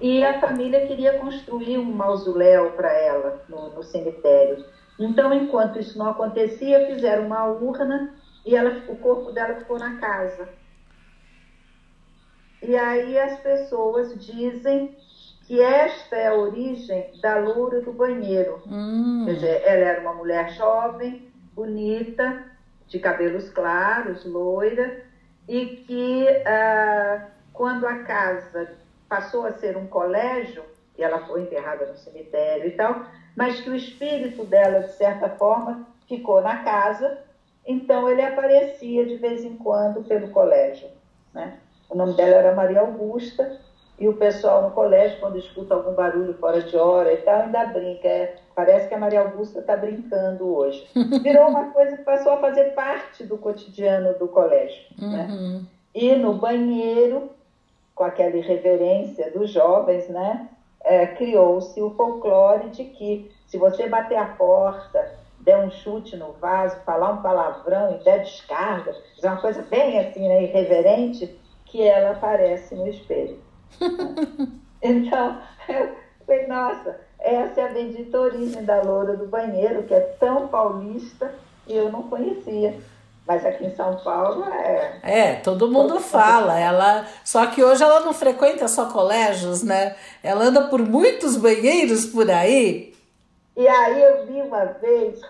E 0.00 0.24
a 0.24 0.40
família 0.40 0.84
queria 0.88 1.20
construir 1.20 1.78
um 1.78 1.84
mausoléu 1.84 2.72
para 2.72 2.92
ela 2.92 3.44
no, 3.48 3.70
no, 3.70 3.84
cemitério. 3.84 4.64
Então, 4.98 5.32
enquanto 5.32 5.78
isso 5.78 5.96
não 5.96 6.10
acontecia, 6.10 6.88
fizeram 6.88 7.26
uma 7.26 7.44
urna 7.44 8.16
e 8.44 8.56
ela, 8.56 8.82
o 8.88 8.96
corpo 8.96 9.30
dela 9.30 9.54
ficou 9.54 9.78
na 9.78 9.96
casa. 10.00 10.48
E 12.60 12.76
aí 12.76 13.16
as 13.16 13.38
pessoas 13.38 14.12
dizem 14.18 14.96
que 15.50 15.60
esta 15.60 16.14
é 16.14 16.28
a 16.28 16.34
origem 16.34 17.10
da 17.20 17.36
loura 17.36 17.80
do 17.80 17.90
banheiro. 17.90 18.62
Hum. 18.68 19.24
Quer 19.26 19.34
dizer, 19.34 19.62
ela 19.64 19.84
era 19.84 20.00
uma 20.00 20.14
mulher 20.14 20.48
jovem, 20.50 21.28
bonita, 21.52 22.44
de 22.86 23.00
cabelos 23.00 23.50
claros, 23.50 24.24
loira, 24.24 25.02
e 25.48 25.66
que 25.66 26.28
ah, 26.46 27.26
quando 27.52 27.84
a 27.84 27.96
casa 28.04 28.76
passou 29.08 29.44
a 29.44 29.50
ser 29.54 29.76
um 29.76 29.88
colégio, 29.88 30.62
e 30.96 31.02
ela 31.02 31.26
foi 31.26 31.42
enterrada 31.42 31.84
no 31.84 31.96
cemitério 31.96 32.68
e 32.68 32.70
tal, 32.76 33.06
mas 33.34 33.60
que 33.60 33.70
o 33.70 33.74
espírito 33.74 34.44
dela, 34.44 34.82
de 34.82 34.92
certa 34.92 35.30
forma, 35.30 35.84
ficou 36.06 36.40
na 36.40 36.62
casa, 36.62 37.18
então 37.66 38.08
ele 38.08 38.22
aparecia 38.22 39.04
de 39.04 39.16
vez 39.16 39.44
em 39.44 39.56
quando 39.56 40.06
pelo 40.06 40.28
colégio. 40.28 40.88
Né? 41.34 41.58
O 41.88 41.96
nome 41.96 42.14
dela 42.14 42.36
era 42.36 42.54
Maria 42.54 42.82
Augusta, 42.82 43.58
e 44.00 44.08
o 44.08 44.14
pessoal 44.14 44.62
no 44.62 44.70
colégio, 44.70 45.20
quando 45.20 45.38
escuta 45.38 45.74
algum 45.74 45.92
barulho 45.92 46.32
fora 46.38 46.62
de 46.62 46.74
hora 46.74 47.12
e 47.12 47.18
tal, 47.18 47.42
ainda 47.42 47.66
brinca. 47.66 48.08
É, 48.08 48.36
parece 48.54 48.88
que 48.88 48.94
a 48.94 48.98
Maria 48.98 49.20
Augusta 49.20 49.60
está 49.60 49.76
brincando 49.76 50.56
hoje. 50.56 50.88
Virou 51.22 51.48
uma 51.48 51.70
coisa 51.70 51.98
que 51.98 52.02
passou 52.02 52.32
a 52.32 52.38
fazer 52.38 52.74
parte 52.74 53.24
do 53.24 53.36
cotidiano 53.36 54.18
do 54.18 54.26
colégio. 54.26 54.82
Né? 54.98 55.28
Uhum. 55.30 55.58
Né? 55.58 55.62
E 55.94 56.16
no 56.16 56.32
banheiro, 56.32 57.30
com 57.94 58.02
aquela 58.02 58.34
irreverência 58.34 59.30
dos 59.32 59.50
jovens, 59.50 60.08
né? 60.08 60.48
É, 60.82 61.06
criou-se 61.08 61.78
o 61.82 61.90
folclore 61.90 62.70
de 62.70 62.84
que 62.84 63.30
se 63.46 63.58
você 63.58 63.86
bater 63.86 64.16
a 64.16 64.24
porta, 64.24 65.12
der 65.40 65.58
um 65.58 65.70
chute 65.70 66.16
no 66.16 66.32
vaso, 66.32 66.78
falar 66.86 67.12
um 67.12 67.22
palavrão 67.22 67.96
e 67.96 68.02
der 68.02 68.20
descarga, 68.20 68.96
é 69.22 69.26
uma 69.26 69.40
coisa 69.42 69.60
bem 69.60 69.98
assim, 69.98 70.26
né, 70.26 70.44
irreverente, 70.44 71.38
que 71.66 71.82
ela 71.82 72.12
aparece 72.12 72.74
no 72.74 72.88
espelho. 72.88 73.49
então, 74.82 75.38
eu 75.68 75.96
falei, 76.26 76.46
nossa, 76.46 77.00
essa 77.18 77.60
é 77.60 77.64
a 77.64 77.72
bendita 77.72 78.18
origem 78.18 78.64
da 78.64 78.82
loura 78.82 79.16
do 79.16 79.26
banheiro, 79.26 79.82
que 79.82 79.94
é 79.94 80.00
tão 80.18 80.48
paulista 80.48 81.32
e 81.66 81.76
eu 81.76 81.90
não 81.90 82.04
conhecia. 82.04 82.78
Mas 83.26 83.44
aqui 83.44 83.66
em 83.66 83.76
São 83.76 83.96
Paulo 83.98 84.44
é. 84.44 85.00
É, 85.02 85.34
todo 85.36 85.70
mundo 85.70 85.94
todo 85.94 86.00
fala. 86.00 86.54
Mundo. 86.54 86.62
Ela, 86.62 87.06
só 87.24 87.46
que 87.46 87.62
hoje 87.62 87.82
ela 87.82 88.00
não 88.00 88.12
frequenta 88.12 88.66
só 88.66 88.86
colégios, 88.86 89.62
né? 89.62 89.94
Ela 90.22 90.46
anda 90.46 90.62
por 90.62 90.80
muitos 90.80 91.36
banheiros 91.36 92.06
por 92.06 92.28
aí. 92.30 92.92
E 93.56 93.68
aí 93.68 94.02
eu 94.02 94.26
vi 94.26 94.40
uma 94.40 94.64
vez, 94.64 95.20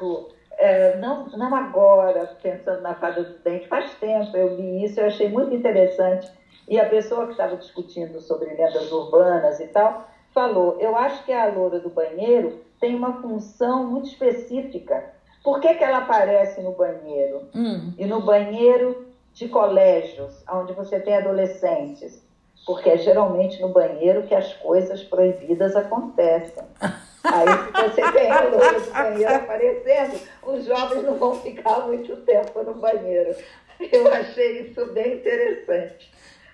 é, 0.56 0.96
não, 0.96 1.26
não 1.26 1.54
agora, 1.54 2.36
pensando 2.40 2.80
na 2.80 2.94
fada 2.94 3.22
do 3.22 3.38
dente, 3.40 3.66
faz 3.66 3.90
tempo 3.94 4.36
eu 4.36 4.56
vi 4.56 4.84
isso, 4.84 5.00
eu 5.00 5.06
achei 5.06 5.28
muito 5.28 5.54
interessante 5.54 6.30
e 6.70 6.78
a 6.78 6.88
pessoa 6.88 7.26
que 7.26 7.32
estava 7.32 7.56
discutindo 7.56 8.20
sobre 8.20 8.54
lendas 8.54 8.92
urbanas 8.92 9.58
e 9.58 9.66
tal, 9.66 10.08
falou: 10.32 10.76
Eu 10.78 10.96
acho 10.96 11.24
que 11.24 11.32
a 11.32 11.52
loura 11.52 11.80
do 11.80 11.90
banheiro 11.90 12.60
tem 12.78 12.94
uma 12.94 13.20
função 13.20 13.84
muito 13.84 14.08
específica. 14.08 15.12
Por 15.42 15.60
que, 15.60 15.74
que 15.74 15.82
ela 15.82 15.98
aparece 15.98 16.62
no 16.62 16.72
banheiro? 16.72 17.48
Hum. 17.54 17.92
E 17.98 18.06
no 18.06 18.20
banheiro 18.20 19.08
de 19.34 19.48
colégios, 19.48 20.44
onde 20.48 20.72
você 20.72 21.00
tem 21.00 21.16
adolescentes? 21.16 22.22
Porque 22.64 22.90
é 22.90 22.98
geralmente 22.98 23.60
no 23.60 23.70
banheiro 23.70 24.22
que 24.24 24.34
as 24.34 24.52
coisas 24.54 25.02
proibidas 25.02 25.74
acontecem. 25.74 26.62
Aí, 27.24 27.48
se 27.48 27.90
você 27.90 28.12
tem 28.12 28.30
a 28.30 28.42
loura 28.44 28.80
do 28.80 28.92
banheiro 28.92 29.34
aparecendo, 29.34 30.20
os 30.42 30.64
jovens 30.64 31.02
não 31.02 31.16
vão 31.16 31.34
ficar 31.34 31.80
muito 31.86 32.16
tempo 32.18 32.62
no 32.62 32.74
banheiro. 32.74 33.34
Eu 33.80 34.12
achei 34.12 34.62
isso 34.62 34.86
bem 34.92 35.14
interessante. 35.14 36.10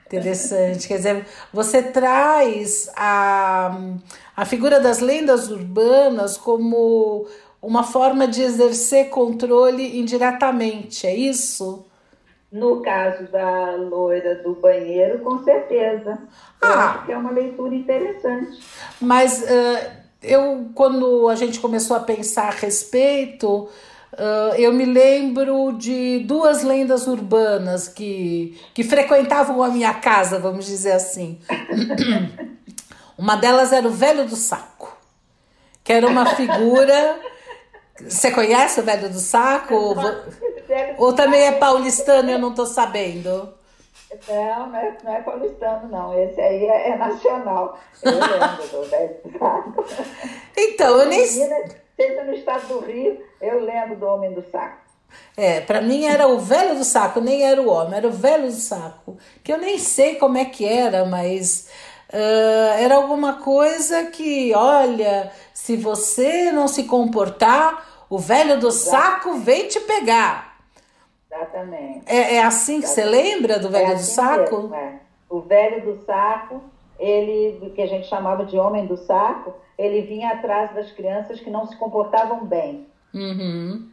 Interessante. 0.06 0.86
Quer 0.86 0.96
dizer, 0.96 1.26
você 1.52 1.82
traz 1.82 2.90
a, 2.96 3.76
a 4.36 4.44
figura 4.44 4.80
das 4.80 5.00
lendas 5.00 5.50
urbanas 5.50 6.36
como 6.36 7.26
uma 7.60 7.82
forma 7.82 8.28
de 8.28 8.42
exercer 8.42 9.08
controle 9.08 9.98
indiretamente, 9.98 11.06
é 11.06 11.14
isso? 11.14 11.84
No 12.52 12.80
caso 12.80 13.24
da 13.24 13.74
loira 13.74 14.36
do 14.36 14.54
banheiro, 14.54 15.18
com 15.18 15.42
certeza. 15.42 16.18
Eu 16.62 16.68
ah, 16.68 16.90
acho 16.90 17.06
que 17.06 17.12
é 17.12 17.16
uma 17.16 17.32
leitura 17.32 17.74
interessante. 17.74 18.60
Mas 19.00 19.42
uh, 19.42 19.90
eu, 20.22 20.70
quando 20.74 21.28
a 21.28 21.34
gente 21.34 21.58
começou 21.58 21.96
a 21.96 22.00
pensar 22.00 22.48
a 22.48 22.50
respeito, 22.50 23.68
Uh, 24.12 24.54
eu 24.56 24.72
me 24.72 24.84
lembro 24.84 25.72
de 25.72 26.20
duas 26.20 26.62
lendas 26.62 27.06
urbanas 27.06 27.88
que, 27.88 28.58
que 28.72 28.82
frequentavam 28.82 29.62
a 29.62 29.68
minha 29.68 29.92
casa, 29.94 30.38
vamos 30.38 30.64
dizer 30.64 30.92
assim. 30.92 31.38
uma 33.18 33.36
delas 33.36 33.72
era 33.72 33.86
o 33.86 33.90
Velho 33.90 34.26
do 34.26 34.36
Saco, 34.36 34.96
que 35.84 35.92
era 35.92 36.06
uma 36.06 36.26
figura. 36.34 37.20
Você 38.00 38.30
conhece 38.30 38.80
o 38.80 38.82
Velho 38.84 39.10
do 39.10 39.18
Saco? 39.18 39.74
Ou, 39.74 39.96
ou 40.98 41.12
também 41.12 41.42
é 41.42 41.52
paulistano 41.52 42.30
e 42.30 42.32
eu 42.32 42.38
não 42.38 42.50
estou 42.50 42.66
sabendo? 42.66 43.54
Não, 44.28 44.68
não 44.68 44.78
é, 44.78 44.96
não 45.02 45.14
é 45.14 45.20
paulistano, 45.20 45.88
não. 45.88 46.18
Esse 46.18 46.40
aí 46.40 46.64
é, 46.64 46.90
é 46.90 46.96
nacional. 46.96 47.78
Eu 48.02 48.12
lembro 48.12 48.68
do 48.68 48.88
velho 48.88 49.16
do 49.24 49.38
saco. 49.38 49.84
Então, 50.56 51.00
eu 51.00 51.06
nem. 51.06 51.26
Seja 51.96 52.22
no 52.24 52.34
estado 52.34 52.68
do 52.68 52.80
Rio, 52.80 53.18
eu 53.40 53.60
lembro 53.60 53.96
do 53.96 54.06
homem 54.06 54.32
do 54.32 54.42
saco. 54.42 54.86
É, 55.36 55.60
para 55.60 55.80
mim 55.80 56.04
era 56.04 56.26
o 56.26 56.38
velho 56.38 56.76
do 56.76 56.84
saco, 56.84 57.20
nem 57.20 57.44
era 57.44 57.60
o 57.60 57.68
homem, 57.68 57.96
era 57.96 58.06
o 58.06 58.12
velho 58.12 58.46
do 58.46 58.52
saco. 58.52 59.16
Que 59.42 59.52
eu 59.52 59.58
nem 59.58 59.78
sei 59.78 60.16
como 60.16 60.36
é 60.36 60.44
que 60.44 60.64
era, 60.64 61.04
mas 61.04 61.68
uh, 62.12 62.78
era 62.78 62.96
alguma 62.96 63.34
coisa 63.34 64.04
que, 64.06 64.52
olha, 64.54 65.32
se 65.52 65.76
você 65.76 66.52
não 66.52 66.68
se 66.68 66.84
comportar, 66.84 68.06
o 68.08 68.18
velho 68.18 68.58
do 68.58 68.70
saco 68.70 69.34
vem 69.38 69.68
te 69.68 69.80
pegar. 69.80 70.58
Exatamente. 71.30 72.02
É, 72.06 72.36
é 72.36 72.42
assim 72.42 72.80
que 72.80 72.86
Exatamente. 72.86 73.16
você 73.16 73.22
lembra 73.22 73.58
do 73.58 73.68
velho 73.68 73.90
é 73.90 73.94
assim 73.94 74.04
do 74.04 74.14
saco? 74.14 74.56
Mesmo, 74.62 74.74
é. 74.74 75.00
O 75.28 75.40
velho 75.40 75.84
do 75.84 76.04
saco, 76.04 76.62
ele, 76.98 77.72
que 77.74 77.82
a 77.82 77.86
gente 77.86 78.06
chamava 78.06 78.44
de 78.44 78.58
homem 78.58 78.86
do 78.86 78.96
saco, 78.96 79.54
ele 79.78 80.02
vinha 80.02 80.30
atrás 80.30 80.74
das 80.74 80.90
crianças 80.92 81.40
que 81.40 81.50
não 81.50 81.66
se 81.66 81.76
comportavam 81.76 82.44
bem. 82.44 82.86
Uhum. 83.14 83.88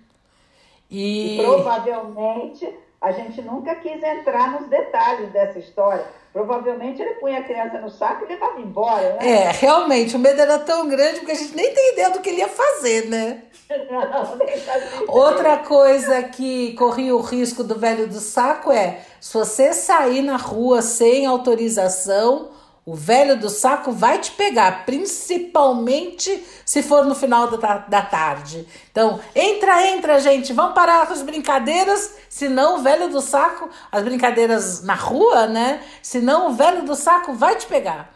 E... 0.89 1.39
e 1.39 1.43
provavelmente 1.43 2.67
a 3.01 3.11
gente 3.11 3.41
nunca 3.41 3.75
quis 3.75 4.01
entrar 4.01 4.51
nos 4.51 4.69
detalhes 4.69 5.29
dessa 5.31 5.59
história. 5.59 6.05
Provavelmente 6.31 7.01
ele 7.01 7.15
punha 7.15 7.39
a 7.39 7.43
criança 7.43 7.77
no 7.79 7.89
saco 7.89 8.23
e 8.23 8.29
levava 8.29 8.59
embora, 8.61 9.17
né? 9.17 9.29
É, 9.29 9.51
realmente, 9.51 10.15
o 10.15 10.19
medo 10.19 10.41
era 10.41 10.57
tão 10.57 10.87
grande 10.87 11.19
porque 11.19 11.33
a 11.33 11.35
gente 11.35 11.55
nem 11.55 11.73
tem 11.73 11.93
ideia 11.93 12.09
do 12.11 12.21
que 12.21 12.29
ele 12.29 12.39
ia 12.39 12.47
fazer, 12.47 13.09
né? 13.09 13.43
Não, 13.69 14.35
nem 14.37 14.57
fazia 14.57 15.03
Outra 15.07 15.57
coisa 15.57 16.23
que 16.23 16.73
corria 16.73 17.15
o 17.15 17.21
risco 17.21 17.63
do 17.63 17.77
velho 17.77 18.07
do 18.07 18.19
saco 18.19 18.71
é 18.71 19.01
se 19.19 19.33
você 19.33 19.73
sair 19.73 20.21
na 20.21 20.37
rua 20.37 20.81
sem 20.81 21.25
autorização, 21.25 22.49
o 22.85 22.95
velho 22.95 23.39
do 23.39 23.49
saco 23.49 23.91
vai 23.91 24.19
te 24.19 24.31
pegar, 24.31 24.85
principalmente 24.85 26.45
se 26.65 26.83
for 26.83 27.05
no 27.05 27.15
final 27.15 27.47
da, 27.47 27.77
da 27.77 28.01
tarde. 28.01 28.67
Então, 28.91 29.19
entra, 29.33 29.87
entra, 29.87 30.19
gente, 30.19 30.51
vamos 30.51 30.73
parar 30.73 31.07
com 31.07 31.13
as 31.13 31.21
brincadeiras, 31.21 32.17
senão 32.29 32.77
o 32.77 32.79
velho 32.79 33.09
do 33.09 33.21
saco, 33.21 33.69
as 33.91 34.03
brincadeiras 34.03 34.83
na 34.83 34.95
rua, 34.95 35.47
né? 35.47 35.81
Senão 36.01 36.49
o 36.49 36.53
velho 36.53 36.83
do 36.83 36.95
saco 36.95 37.33
vai 37.33 37.55
te 37.55 37.65
pegar. 37.67 38.09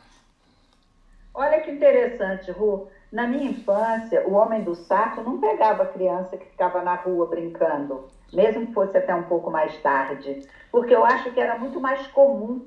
Olha 1.33 1.61
que 1.61 1.71
interessante, 1.71 2.51
Ru. 2.51 2.87
Na 3.09 3.25
minha 3.25 3.49
infância, 3.51 4.27
o 4.27 4.33
homem 4.33 4.63
do 4.63 4.75
saco 4.75 5.21
não 5.21 5.39
pegava 5.39 5.83
a 5.83 5.87
criança 5.87 6.35
que 6.35 6.45
ficava 6.45 6.81
na 6.81 6.95
rua 6.95 7.27
brincando, 7.27 8.09
mesmo 8.33 8.67
que 8.67 8.73
fosse 8.73 8.97
até 8.97 9.15
um 9.15 9.23
pouco 9.23 9.49
mais 9.49 9.77
tarde, 9.81 10.45
porque 10.69 10.93
eu 10.93 11.05
acho 11.05 11.31
que 11.31 11.39
era 11.39 11.57
muito 11.57 11.79
mais 11.79 12.05
comum 12.07 12.65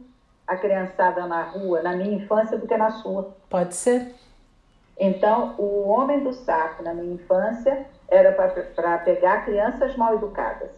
a 0.51 0.57
criançada 0.57 1.29
na 1.29 1.45
rua 1.45 1.81
na 1.81 1.95
minha 1.95 2.17
infância 2.17 2.59
do 2.59 2.67
que 2.67 2.77
na 2.77 2.91
sua. 2.91 3.37
Pode 3.49 3.73
ser. 3.73 4.13
Então, 4.99 5.55
o 5.57 5.89
homem 5.89 6.25
do 6.25 6.33
saco 6.33 6.83
na 6.83 6.93
minha 6.93 7.15
infância 7.15 7.87
era 8.09 8.33
para 8.33 8.99
pegar 8.99 9.45
crianças 9.45 9.95
mal 9.97 10.17
educadas. 10.17 10.71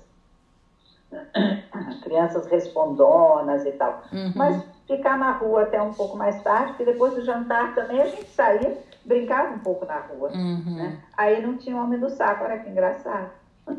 crianças 2.05 2.47
respondonas 2.49 3.64
e 3.64 3.73
tal. 3.73 4.03
Uhum. 4.12 4.33
Mas 4.37 4.62
ficar 4.87 5.16
na 5.16 5.33
rua 5.33 5.62
até 5.62 5.81
um 5.81 5.95
pouco 5.95 6.18
mais 6.18 6.43
tarde, 6.43 6.75
porque 6.75 6.85
depois 6.85 7.14
do 7.14 7.25
jantar 7.25 7.75
também 7.75 8.03
a 8.03 8.07
gente 8.07 8.29
saía, 8.29 8.79
brincava 9.07 9.55
um 9.55 9.59
pouco 9.59 9.87
na 9.87 10.01
rua. 10.01 10.31
Uhum. 10.33 10.77
Né? 10.77 10.99
Aí 11.16 11.41
não 11.41 11.57
tinha 11.57 11.83
homem 11.83 11.99
do 11.99 12.11
saco, 12.11 12.45
olha 12.45 12.59
que 12.59 12.68
engraçado. 12.68 13.31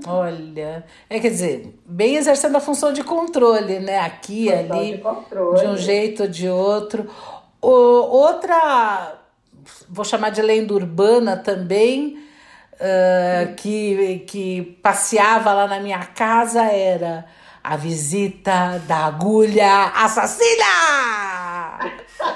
Olha, 0.05 0.85
é 1.09 1.19
quer 1.19 1.29
dizer, 1.29 1.79
bem 1.85 2.15
exercendo 2.15 2.55
a 2.55 2.61
função 2.61 2.93
de 2.93 3.03
controle, 3.03 3.79
né? 3.79 3.99
Aqui, 3.99 4.49
função 4.49 4.77
ali, 4.77 4.97
de, 4.97 5.61
de, 5.61 5.67
um 5.67 5.77
jeito 5.77 6.23
ou 6.23 6.29
de 6.29 6.47
outro. 6.47 7.09
O, 7.61 7.69
outra, 7.69 9.17
vou 9.89 10.05
chamar 10.05 10.29
de 10.29 10.41
lenda 10.41 10.73
urbana 10.73 11.37
também, 11.37 12.23
uh, 12.73 13.55
que, 13.55 14.19
que 14.27 14.61
passeava 14.81 15.53
lá 15.53 15.67
na 15.67 15.79
minha 15.79 16.03
casa 16.05 16.63
era 16.63 17.25
a 17.63 17.77
visita 17.77 18.81
da 18.87 19.05
agulha 19.05 19.91
assassina! 19.95 20.65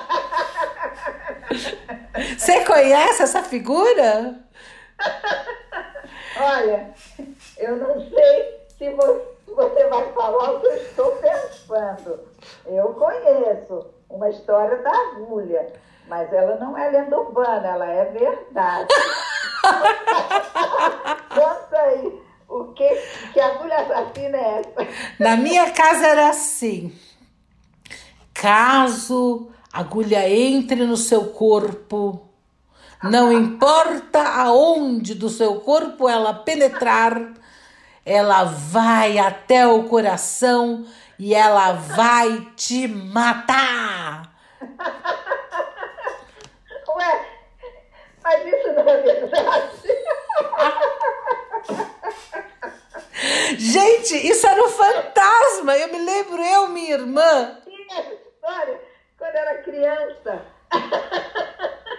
Você 2.37 2.63
conhece 2.65 3.23
essa 3.23 3.43
figura? 3.43 4.35
Olha, 6.39 6.93
eu 7.59 7.77
não 7.77 7.99
sei 8.09 8.67
se 8.77 8.89
você 9.47 9.87
vai 9.87 10.13
falar 10.13 10.51
o 10.51 10.59
que 10.59 10.67
eu 10.67 10.75
estou 10.75 11.11
pensando. 11.17 12.19
Eu 12.65 12.93
conheço 12.93 13.87
uma 14.09 14.29
história 14.29 14.77
da 14.83 14.91
agulha, 14.91 15.73
mas 16.07 16.31
ela 16.31 16.55
não 16.57 16.77
é 16.77 16.89
lenda 16.89 17.19
urbana, 17.19 17.67
ela 17.67 17.85
é 17.87 18.05
verdade. 18.05 18.93
Conta 21.33 21.77
aí, 21.77 22.21
o 22.47 22.65
que, 22.73 22.89
que 23.33 23.39
agulha 23.39 23.79
assassina 23.81 24.37
é 24.37 24.61
essa? 24.61 24.87
Na 25.19 25.35
minha 25.35 25.71
casa 25.71 26.07
era 26.07 26.29
assim. 26.29 26.93
Caso 28.33 29.49
a 29.73 29.79
agulha 29.79 30.29
entre 30.29 30.85
no 30.85 30.95
seu 30.95 31.29
corpo, 31.29 32.27
não 33.03 33.31
importa 33.31 34.21
aonde 34.21 35.13
do 35.13 35.29
seu 35.29 35.59
corpo 35.61 36.09
ela 36.09 36.33
penetrar, 36.33 37.33
ela 38.07 38.45
vai 38.45 39.17
até 39.17 39.67
o 39.67 39.83
coração 39.83 40.85
e 41.19 41.35
ela 41.35 41.73
vai 41.73 42.39
te 42.55 42.87
matar. 42.87 44.31
Ué, 46.87 47.25
mas 48.23 48.45
isso 48.45 48.71
não 48.73 48.87
é 48.89 48.97
verdade. 49.01 49.77
Gente, 53.57 54.15
isso 54.25 54.47
era 54.47 54.63
um 54.63 54.69
fantasma. 54.69 55.77
Eu 55.77 55.91
me 55.91 55.99
lembro, 55.99 56.41
eu, 56.41 56.69
minha 56.69 56.93
irmã. 56.93 57.59
Tinha 57.65 57.99
essa 57.99 58.13
história 58.13 58.79
quando 59.17 59.35
era 59.35 59.61
criança. 59.63 60.45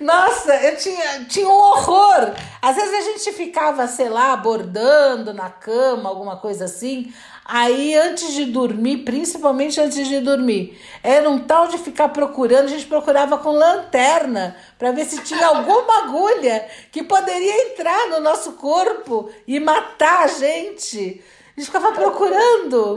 Nossa, 0.00 0.54
eu 0.56 0.76
tinha, 0.76 1.24
tinha 1.24 1.48
um 1.48 1.52
horror. 1.52 2.34
Às 2.62 2.76
vezes 2.76 2.94
a 2.94 3.00
gente 3.12 3.32
ficava, 3.32 3.86
sei 3.86 4.08
lá, 4.08 4.36
bordando 4.36 5.34
na 5.34 5.50
cama, 5.50 6.08
alguma 6.08 6.36
coisa 6.36 6.64
assim. 6.64 7.12
Aí, 7.44 7.94
antes 7.94 8.32
de 8.34 8.46
dormir, 8.46 8.98
principalmente 8.98 9.80
antes 9.80 10.08
de 10.08 10.20
dormir, 10.20 10.80
era 11.02 11.30
um 11.30 11.38
tal 11.38 11.68
de 11.68 11.78
ficar 11.78 12.08
procurando. 12.08 12.64
A 12.64 12.68
gente 12.68 12.86
procurava 12.86 13.38
com 13.38 13.50
lanterna 13.50 14.56
para 14.76 14.90
ver 14.90 15.04
se 15.04 15.22
tinha 15.22 15.46
alguma 15.46 16.02
agulha 16.02 16.66
que 16.90 17.04
poderia 17.04 17.70
entrar 17.70 18.08
no 18.08 18.20
nosso 18.20 18.54
corpo 18.54 19.30
e 19.46 19.60
matar 19.60 20.24
a 20.24 20.26
gente. 20.26 21.22
A 21.56 21.60
gente 21.60 21.66
ficava 21.66 21.92
procurando. 21.92 22.96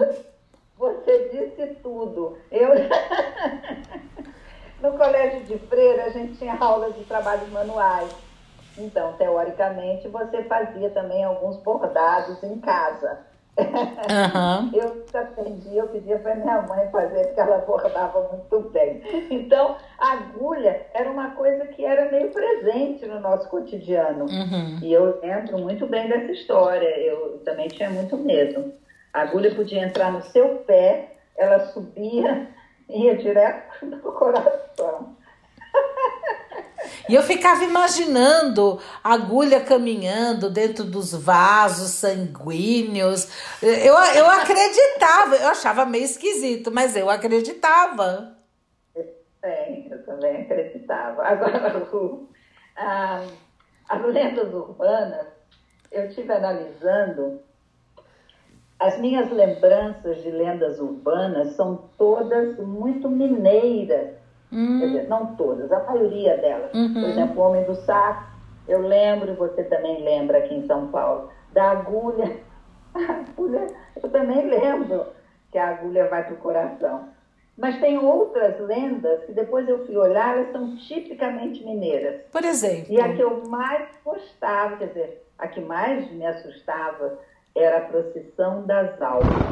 Você 0.77 1.29
disse 1.31 1.75
tudo. 1.83 2.37
Eu. 2.51 2.69
No 4.81 4.93
colégio 4.93 5.43
de 5.43 5.57
freira, 5.67 6.05
a 6.05 6.09
gente 6.09 6.37
tinha 6.37 6.57
aulas 6.59 6.95
de 6.95 7.03
trabalhos 7.03 7.49
manuais. 7.49 8.09
Então, 8.77 9.13
teoricamente, 9.13 10.07
você 10.07 10.43
fazia 10.43 10.89
também 10.91 11.23
alguns 11.23 11.57
bordados 11.57 12.41
em 12.43 12.59
casa. 12.59 13.19
Uhum. 13.57 14.71
Eu 14.73 15.05
aprendi, 15.13 15.75
eu 15.75 15.87
pedia 15.87 16.17
para 16.19 16.35
minha 16.35 16.61
mãe 16.61 16.89
fazer, 16.91 17.25
porque 17.27 17.41
ela 17.41 17.57
bordava 17.57 18.29
muito 18.31 18.69
bem. 18.69 19.01
Então, 19.29 19.75
a 19.97 20.13
agulha 20.13 20.85
era 20.93 21.11
uma 21.11 21.31
coisa 21.31 21.65
que 21.67 21.83
era 21.83 22.09
meio 22.09 22.31
presente 22.31 23.05
no 23.05 23.19
nosso 23.19 23.49
cotidiano. 23.49 24.25
Uhum. 24.25 24.79
E 24.81 24.93
eu 24.93 25.19
lembro 25.21 25.57
muito 25.59 25.85
bem 25.87 26.07
dessa 26.07 26.31
história. 26.31 26.87
Eu 26.99 27.39
também 27.39 27.67
tinha 27.67 27.89
muito 27.89 28.15
medo. 28.15 28.73
A 29.13 29.23
agulha 29.23 29.53
podia 29.53 29.83
entrar 29.83 30.11
no 30.11 30.21
seu 30.21 30.59
pé, 30.59 31.17
ela 31.35 31.59
subia 31.67 32.47
ia 32.89 33.15
direto 33.15 33.85
no 33.85 33.99
coração. 33.99 35.15
E 37.07 37.15
eu 37.15 37.23
ficava 37.23 37.63
imaginando 37.63 38.79
a 39.03 39.13
agulha 39.13 39.61
caminhando 39.61 40.49
dentro 40.49 40.83
dos 40.83 41.13
vasos 41.13 41.91
sanguíneos. 41.91 43.27
Eu, 43.61 43.93
eu 43.93 44.29
acreditava, 44.29 45.35
eu 45.35 45.49
achava 45.49 45.85
meio 45.85 46.05
esquisito, 46.05 46.71
mas 46.71 46.95
eu 46.95 47.09
acreditava. 47.09 48.35
É, 49.41 49.93
eu 49.93 50.03
também 50.05 50.41
acreditava. 50.41 51.23
Agora, 51.23 51.77
o, 51.93 52.29
a, 52.75 53.23
as 53.89 54.05
lendas 54.05 54.53
urbanas, 54.53 55.27
eu 55.91 56.05
estive 56.05 56.31
analisando 56.31 57.41
as 58.79 58.97
minhas 58.97 59.29
lembranças 59.29 60.23
de 60.23 60.31
lendas 60.31 60.79
urbanas 60.79 61.55
são 61.55 61.89
todas 61.97 62.57
muito 62.57 63.09
mineiras. 63.09 64.11
Hum. 64.51 64.79
Quer 64.79 64.87
dizer, 64.87 65.07
não 65.09 65.35
todas, 65.35 65.71
a 65.71 65.83
maioria 65.83 66.37
delas. 66.37 66.73
Uhum. 66.73 66.93
Por 66.93 67.03
exemplo, 67.03 67.41
o 67.41 67.45
Homem 67.45 67.63
do 67.65 67.75
Saco, 67.75 68.23
eu 68.67 68.81
lembro, 68.81 69.35
você 69.35 69.63
também 69.63 70.03
lembra 70.03 70.39
aqui 70.39 70.55
em 70.55 70.65
São 70.65 70.87
Paulo, 70.87 71.29
da 71.53 71.71
agulha. 71.71 72.37
Agulha, 72.95 73.67
eu 74.01 74.09
também 74.09 74.47
lembro. 74.49 75.05
que 75.51 75.57
a 75.57 75.69
agulha 75.69 76.07
vai 76.07 76.23
para 76.25 76.33
o 76.33 76.37
coração. 76.37 77.09
Mas 77.57 77.79
tem 77.79 77.97
outras 77.97 78.59
lendas 78.61 79.25
que 79.25 79.33
depois 79.33 79.67
eu 79.67 79.85
fui 79.85 79.97
olhar, 79.97 80.37
elas 80.37 80.51
são 80.51 80.75
tipicamente 80.77 81.63
mineiras. 81.63 82.21
Por 82.31 82.43
exemplo? 82.43 82.85
E 82.89 82.99
a 82.99 83.13
que 83.13 83.21
eu 83.21 83.43
mais 83.47 83.87
gostava, 84.03 84.77
quer 84.77 84.87
dizer, 84.87 85.27
a 85.37 85.47
que 85.47 85.59
mais 85.59 86.09
me 86.11 86.25
assustava 86.25 87.19
era 87.55 87.77
a 87.77 87.81
procissão 87.81 88.65
das 88.65 89.01
almas. 89.01 89.43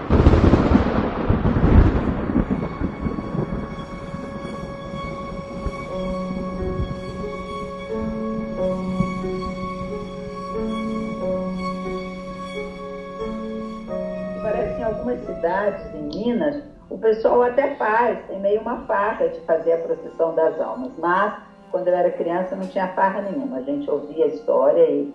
Parece 14.41 14.79
em 14.79 14.83
algumas 14.83 15.19
cidades 15.25 15.93
em 15.93 16.03
Minas 16.03 16.77
o 16.89 16.97
pessoal 16.97 17.43
até 17.43 17.75
faz, 17.75 18.25
tem 18.27 18.39
meio 18.39 18.61
uma 18.61 18.85
farra 18.85 19.27
de 19.27 19.39
fazer 19.41 19.73
a 19.73 19.77
procissão 19.79 20.33
das 20.33 20.59
almas, 20.59 20.91
mas 20.97 21.33
quando 21.69 21.89
eu 21.89 21.95
era 21.95 22.09
criança 22.11 22.55
não 22.55 22.65
tinha 22.67 22.87
farra 22.89 23.21
nenhuma, 23.21 23.57
a 23.57 23.61
gente 23.61 23.89
ouvia 23.89 24.25
a 24.25 24.29
história 24.29 24.89
e 24.89 25.13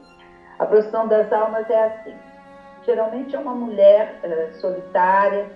a 0.58 0.66
procissão 0.66 1.08
das 1.08 1.32
almas 1.32 1.68
é 1.70 1.84
assim. 1.84 2.31
Geralmente 2.84 3.34
é 3.36 3.38
uma 3.38 3.54
mulher 3.54 4.20
uh, 4.24 4.60
solitária, 4.60 5.46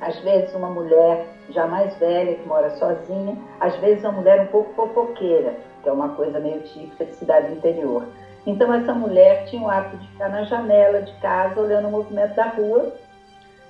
às 0.00 0.18
vezes 0.20 0.54
uma 0.54 0.70
mulher 0.70 1.26
já 1.50 1.66
mais 1.66 1.94
velha 1.96 2.34
que 2.34 2.46
mora 2.46 2.70
sozinha, 2.76 3.36
às 3.60 3.76
vezes 3.76 4.04
uma 4.04 4.12
mulher 4.12 4.40
um 4.40 4.46
pouco 4.46 4.72
fofoqueira, 4.74 5.54
que 5.82 5.88
é 5.88 5.92
uma 5.92 6.10
coisa 6.10 6.38
meio 6.38 6.60
típica 6.60 7.04
de 7.04 7.14
cidade 7.14 7.52
interior. 7.52 8.06
Então 8.46 8.72
essa 8.72 8.94
mulher 8.94 9.44
tinha 9.46 9.62
o 9.62 9.68
hábito 9.68 9.98
de 9.98 10.08
ficar 10.08 10.28
na 10.28 10.44
janela 10.44 11.02
de 11.02 11.12
casa 11.20 11.60
olhando 11.60 11.88
o 11.88 11.90
movimento 11.90 12.34
da 12.34 12.46
rua 12.46 12.92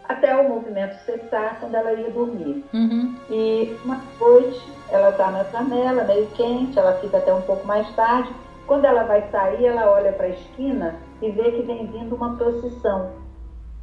até 0.09 0.35
o 0.37 0.49
movimento 0.49 0.95
cessar 1.05 1.59
quando 1.61 1.75
ela 1.75 1.93
ia 1.93 2.11
dormir. 2.11 2.65
Uhum. 2.73 3.15
E 3.31 3.77
uma 3.85 4.01
noite 4.19 4.73
ela 4.91 5.11
está 5.11 5.31
na 5.31 5.45
janela, 5.45 6.05
meio 6.05 6.27
quente, 6.29 6.79
ela 6.79 6.95
fica 6.95 7.19
até 7.19 7.33
um 7.33 7.43
pouco 7.43 7.67
mais 7.67 7.89
tarde. 7.95 8.31
Quando 8.69 8.85
ela 8.85 9.03
vai 9.03 9.29
sair, 9.31 9.67
ela 9.67 9.91
olha 9.91 10.13
para 10.13 10.27
a 10.27 10.31
esquina 10.31 10.95
e 11.21 11.31
vê 11.31 11.51
que 11.51 11.63
vem 11.63 11.87
vindo 11.87 12.15
uma 12.15 12.37
procissão. 12.37 13.11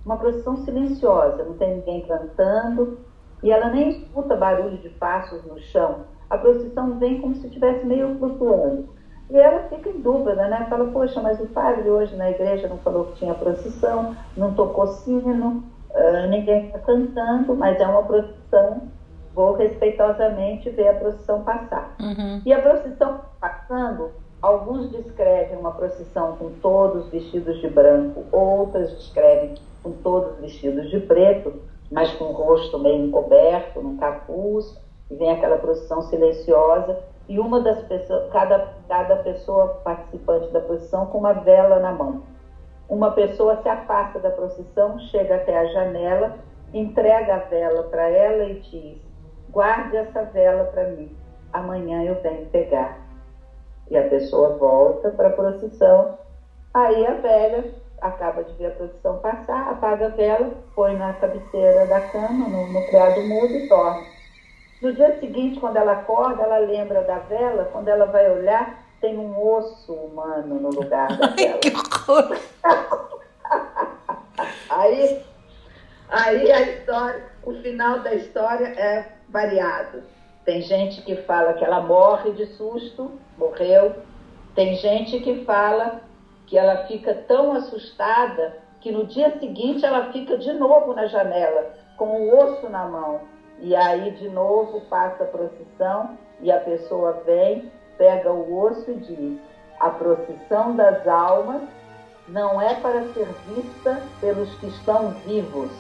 Uma 0.06 0.16
procissão 0.16 0.56
silenciosa, 0.58 1.44
não 1.44 1.56
tem 1.56 1.76
ninguém 1.76 2.06
cantando 2.06 3.00
e 3.44 3.52
ela 3.52 3.70
nem 3.70 3.90
escuta 3.90 4.36
barulho 4.38 4.78
de 4.78 4.90
passos 4.92 5.44
no 5.44 5.60
chão. 5.60 6.06
A 6.30 6.38
procissão 6.38 6.98
vem 6.98 7.20
como 7.20 7.36
se 7.36 7.48
estivesse 7.48 7.86
meio 7.86 8.18
flutuando. 8.18 8.88
E 9.30 9.38
ela 9.38 9.68
fica 9.70 9.90
em 9.90 10.00
dúvida, 10.00 10.48
né? 10.48 10.68
Fala, 10.70 10.86
poxa, 10.92 11.20
mas 11.20 11.42
o 11.42 11.48
padre 11.48 11.90
hoje 11.90 12.16
na 12.16 12.30
igreja 12.30 12.68
não 12.68 12.78
falou 12.78 13.06
que 13.06 13.16
tinha 13.16 13.34
procissão, 13.34 14.16
não 14.38 14.54
tocou 14.54 14.88
sino, 14.88 15.64
Uh, 15.96 16.28
ninguém 16.28 16.66
está 16.68 16.80
cantando, 16.80 17.56
mas 17.56 17.80
é 17.80 17.88
uma 17.88 18.04
procissão. 18.04 18.82
Vou 19.34 19.54
respeitosamente 19.54 20.70
ver 20.70 20.90
a 20.90 20.94
procissão 20.94 21.42
passar. 21.44 21.96
Uhum. 22.02 22.42
E 22.46 22.54
a 22.54 22.62
procissão 22.62 23.22
passando, 23.40 24.12
alguns 24.46 24.92
descrevem 24.92 25.58
uma 25.58 25.72
procissão 25.72 26.36
com 26.38 26.52
todos 26.62 27.10
vestidos 27.10 27.60
de 27.62 27.68
branco, 27.68 28.24
outras 28.32 28.92
descrevem 28.92 29.56
com 29.82 29.92
todos 29.92 30.38
vestidos 30.40 30.90
de 30.92 31.00
preto, 31.00 31.54
mas 31.92 32.12
com 32.14 32.26
o 32.26 32.32
rosto 32.32 32.78
meio 32.78 33.06
encoberto, 33.06 33.82
num 33.82 33.98
capuz, 33.98 34.80
e 35.10 35.16
vem 35.16 35.32
aquela 35.32 35.58
procissão 35.58 36.04
silenciosa, 36.04 37.00
e 37.28 37.40
uma 37.40 37.60
das 37.60 37.82
pessoas, 37.88 38.32
cada, 38.32 38.74
cada 38.88 39.16
pessoa 39.18 39.80
participante 39.84 40.52
da 40.52 40.60
procissão 40.60 41.08
com 41.08 41.18
uma 41.18 41.34
vela 41.34 41.80
na 41.80 41.92
mão. 41.92 42.22
Uma 42.88 43.12
pessoa 43.12 43.60
se 43.64 43.68
afasta 43.68 44.20
da 44.20 44.30
procissão, 44.30 45.00
chega 45.00 45.38
até 45.38 45.58
a 45.58 45.66
janela, 45.66 46.38
entrega 46.72 47.36
a 47.36 47.40
vela 47.40 47.84
para 47.84 48.08
ela 48.10 48.44
e 48.44 48.60
diz: 48.60 48.98
Guarde 49.50 49.98
essa 49.98 50.24
vela 50.26 50.66
para 50.66 50.90
mim, 50.90 51.10
amanhã 51.52 52.04
eu 52.04 52.22
venho 52.22 52.46
pegar. 52.48 53.05
E 53.90 53.98
a 53.98 54.08
pessoa 54.10 54.58
volta 54.58 55.10
para 55.12 55.30
a 55.30 55.34
procissão. 55.34 56.18
Aí 56.74 57.06
a 57.06 57.14
velha 57.14 57.74
acaba 58.02 58.44
de 58.44 58.54
ver 58.54 58.68
a 58.68 58.72
procissão 58.72 59.18
passar, 59.20 59.70
apaga 59.70 60.08
a 60.08 60.10
vela, 60.10 60.52
põe 60.76 60.96
na 60.96 61.14
cabeceira 61.14 61.86
da 61.88 62.02
cama, 62.02 62.48
no, 62.48 62.68
no 62.68 62.86
criado 62.88 63.22
mudo 63.22 63.54
e 63.54 63.68
dorme. 63.68 64.06
No 64.82 64.94
dia 64.94 65.20
seguinte, 65.20 65.60
quando 65.60 65.78
ela 65.78 65.94
acorda, 65.94 66.44
ela 66.44 66.58
lembra 66.58 67.02
da 67.04 67.20
vela, 67.20 67.70
quando 67.72 67.88
ela 67.88 68.06
vai 68.06 68.30
olhar, 68.30 68.84
tem 69.00 69.18
um 69.18 69.42
osso 69.42 69.94
humano 69.94 70.60
no 70.60 70.70
lugar 70.70 71.08
da 71.18 71.28
Ai, 71.28 71.58
que 71.60 71.72
horror! 71.76 72.38
aí, 74.70 75.24
aí 76.10 76.52
a 76.52 76.62
história, 76.62 77.24
o 77.44 77.54
final 77.62 78.00
da 78.00 78.14
história 78.14 78.68
é 78.68 79.06
variado. 79.30 80.04
Tem 80.44 80.62
gente 80.62 81.02
que 81.02 81.16
fala 81.24 81.54
que 81.54 81.64
ela 81.64 81.82
morre 81.82 82.32
de 82.32 82.46
susto, 82.46 83.12
morreu. 83.38 83.96
Tem 84.54 84.76
gente 84.76 85.20
que 85.20 85.44
fala 85.46 86.02
que 86.46 86.58
ela 86.58 86.86
fica 86.88 87.14
tão 87.14 87.54
assustada 87.54 88.58
que 88.82 88.92
no 88.92 89.06
dia 89.06 89.40
seguinte 89.40 89.86
ela 89.86 90.12
fica 90.12 90.38
de 90.38 90.54
novo 90.54 90.94
na 90.94 91.08
janela, 91.08 91.74
com 91.98 92.22
o 92.22 92.38
osso 92.38 92.70
na 92.70 92.86
mão. 92.88 93.22
E 93.60 93.76
aí 93.76 94.12
de 94.12 94.30
novo 94.30 94.82
passa 94.82 95.24
a 95.24 95.28
procissão 95.28 96.18
e 96.42 96.52
a 96.52 96.60
pessoa 96.60 97.24
vem 97.26 97.72
pega 97.98 98.32
o 98.32 98.58
osso 98.62 98.92
e 98.92 98.96
diz: 98.96 99.40
a 99.80 99.90
procissão 99.90 100.76
das 100.76 101.08
almas 101.08 101.62
não 102.28 102.62
é 102.62 102.76
para 102.76 103.02
ser 103.14 103.28
vista 103.48 104.02
pelos 104.20 104.54
que 104.56 104.68
estão 104.68 105.12
vivos. 105.26 105.72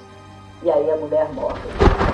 E 0.64 0.72
aí 0.72 0.90
a 0.90 0.98
mulher 0.98 1.32
morre. 1.34 2.05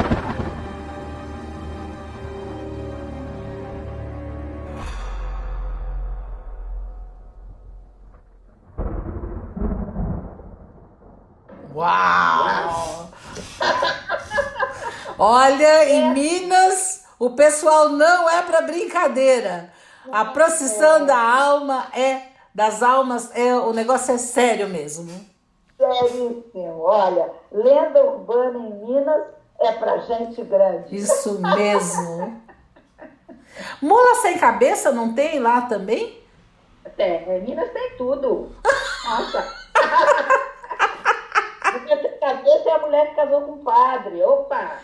Olha, 15.24 15.88
em 15.88 16.14
Minas 16.16 17.06
o 17.20 17.30
pessoal 17.30 17.90
não 17.90 18.28
é 18.28 18.42
para 18.42 18.62
brincadeira. 18.62 19.72
A 20.12 20.26
procissão 20.26 21.06
da 21.06 21.16
alma 21.16 21.86
é 21.94 22.24
das 22.56 22.82
almas, 22.82 23.30
é 23.36 23.54
o 23.54 23.72
negócio 23.72 24.16
é 24.16 24.18
sério 24.18 24.68
mesmo. 24.68 25.12
Seríssimo. 25.78 26.82
Olha, 26.82 27.30
lenda 27.52 28.04
urbana 28.04 28.58
em 28.58 28.74
Minas 28.84 29.28
é 29.60 29.72
para 29.74 30.00
gente 30.00 30.42
grande. 30.42 30.96
Isso 30.96 31.40
mesmo. 31.40 32.42
Mula 33.80 34.16
sem 34.24 34.40
cabeça 34.40 34.92
não 34.92 35.14
tem 35.14 35.40
lá 35.40 35.62
também? 35.62 36.20
Tem, 36.98 37.44
Minas 37.44 37.72
tem 37.72 37.96
tudo. 37.96 38.56
Nossa. 39.06 39.54
É 42.66 42.72
a 42.72 42.80
mulher 42.80 43.10
que 43.10 43.16
casou 43.16 43.42
com 43.42 43.52
o 43.54 43.58
padre. 43.60 44.22
Opa! 44.24 44.80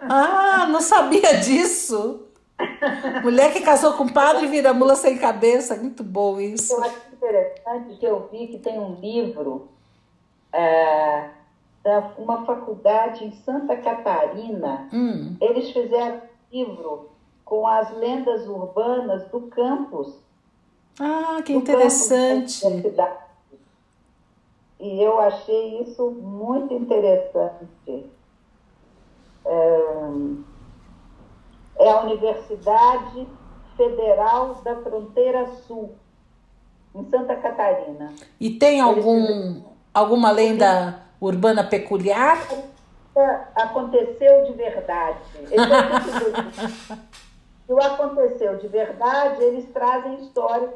Ah, 0.00 0.66
não 0.68 0.80
sabia 0.80 1.38
disso. 1.38 2.26
Mulher 3.22 3.52
que 3.52 3.60
casou 3.60 3.94
com 3.94 4.08
padre 4.08 4.46
vira 4.46 4.72
mula 4.72 4.94
sem 4.94 5.18
cabeça. 5.18 5.76
Muito 5.76 6.02
bom 6.04 6.40
isso. 6.40 6.72
Eu 6.72 6.84
acho 6.84 6.96
interessante 7.12 7.96
que 7.96 8.06
eu 8.06 8.28
vi 8.30 8.48
que 8.48 8.58
tem 8.58 8.78
um 8.78 8.94
livro 8.94 9.68
é, 10.52 11.28
da 11.82 12.12
uma 12.18 12.44
faculdade 12.44 13.24
em 13.24 13.32
Santa 13.32 13.76
Catarina. 13.76 14.88
Hum. 14.92 15.36
Eles 15.40 15.70
fizeram 15.70 16.16
um 16.52 16.56
livro 16.56 17.10
com 17.44 17.66
as 17.66 17.90
lendas 17.96 18.46
urbanas 18.46 19.26
do 19.28 19.42
campus. 19.42 20.18
Ah, 21.00 21.40
que 21.44 21.52
interessante. 21.52 22.62
E 24.82 25.00
eu 25.00 25.18
achei 25.20 25.80
isso 25.80 26.10
muito 26.10 26.74
interessante. 26.74 28.10
É, 29.44 29.78
é 31.78 31.88
a 31.88 32.00
Universidade 32.00 33.28
Federal 33.76 34.56
da 34.64 34.74
Fronteira 34.82 35.46
Sul, 35.68 35.94
em 36.96 37.08
Santa 37.08 37.36
Catarina. 37.36 38.12
E 38.40 38.50
tem 38.50 38.80
algum, 38.80 39.62
alguma 39.94 40.32
lenda 40.32 41.00
urbana 41.20 41.62
peculiar? 41.62 42.38
Aconteceu 43.54 44.46
de 44.46 44.54
verdade. 44.54 45.20
Se 45.46 45.54
o 47.72 47.80
aconteceu 47.80 48.56
de 48.56 48.66
verdade, 48.66 49.44
eles 49.44 49.70
trazem 49.72 50.16
histórias, 50.16 50.72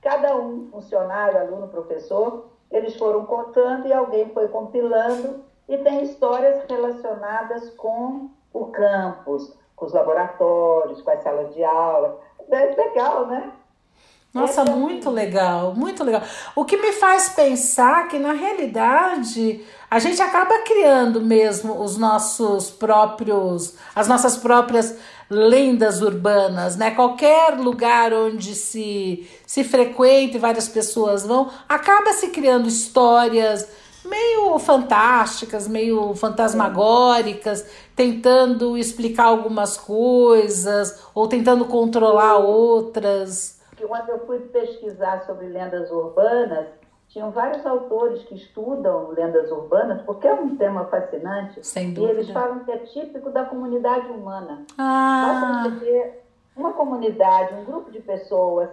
cada 0.00 0.34
um, 0.34 0.66
funcionário, 0.72 1.38
aluno, 1.38 1.68
professor, 1.68 2.48
eles 2.70 2.96
foram 2.96 3.26
contando 3.26 3.86
e 3.86 3.92
alguém 3.92 4.28
foi 4.30 4.48
compilando 4.48 5.44
e 5.68 5.78
tem 5.78 6.02
histórias 6.02 6.64
relacionadas 6.68 7.70
com 7.70 8.30
o 8.52 8.66
campus, 8.66 9.52
com 9.76 9.86
os 9.86 9.92
laboratórios, 9.92 11.00
com 11.02 11.10
as 11.10 11.22
salas 11.22 11.54
de 11.54 11.62
aula. 11.64 12.20
É 12.50 12.74
legal, 12.74 13.26
né? 13.26 13.52
Nossa, 14.32 14.60
é 14.62 14.64
muito 14.70 15.10
legal, 15.10 15.74
muito 15.74 16.04
legal. 16.04 16.22
O 16.54 16.64
que 16.64 16.76
me 16.76 16.92
faz 16.92 17.30
pensar 17.30 18.06
que, 18.06 18.16
na 18.16 18.32
realidade, 18.32 19.64
a 19.90 19.98
gente 19.98 20.22
acaba 20.22 20.62
criando 20.62 21.20
mesmo 21.20 21.82
os 21.82 21.96
nossos 21.96 22.70
próprios, 22.70 23.76
as 23.92 24.06
nossas 24.06 24.36
próprias 24.36 24.96
lendas 25.30 26.02
urbanas, 26.02 26.76
né? 26.76 26.90
Qualquer 26.90 27.56
lugar 27.56 28.12
onde 28.12 28.54
se, 28.56 29.30
se 29.46 29.62
frequente, 29.62 30.38
várias 30.38 30.68
pessoas 30.68 31.24
vão, 31.24 31.48
acaba 31.68 32.12
se 32.12 32.30
criando 32.30 32.66
histórias 32.66 33.68
meio 34.04 34.58
fantásticas, 34.58 35.68
meio 35.68 36.14
fantasmagóricas, 36.14 37.64
tentando 37.94 38.76
explicar 38.76 39.26
algumas 39.26 39.76
coisas 39.76 41.00
ou 41.14 41.28
tentando 41.28 41.64
controlar 41.66 42.38
outras. 42.38 43.60
Quando 43.80 44.08
eu 44.10 44.26
fui 44.26 44.40
pesquisar 44.40 45.24
sobre 45.26 45.46
lendas 45.46 45.90
urbanas, 45.90 46.66
tinham 47.10 47.32
vários 47.32 47.66
autores 47.66 48.22
que 48.22 48.36
estudam 48.36 49.08
lendas 49.10 49.50
urbanas, 49.50 50.00
porque 50.02 50.28
é 50.28 50.32
um 50.32 50.56
tema 50.56 50.84
fascinante. 50.86 51.66
Sem 51.66 51.92
dúvida. 51.92 52.12
E 52.12 52.16
eles 52.16 52.30
falam 52.30 52.60
que 52.60 52.70
é 52.70 52.78
típico 52.78 53.30
da 53.30 53.44
comunidade 53.44 54.06
humana. 54.06 54.64
Ah. 54.78 55.64
Basta 55.64 55.80
ter 55.80 56.24
uma 56.56 56.72
comunidade, 56.72 57.54
um 57.54 57.64
grupo 57.64 57.90
de 57.90 58.00
pessoas, 58.00 58.70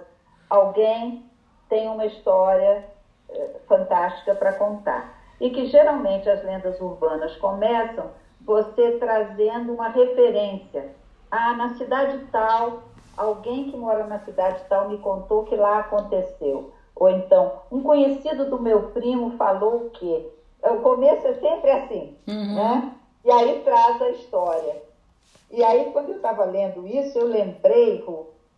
alguém 0.47 1.25
tem 1.67 1.87
uma 1.87 2.05
história 2.05 2.85
eh, 3.29 3.55
fantástica 3.67 4.35
para 4.35 4.53
contar. 4.53 5.17
E 5.41 5.49
que 5.49 5.65
geralmente 5.65 6.29
as 6.29 6.43
lendas 6.43 6.79
urbanas 6.79 7.35
começam 7.37 8.11
você 8.41 8.97
trazendo 8.99 9.73
uma 9.73 9.89
referência. 9.89 10.91
Ah, 11.31 11.53
na 11.53 11.75
cidade 11.75 12.19
tal, 12.31 12.83
alguém 13.15 13.71
que 13.71 13.77
mora 13.77 14.05
na 14.05 14.19
cidade 14.19 14.61
tal 14.69 14.89
me 14.89 14.99
contou 14.99 15.43
que 15.43 15.55
lá 15.55 15.79
aconteceu. 15.79 16.71
Ou 16.99 17.09
então, 17.09 17.53
um 17.71 17.81
conhecido 17.81 18.49
do 18.49 18.59
meu 18.61 18.89
primo 18.91 19.31
falou 19.37 19.75
o 19.85 19.89
quê? 19.91 20.27
O 20.63 20.77
começo 20.77 21.27
é 21.27 21.33
sempre 21.35 21.69
assim, 21.71 22.17
Uhum. 22.27 22.55
né? 22.55 22.91
E 23.23 23.31
aí 23.31 23.61
traz 23.63 24.01
a 24.01 24.09
história. 24.09 24.81
E 25.51 25.63
aí, 25.63 25.91
quando 25.93 26.09
eu 26.09 26.15
estava 26.15 26.43
lendo 26.45 26.85
isso, 26.87 27.17
eu 27.17 27.27
lembrei 27.27 28.03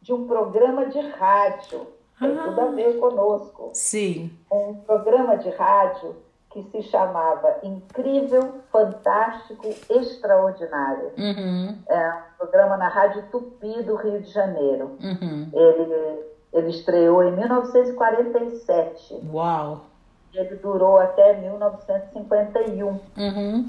de 0.01 0.13
um 0.13 0.25
programa 0.25 0.85
de 0.87 0.99
rádio, 0.99 1.85
tem 2.19 2.37
Ah. 2.37 2.43
tudo 2.45 2.61
a 2.61 2.65
ver 2.67 2.99
conosco. 2.99 3.69
Sim. 3.73 4.31
Um 4.51 4.75
programa 4.75 5.37
de 5.37 5.49
rádio 5.49 6.15
que 6.49 6.63
se 6.71 6.81
chamava 6.83 7.57
Incrível, 7.61 8.55
Fantástico, 8.71 9.67
Extraordinário. 9.89 11.11
Uhum. 11.17 11.77
É 11.87 12.09
um 12.09 12.37
programa 12.39 12.75
na 12.77 12.87
Rádio 12.87 13.23
Tupi 13.31 13.83
do 13.83 13.95
Rio 13.95 14.21
de 14.21 14.29
Janeiro. 14.31 14.97
Uhum. 15.01 15.49
Ele, 15.53 16.23
ele 16.51 16.69
estreou 16.69 17.23
em 17.23 17.31
1947. 17.31 19.21
Uau. 19.31 19.81
Ele 20.33 20.55
durou 20.55 20.97
até 20.97 21.33
1951. 21.33 22.87
Uhum. 23.17 23.65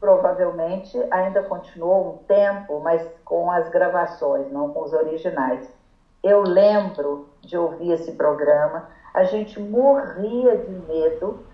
Provavelmente 0.00 0.96
ainda 1.10 1.42
continuou 1.42 2.14
um 2.14 2.18
tempo, 2.24 2.80
mas 2.80 3.06
com 3.24 3.50
as 3.50 3.68
gravações, 3.68 4.50
não 4.52 4.72
com 4.72 4.82
os 4.82 4.92
originais. 4.92 5.68
Eu 6.22 6.42
lembro 6.42 7.28
de 7.40 7.56
ouvir 7.56 7.92
esse 7.92 8.12
programa, 8.12 8.88
a 9.14 9.24
gente 9.24 9.60
morria 9.60 10.56
de 10.56 10.70
medo, 10.70 11.44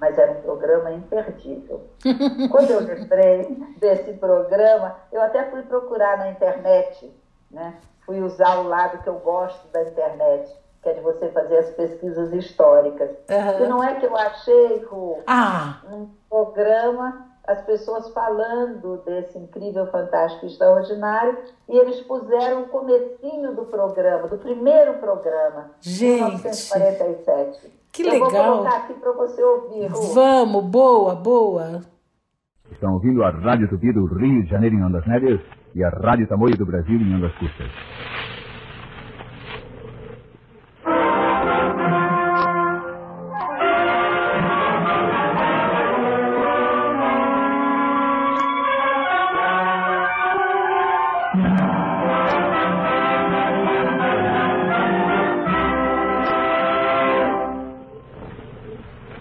mas 0.00 0.18
era 0.18 0.32
um 0.32 0.42
programa 0.42 0.90
imperdível. 0.92 1.82
Quando 2.50 2.70
eu 2.70 2.80
lembrei 2.80 3.44
desse 3.78 4.14
programa, 4.14 4.96
eu 5.12 5.22
até 5.22 5.44
fui 5.50 5.62
procurar 5.62 6.18
na 6.18 6.30
internet, 6.30 7.12
né? 7.50 7.76
Fui 8.06 8.20
usar 8.20 8.58
o 8.58 8.68
lado 8.68 9.02
que 9.02 9.08
eu 9.08 9.14
gosto 9.20 9.66
da 9.72 9.82
internet, 9.82 10.50
que 10.82 10.88
é 10.88 10.94
de 10.94 11.00
você 11.00 11.28
fazer 11.28 11.58
as 11.58 11.70
pesquisas 11.70 12.32
históricas. 12.32 13.10
Uhum. 13.30 13.64
E 13.64 13.68
não 13.68 13.84
é 13.84 13.94
que 13.94 14.06
eu 14.06 14.16
achei, 14.16 14.84
Ru, 14.84 15.18
Ah, 15.26 15.80
um 15.90 16.08
programa, 16.28 17.26
as 17.46 17.60
pessoas 17.62 18.08
falando 18.12 18.98
desse 19.04 19.38
incrível, 19.38 19.86
fantástico, 19.86 20.46
extraordinário, 20.46 21.38
e 21.68 21.76
eles 21.76 22.00
puseram 22.00 22.62
o 22.62 22.68
comecinho 22.68 23.54
do 23.54 23.64
programa, 23.66 24.28
do 24.28 24.38
primeiro 24.38 24.94
programa, 24.94 25.70
Gente. 25.80 26.42
1947. 26.42 27.82
Que 27.92 28.02
Eu 28.06 28.18
vou 28.18 28.28
legal. 28.28 28.52
colocar 28.52 28.76
aqui 28.78 28.94
para 28.94 29.12
você 29.12 29.42
ouvir, 29.42 29.86
Ru. 29.86 30.00
vamos, 30.14 30.64
boa, 30.64 31.14
boa. 31.14 31.80
Estão 32.70 32.94
ouvindo 32.94 33.22
a 33.22 33.30
Rádio 33.30 33.68
Tupi 33.68 33.92
do 33.92 34.06
Rio 34.06 34.42
de 34.44 34.48
Janeiro 34.48 34.76
em 34.76 34.82
Ondas 34.82 35.06
Médias 35.06 35.40
e 35.74 35.82
a 35.82 35.88
Rádio 35.88 36.26
Tamoio 36.26 36.56
do 36.56 36.66
Brasil 36.66 37.00
em 37.00 37.14
Ondas 37.14 37.32
Curtas. 37.34 37.70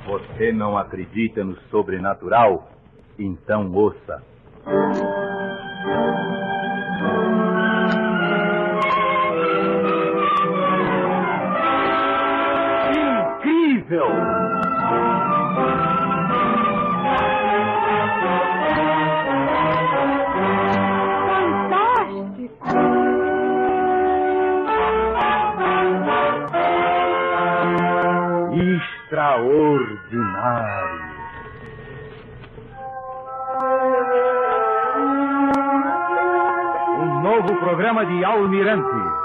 Você 0.06 0.52
não 0.52 0.78
acredita 0.78 1.44
no 1.44 1.56
sobrenatural? 1.70 2.72
Então 3.18 3.72
ouça. 3.74 4.24
Extraordinário! 30.12 31.12
Um 37.00 37.22
novo 37.22 37.56
programa 37.60 38.06
de 38.06 38.26
Almirante. 38.26 39.22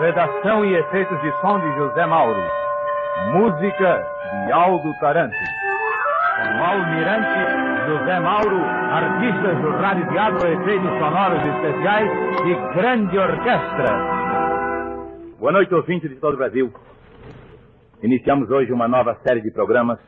Redação 0.00 0.64
e 0.64 0.74
efeitos 0.74 1.20
de 1.20 1.32
som 1.40 1.60
de 1.60 1.72
José 1.76 2.04
Mauro. 2.06 2.42
Música 3.32 4.06
de 4.46 4.52
Aldo 4.52 4.92
Tarante. 5.00 5.36
Com 6.36 6.64
Almirante, 6.64 7.88
José 7.88 8.20
Mauro, 8.20 8.64
artistas 8.92 9.58
do 9.58 9.70
Rádio 9.70 10.08
Teatro, 10.08 10.48
efeitos 10.48 10.98
sonoros 10.98 11.44
especiais 11.44 12.10
e 12.44 12.76
grande 12.76 13.18
orquestra. 13.18 14.18
Boa 15.38 15.52
noite, 15.52 15.74
ouvintes 15.74 16.10
de 16.10 16.16
todo 16.16 16.34
o 16.34 16.36
Brasil. 16.36 16.72
Iniciamos 18.00 18.48
hoje 18.48 18.72
uma 18.72 18.86
nova 18.86 19.16
série 19.26 19.40
de 19.40 19.50
programas 19.50 19.98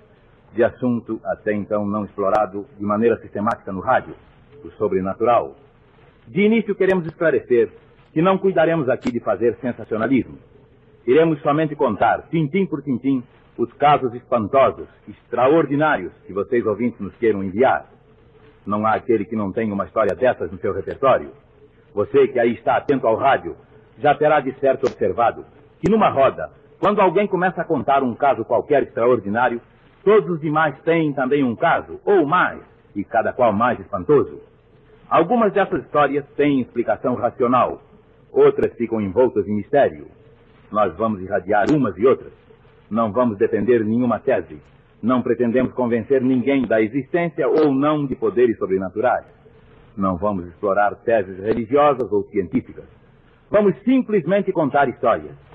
de 0.54 0.62
assunto 0.62 1.20
até 1.24 1.52
então 1.52 1.84
não 1.84 2.04
explorado 2.04 2.64
de 2.78 2.84
maneira 2.84 3.18
sistemática 3.18 3.72
no 3.72 3.80
rádio, 3.80 4.14
o 4.64 4.70
sobrenatural. 4.72 5.56
De 6.28 6.40
início, 6.40 6.72
queremos 6.76 7.04
esclarecer 7.06 7.68
que 8.12 8.22
não 8.22 8.38
cuidaremos 8.38 8.88
aqui 8.88 9.10
de 9.10 9.18
fazer 9.18 9.56
sensacionalismo. 9.60 10.38
Iremos 11.04 11.40
somente 11.42 11.74
contar, 11.74 12.28
tintim 12.30 12.64
por 12.64 12.80
tintim, 12.80 13.24
os 13.58 13.72
casos 13.72 14.14
espantosos, 14.14 14.86
extraordinários 15.08 16.12
que 16.28 16.32
vocês 16.32 16.64
ouvintes 16.64 17.00
nos 17.00 17.14
queiram 17.16 17.42
enviar. 17.42 17.86
Não 18.64 18.86
há 18.86 18.94
aquele 18.94 19.24
que 19.24 19.34
não 19.34 19.50
tenha 19.50 19.74
uma 19.74 19.86
história 19.86 20.14
dessas 20.14 20.52
no 20.52 20.60
seu 20.60 20.72
repertório. 20.72 21.32
Você 21.92 22.28
que 22.28 22.38
aí 22.38 22.54
está 22.54 22.76
atento 22.76 23.04
ao 23.08 23.16
rádio, 23.16 23.56
já 23.98 24.14
terá 24.14 24.38
de 24.38 24.52
certo 24.60 24.86
observado 24.86 25.44
que 25.80 25.90
numa 25.90 26.08
roda, 26.08 26.59
quando 26.80 26.98
alguém 26.98 27.26
começa 27.26 27.60
a 27.60 27.64
contar 27.64 28.02
um 28.02 28.14
caso 28.14 28.42
qualquer 28.42 28.84
extraordinário, 28.84 29.60
todos 30.02 30.30
os 30.30 30.40
demais 30.40 30.80
têm 30.80 31.12
também 31.12 31.44
um 31.44 31.54
caso, 31.54 32.00
ou 32.06 32.26
mais, 32.26 32.58
e 32.96 33.04
cada 33.04 33.34
qual 33.34 33.52
mais 33.52 33.78
espantoso. 33.78 34.40
Algumas 35.08 35.52
dessas 35.52 35.84
histórias 35.84 36.24
têm 36.36 36.60
explicação 36.60 37.14
racional, 37.16 37.82
outras 38.32 38.72
ficam 38.76 38.98
envoltas 38.98 39.46
em 39.46 39.56
mistério. 39.56 40.06
Nós 40.72 40.96
vamos 40.96 41.20
irradiar 41.20 41.66
umas 41.70 41.96
e 41.98 42.06
outras. 42.06 42.32
Não 42.90 43.12
vamos 43.12 43.36
defender 43.36 43.84
nenhuma 43.84 44.18
tese. 44.18 44.58
Não 45.02 45.20
pretendemos 45.20 45.72
convencer 45.74 46.22
ninguém 46.22 46.62
da 46.62 46.80
existência 46.80 47.46
ou 47.46 47.74
não 47.74 48.06
de 48.06 48.14
poderes 48.14 48.56
sobrenaturais. 48.56 49.26
Não 49.96 50.16
vamos 50.16 50.46
explorar 50.46 50.94
teses 50.96 51.38
religiosas 51.40 52.10
ou 52.10 52.22
científicas. 52.30 52.84
Vamos 53.50 53.76
simplesmente 53.82 54.50
contar 54.50 54.88
histórias. 54.88 55.49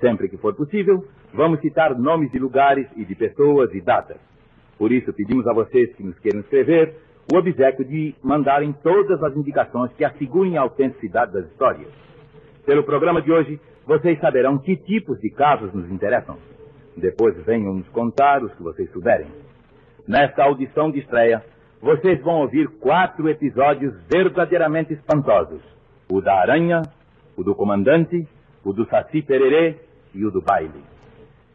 Sempre 0.00 0.28
que 0.28 0.36
for 0.36 0.54
possível, 0.54 1.04
vamos 1.32 1.60
citar 1.60 1.98
nomes 1.98 2.30
de 2.30 2.38
lugares 2.38 2.86
e 2.96 3.04
de 3.04 3.14
pessoas 3.14 3.74
e 3.74 3.80
datas. 3.80 4.18
Por 4.78 4.92
isso, 4.92 5.12
pedimos 5.12 5.46
a 5.46 5.52
vocês 5.52 5.92
que 5.96 6.04
nos 6.04 6.18
queiram 6.18 6.40
escrever 6.40 6.94
o 7.30 7.36
obsequio 7.36 7.84
de 7.84 8.14
mandarem 8.22 8.72
todas 8.72 9.22
as 9.22 9.36
indicações 9.36 9.92
que 9.92 10.04
assegurem 10.04 10.56
a 10.56 10.62
autenticidade 10.62 11.32
das 11.32 11.46
histórias. 11.46 11.88
Pelo 12.64 12.84
programa 12.84 13.20
de 13.20 13.32
hoje, 13.32 13.60
vocês 13.86 14.18
saberão 14.20 14.58
que 14.58 14.76
tipos 14.76 15.20
de 15.20 15.30
casos 15.30 15.72
nos 15.74 15.90
interessam. 15.90 16.36
Depois 16.96 17.36
venham 17.44 17.74
nos 17.74 17.88
contar 17.88 18.42
os 18.42 18.52
que 18.54 18.62
vocês 18.62 18.90
souberem. 18.92 19.26
Nesta 20.06 20.44
audição 20.44 20.90
de 20.90 21.00
estreia, 21.00 21.42
vocês 21.82 22.20
vão 22.22 22.40
ouvir 22.40 22.68
quatro 22.80 23.28
episódios 23.28 23.94
verdadeiramente 24.08 24.92
espantosos: 24.92 25.60
o 26.10 26.20
da 26.20 26.34
aranha, 26.34 26.82
o 27.36 27.42
do 27.42 27.54
comandante, 27.54 28.26
o 28.64 28.72
do 28.72 28.86
Saci 28.86 29.22
Pererê 29.22 29.76
e 30.14 30.24
o 30.24 30.30
do 30.30 30.40
baile. 30.42 30.82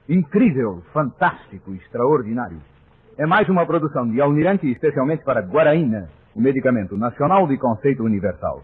Incrível, 0.08 0.84
fantástico, 0.92 1.74
extraordinário. 1.74 2.58
É 3.18 3.26
mais 3.26 3.48
uma 3.48 3.66
produção 3.66 4.10
de 4.10 4.20
Almirante 4.20 4.70
especialmente 4.70 5.24
para 5.24 5.42
Guaraína, 5.42 6.10
o 6.36 6.42
medicamento 6.42 6.98
nacional 6.98 7.48
de 7.48 7.58
conceito 7.58 8.04
universal. 8.04 8.64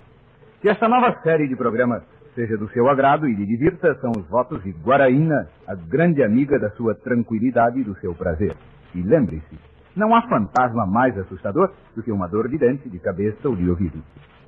Que 0.62 0.70
esta 0.70 0.90
nova 0.90 1.22
série 1.22 1.48
de 1.48 1.56
programas 1.56 2.04
seja 2.36 2.58
do 2.58 2.70
seu 2.70 2.90
agrado 2.90 3.28
e 3.28 3.34
lhe 3.34 3.46
divirta 3.46 3.96
são 4.02 4.12
os 4.12 4.28
votos 4.28 4.64
de 4.64 4.72
Guaraína, 4.72 5.48
a 5.68 5.76
grande 5.76 6.24
amiga 6.24 6.60
da 6.60 6.70
sua 6.72 6.96
tranquilidade 6.96 7.80
e 7.80 7.84
do 7.84 7.96
seu 8.00 8.14
prazer. 8.14 8.56
E 8.96 9.02
lembre-se, 9.02 9.58
não 9.96 10.16
há 10.16 10.22
fantasma 10.24 10.86
mais 10.86 11.18
assustador 11.18 11.72
do 11.96 12.04
que 12.04 12.12
uma 12.12 12.28
dor 12.28 12.48
de 12.48 12.58
dente, 12.58 12.90
de 12.90 13.00
cabeça 13.00 13.48
ou 13.48 13.56
de 13.56 13.70
ouvido. 13.70 14.02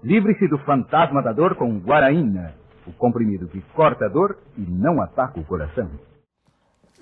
Livre-se 0.03 0.47
do 0.47 0.57
fantasma 0.59 1.21
da 1.21 1.31
dor 1.31 1.55
com 1.55 1.79
Guaraína, 1.79 2.53
o 2.85 2.93
comprimido 2.93 3.47
que 3.47 3.61
corta 3.75 4.05
a 4.05 4.09
dor 4.09 4.37
e 4.57 4.61
não 4.61 5.01
ataca 5.01 5.39
o 5.39 5.45
coração. 5.45 5.89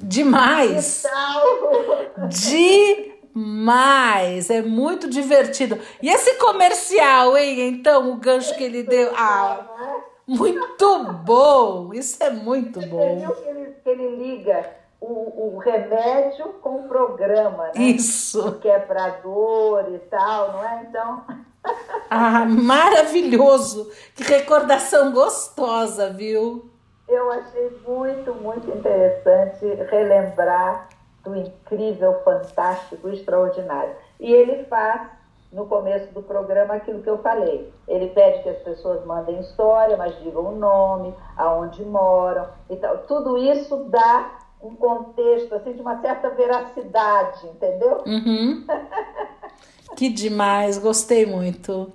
Demais! 0.01 1.03
Demais! 3.33 4.49
É 4.49 4.61
muito 4.61 5.09
divertido. 5.09 5.77
E 6.01 6.09
esse 6.09 6.35
comercial, 6.35 7.37
hein? 7.37 7.67
Então, 7.67 8.11
o 8.11 8.15
gancho 8.17 8.55
que 8.55 8.63
ele 8.63 8.83
deu. 8.83 9.11
Ah, 9.15 9.65
muito 10.27 11.03
bom! 11.25 11.93
Isso 11.93 12.23
é 12.23 12.29
muito 12.29 12.79
bom. 12.87 12.97
Você 12.97 13.15
viu 13.15 13.35
que 13.35 13.49
ele, 13.49 13.65
que 13.83 13.89
ele 13.89 14.15
liga 14.15 14.69
o, 15.01 15.55
o, 15.55 15.57
remédio 15.57 16.53
com 16.61 16.81
o 16.81 16.87
programa, 16.87 17.65
né? 17.65 17.71
Isso. 17.75 18.59
Que 18.59 18.69
é 18.69 18.79
para 18.79 19.09
dor 19.21 19.93
e 19.93 19.99
tal, 19.99 20.53
não 20.53 20.63
é? 20.63 20.85
Então. 20.87 21.25
Ah, 22.09 22.45
maravilhoso! 22.45 23.91
Que 24.15 24.23
recordação 24.23 25.11
gostosa, 25.11 26.11
viu? 26.11 26.69
Eu 27.07 27.31
achei 27.31 27.69
muito, 27.87 28.33
muito 28.35 28.69
interessante 28.69 29.65
relembrar 29.89 30.89
do 31.23 31.35
incrível, 31.35 32.21
fantástico, 32.23 33.09
extraordinário. 33.09 33.95
E 34.19 34.31
ele 34.31 34.63
faz, 34.65 35.09
no 35.51 35.65
começo 35.65 36.13
do 36.13 36.21
programa, 36.21 36.75
aquilo 36.75 37.01
que 37.01 37.09
eu 37.09 37.17
falei. 37.19 37.73
Ele 37.87 38.09
pede 38.09 38.43
que 38.43 38.49
as 38.49 38.59
pessoas 38.59 39.03
mandem 39.05 39.39
história, 39.39 39.97
mas 39.97 40.17
digam 40.19 40.45
o 40.45 40.55
nome, 40.55 41.13
aonde 41.35 41.83
moram 41.83 42.47
e 42.69 42.75
tal. 42.75 42.99
Tudo 42.99 43.37
isso 43.37 43.75
dá 43.89 44.39
um 44.61 44.75
contexto 44.75 45.55
assim 45.55 45.73
de 45.73 45.81
uma 45.81 45.99
certa 46.01 46.29
veracidade, 46.29 47.47
entendeu? 47.47 48.03
Uhum. 48.05 48.65
que 49.95 50.09
demais, 50.09 50.77
gostei 50.77 51.25
muito. 51.25 51.91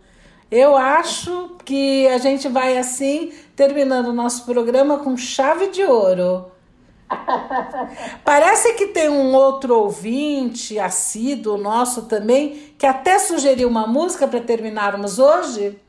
Eu 0.51 0.77
acho 0.77 1.57
que 1.65 2.07
a 2.09 2.19
gente 2.19 2.49
vai 2.49 2.77
assim, 2.77 3.33
terminando 3.57 4.09
o 4.09 4.13
nosso 4.13 4.45
programa 4.45 4.99
com 4.99 5.17
chave 5.17 5.69
de 5.69 5.83
ouro. 5.85 6.53
Parece 8.25 8.75
que 8.75 8.89
tem 8.89 9.09
um 9.09 9.35
outro 9.35 9.79
ouvinte 9.79 10.79
assíduo 10.79 11.57
nosso 11.57 12.07
também, 12.07 12.75
que 12.79 12.87
até 12.87 13.19
sugeriu 13.19 13.69
uma 13.69 13.87
música 13.87 14.27
para 14.27 14.41
terminarmos 14.41 15.19
hoje. 15.19 15.81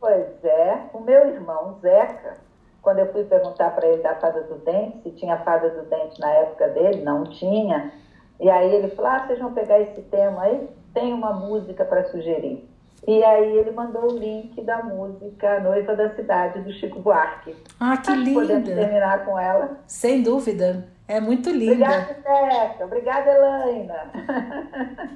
Pois 0.00 0.44
é, 0.44 0.80
o 0.92 1.00
meu 1.00 1.26
irmão 1.28 1.78
Zeca, 1.80 2.38
quando 2.82 3.00
eu 3.00 3.12
fui 3.12 3.24
perguntar 3.24 3.70
para 3.70 3.88
ele 3.88 4.02
da 4.02 4.14
fada 4.14 4.42
do 4.42 4.56
dente, 4.56 5.02
se 5.02 5.10
tinha 5.12 5.38
fada 5.38 5.70
do 5.70 5.82
dente 5.88 6.20
na 6.20 6.30
época 6.30 6.68
dele, 6.68 7.02
não 7.02 7.24
tinha. 7.24 7.92
E 8.38 8.48
aí 8.48 8.74
ele 8.74 8.88
falou: 8.94 9.10
ah, 9.10 9.26
vocês 9.26 9.38
vão 9.38 9.52
pegar 9.52 9.80
esse 9.80 10.02
tema 10.02 10.42
aí? 10.42 10.68
Tem 10.96 11.12
uma 11.12 11.34
música 11.34 11.84
para 11.84 12.10
sugerir. 12.10 12.66
E 13.06 13.22
aí 13.22 13.58
ele 13.58 13.70
mandou 13.72 14.10
o 14.10 14.18
link 14.18 14.58
da 14.62 14.82
música 14.82 15.60
Noiva 15.60 15.94
da 15.94 16.14
Cidade, 16.16 16.60
do 16.62 16.72
Chico 16.72 17.00
Buarque. 17.00 17.54
Ah, 17.78 17.98
que 17.98 18.14
linda! 18.14 18.40
Podemos 18.40 18.68
terminar 18.70 19.26
com 19.26 19.38
ela? 19.38 19.78
Sem 19.86 20.22
dúvida. 20.22 20.88
É 21.06 21.20
muito 21.20 21.50
linda. 21.50 21.84
Obrigada, 21.84 22.14
Teca. 22.14 22.84
Obrigada, 22.86 23.30
Elaina. 23.30 24.10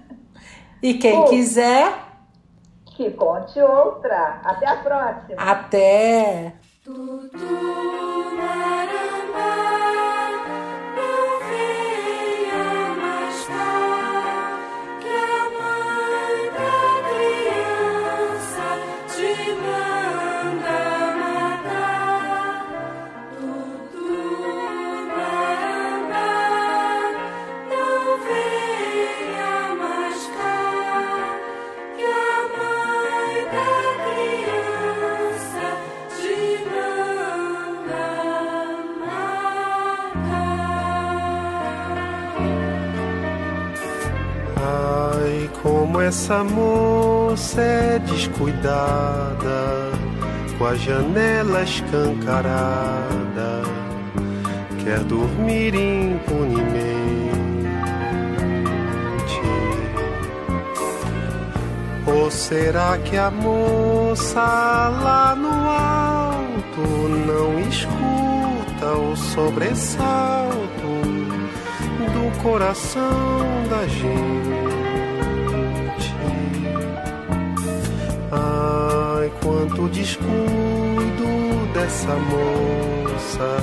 E 0.83 0.95
quem 0.95 1.25
quiser... 1.27 1.93
Que 2.97 3.11
conte 3.11 3.61
outra. 3.61 4.41
Até 4.45 4.67
a 4.67 4.77
próxima. 4.77 5.37
Até! 5.39 6.55
Essa 46.11 46.43
moça 46.43 47.61
é 47.61 48.01
descuidada, 48.01 49.93
com 50.59 50.67
a 50.67 50.75
janela 50.75 51.63
escancarada, 51.63 53.63
quer 54.83 54.99
dormir 55.05 55.73
impunemente. 55.73 57.01
Ou 62.09 62.29
será 62.29 62.99
que 62.99 63.17
a 63.17 63.31
moça 63.31 64.41
lá 64.41 65.37
no 65.37 65.71
alto 65.71 66.81
não 67.25 67.61
escuta 67.69 68.99
o 68.99 69.17
sobressalto 69.17 70.59
do 72.13 72.43
coração 72.43 72.99
da 73.71 73.87
gente? 73.87 74.70
Quanto 79.41 79.89
descuido 79.89 80.27
dessa 81.73 82.15
moça 82.15 83.57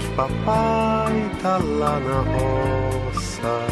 que 0.00 0.08
papai 0.14 1.30
tá 1.42 1.58
lá 1.58 1.98
na 2.00 2.20
roça 2.20 3.66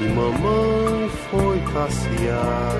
e 0.00 0.04
mamãe 0.08 1.10
foi 1.30 1.58
passear. 1.72 2.76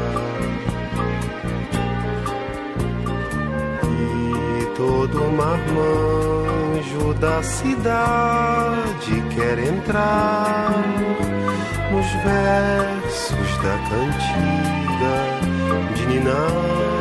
E 3.83 4.67
todo 4.77 5.19
marmanjo 5.33 7.15
da 7.21 7.43
cidade 7.43 9.23
quer 9.35 9.59
entrar 9.59 10.73
nos 11.91 12.07
versos 12.25 13.57
da 13.63 13.79
cantiga 13.89 15.15
de 15.95 16.07
Ninar 16.07 16.96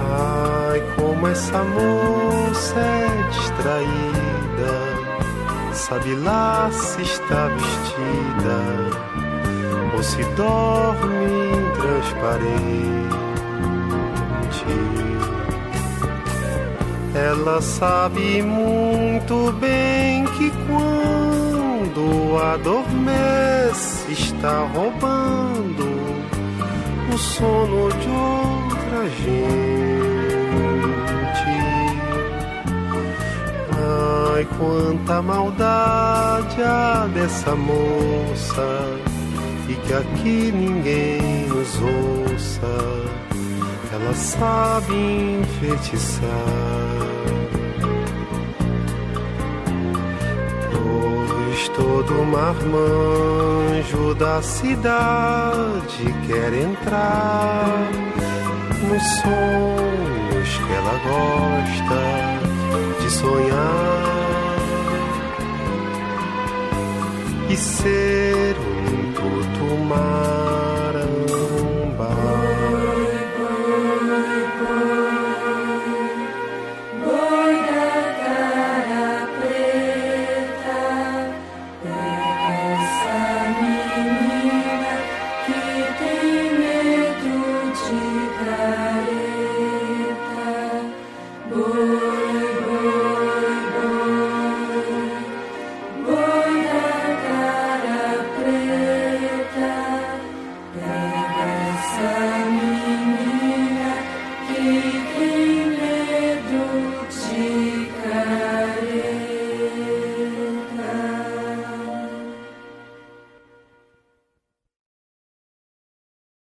Ai, 0.00 0.80
como 0.96 1.28
essa 1.28 1.62
moça 1.62 2.80
é 2.80 3.28
distraída, 3.28 4.72
sabe 5.74 6.14
lá 6.14 6.70
se 6.72 7.02
está 7.02 7.48
vestida 7.48 8.58
ou 9.94 10.02
se 10.02 10.24
dorme 10.36 11.52
transparente. 11.76 13.24
Ela 17.14 17.60
sabe 17.60 18.42
muito 18.42 19.52
bem 19.60 20.24
que 20.36 20.50
quando 21.94 22.38
adormece 22.42 24.12
está 24.12 24.66
roubando 24.74 25.84
o 27.12 27.18
sono 27.18 27.88
de 27.92 28.08
outra 28.08 29.08
gente. 29.10 29.54
Ai, 34.34 34.46
quanta 34.58 35.22
maldade 35.22 36.62
há 36.62 37.06
dessa 37.14 37.54
moça 37.54 38.98
e 39.68 39.74
que 39.74 39.94
aqui 39.94 40.52
ninguém 40.52 41.46
nos 41.46 41.80
ouça 41.80 43.04
ela 43.92 44.12
sabe 44.12 44.94
enfeitiçar. 45.40 46.93
Todo 51.74 52.24
marmanjo 52.24 54.14
da 54.14 54.40
cidade 54.42 56.04
quer 56.26 56.52
entrar 56.54 57.90
nos 58.88 59.02
sonhos 59.20 60.58
que 60.58 60.72
ela 60.72 60.96
gosta 61.04 62.02
de 63.02 63.10
sonhar 63.10 64.14
e 67.50 67.56
ser 67.56 68.56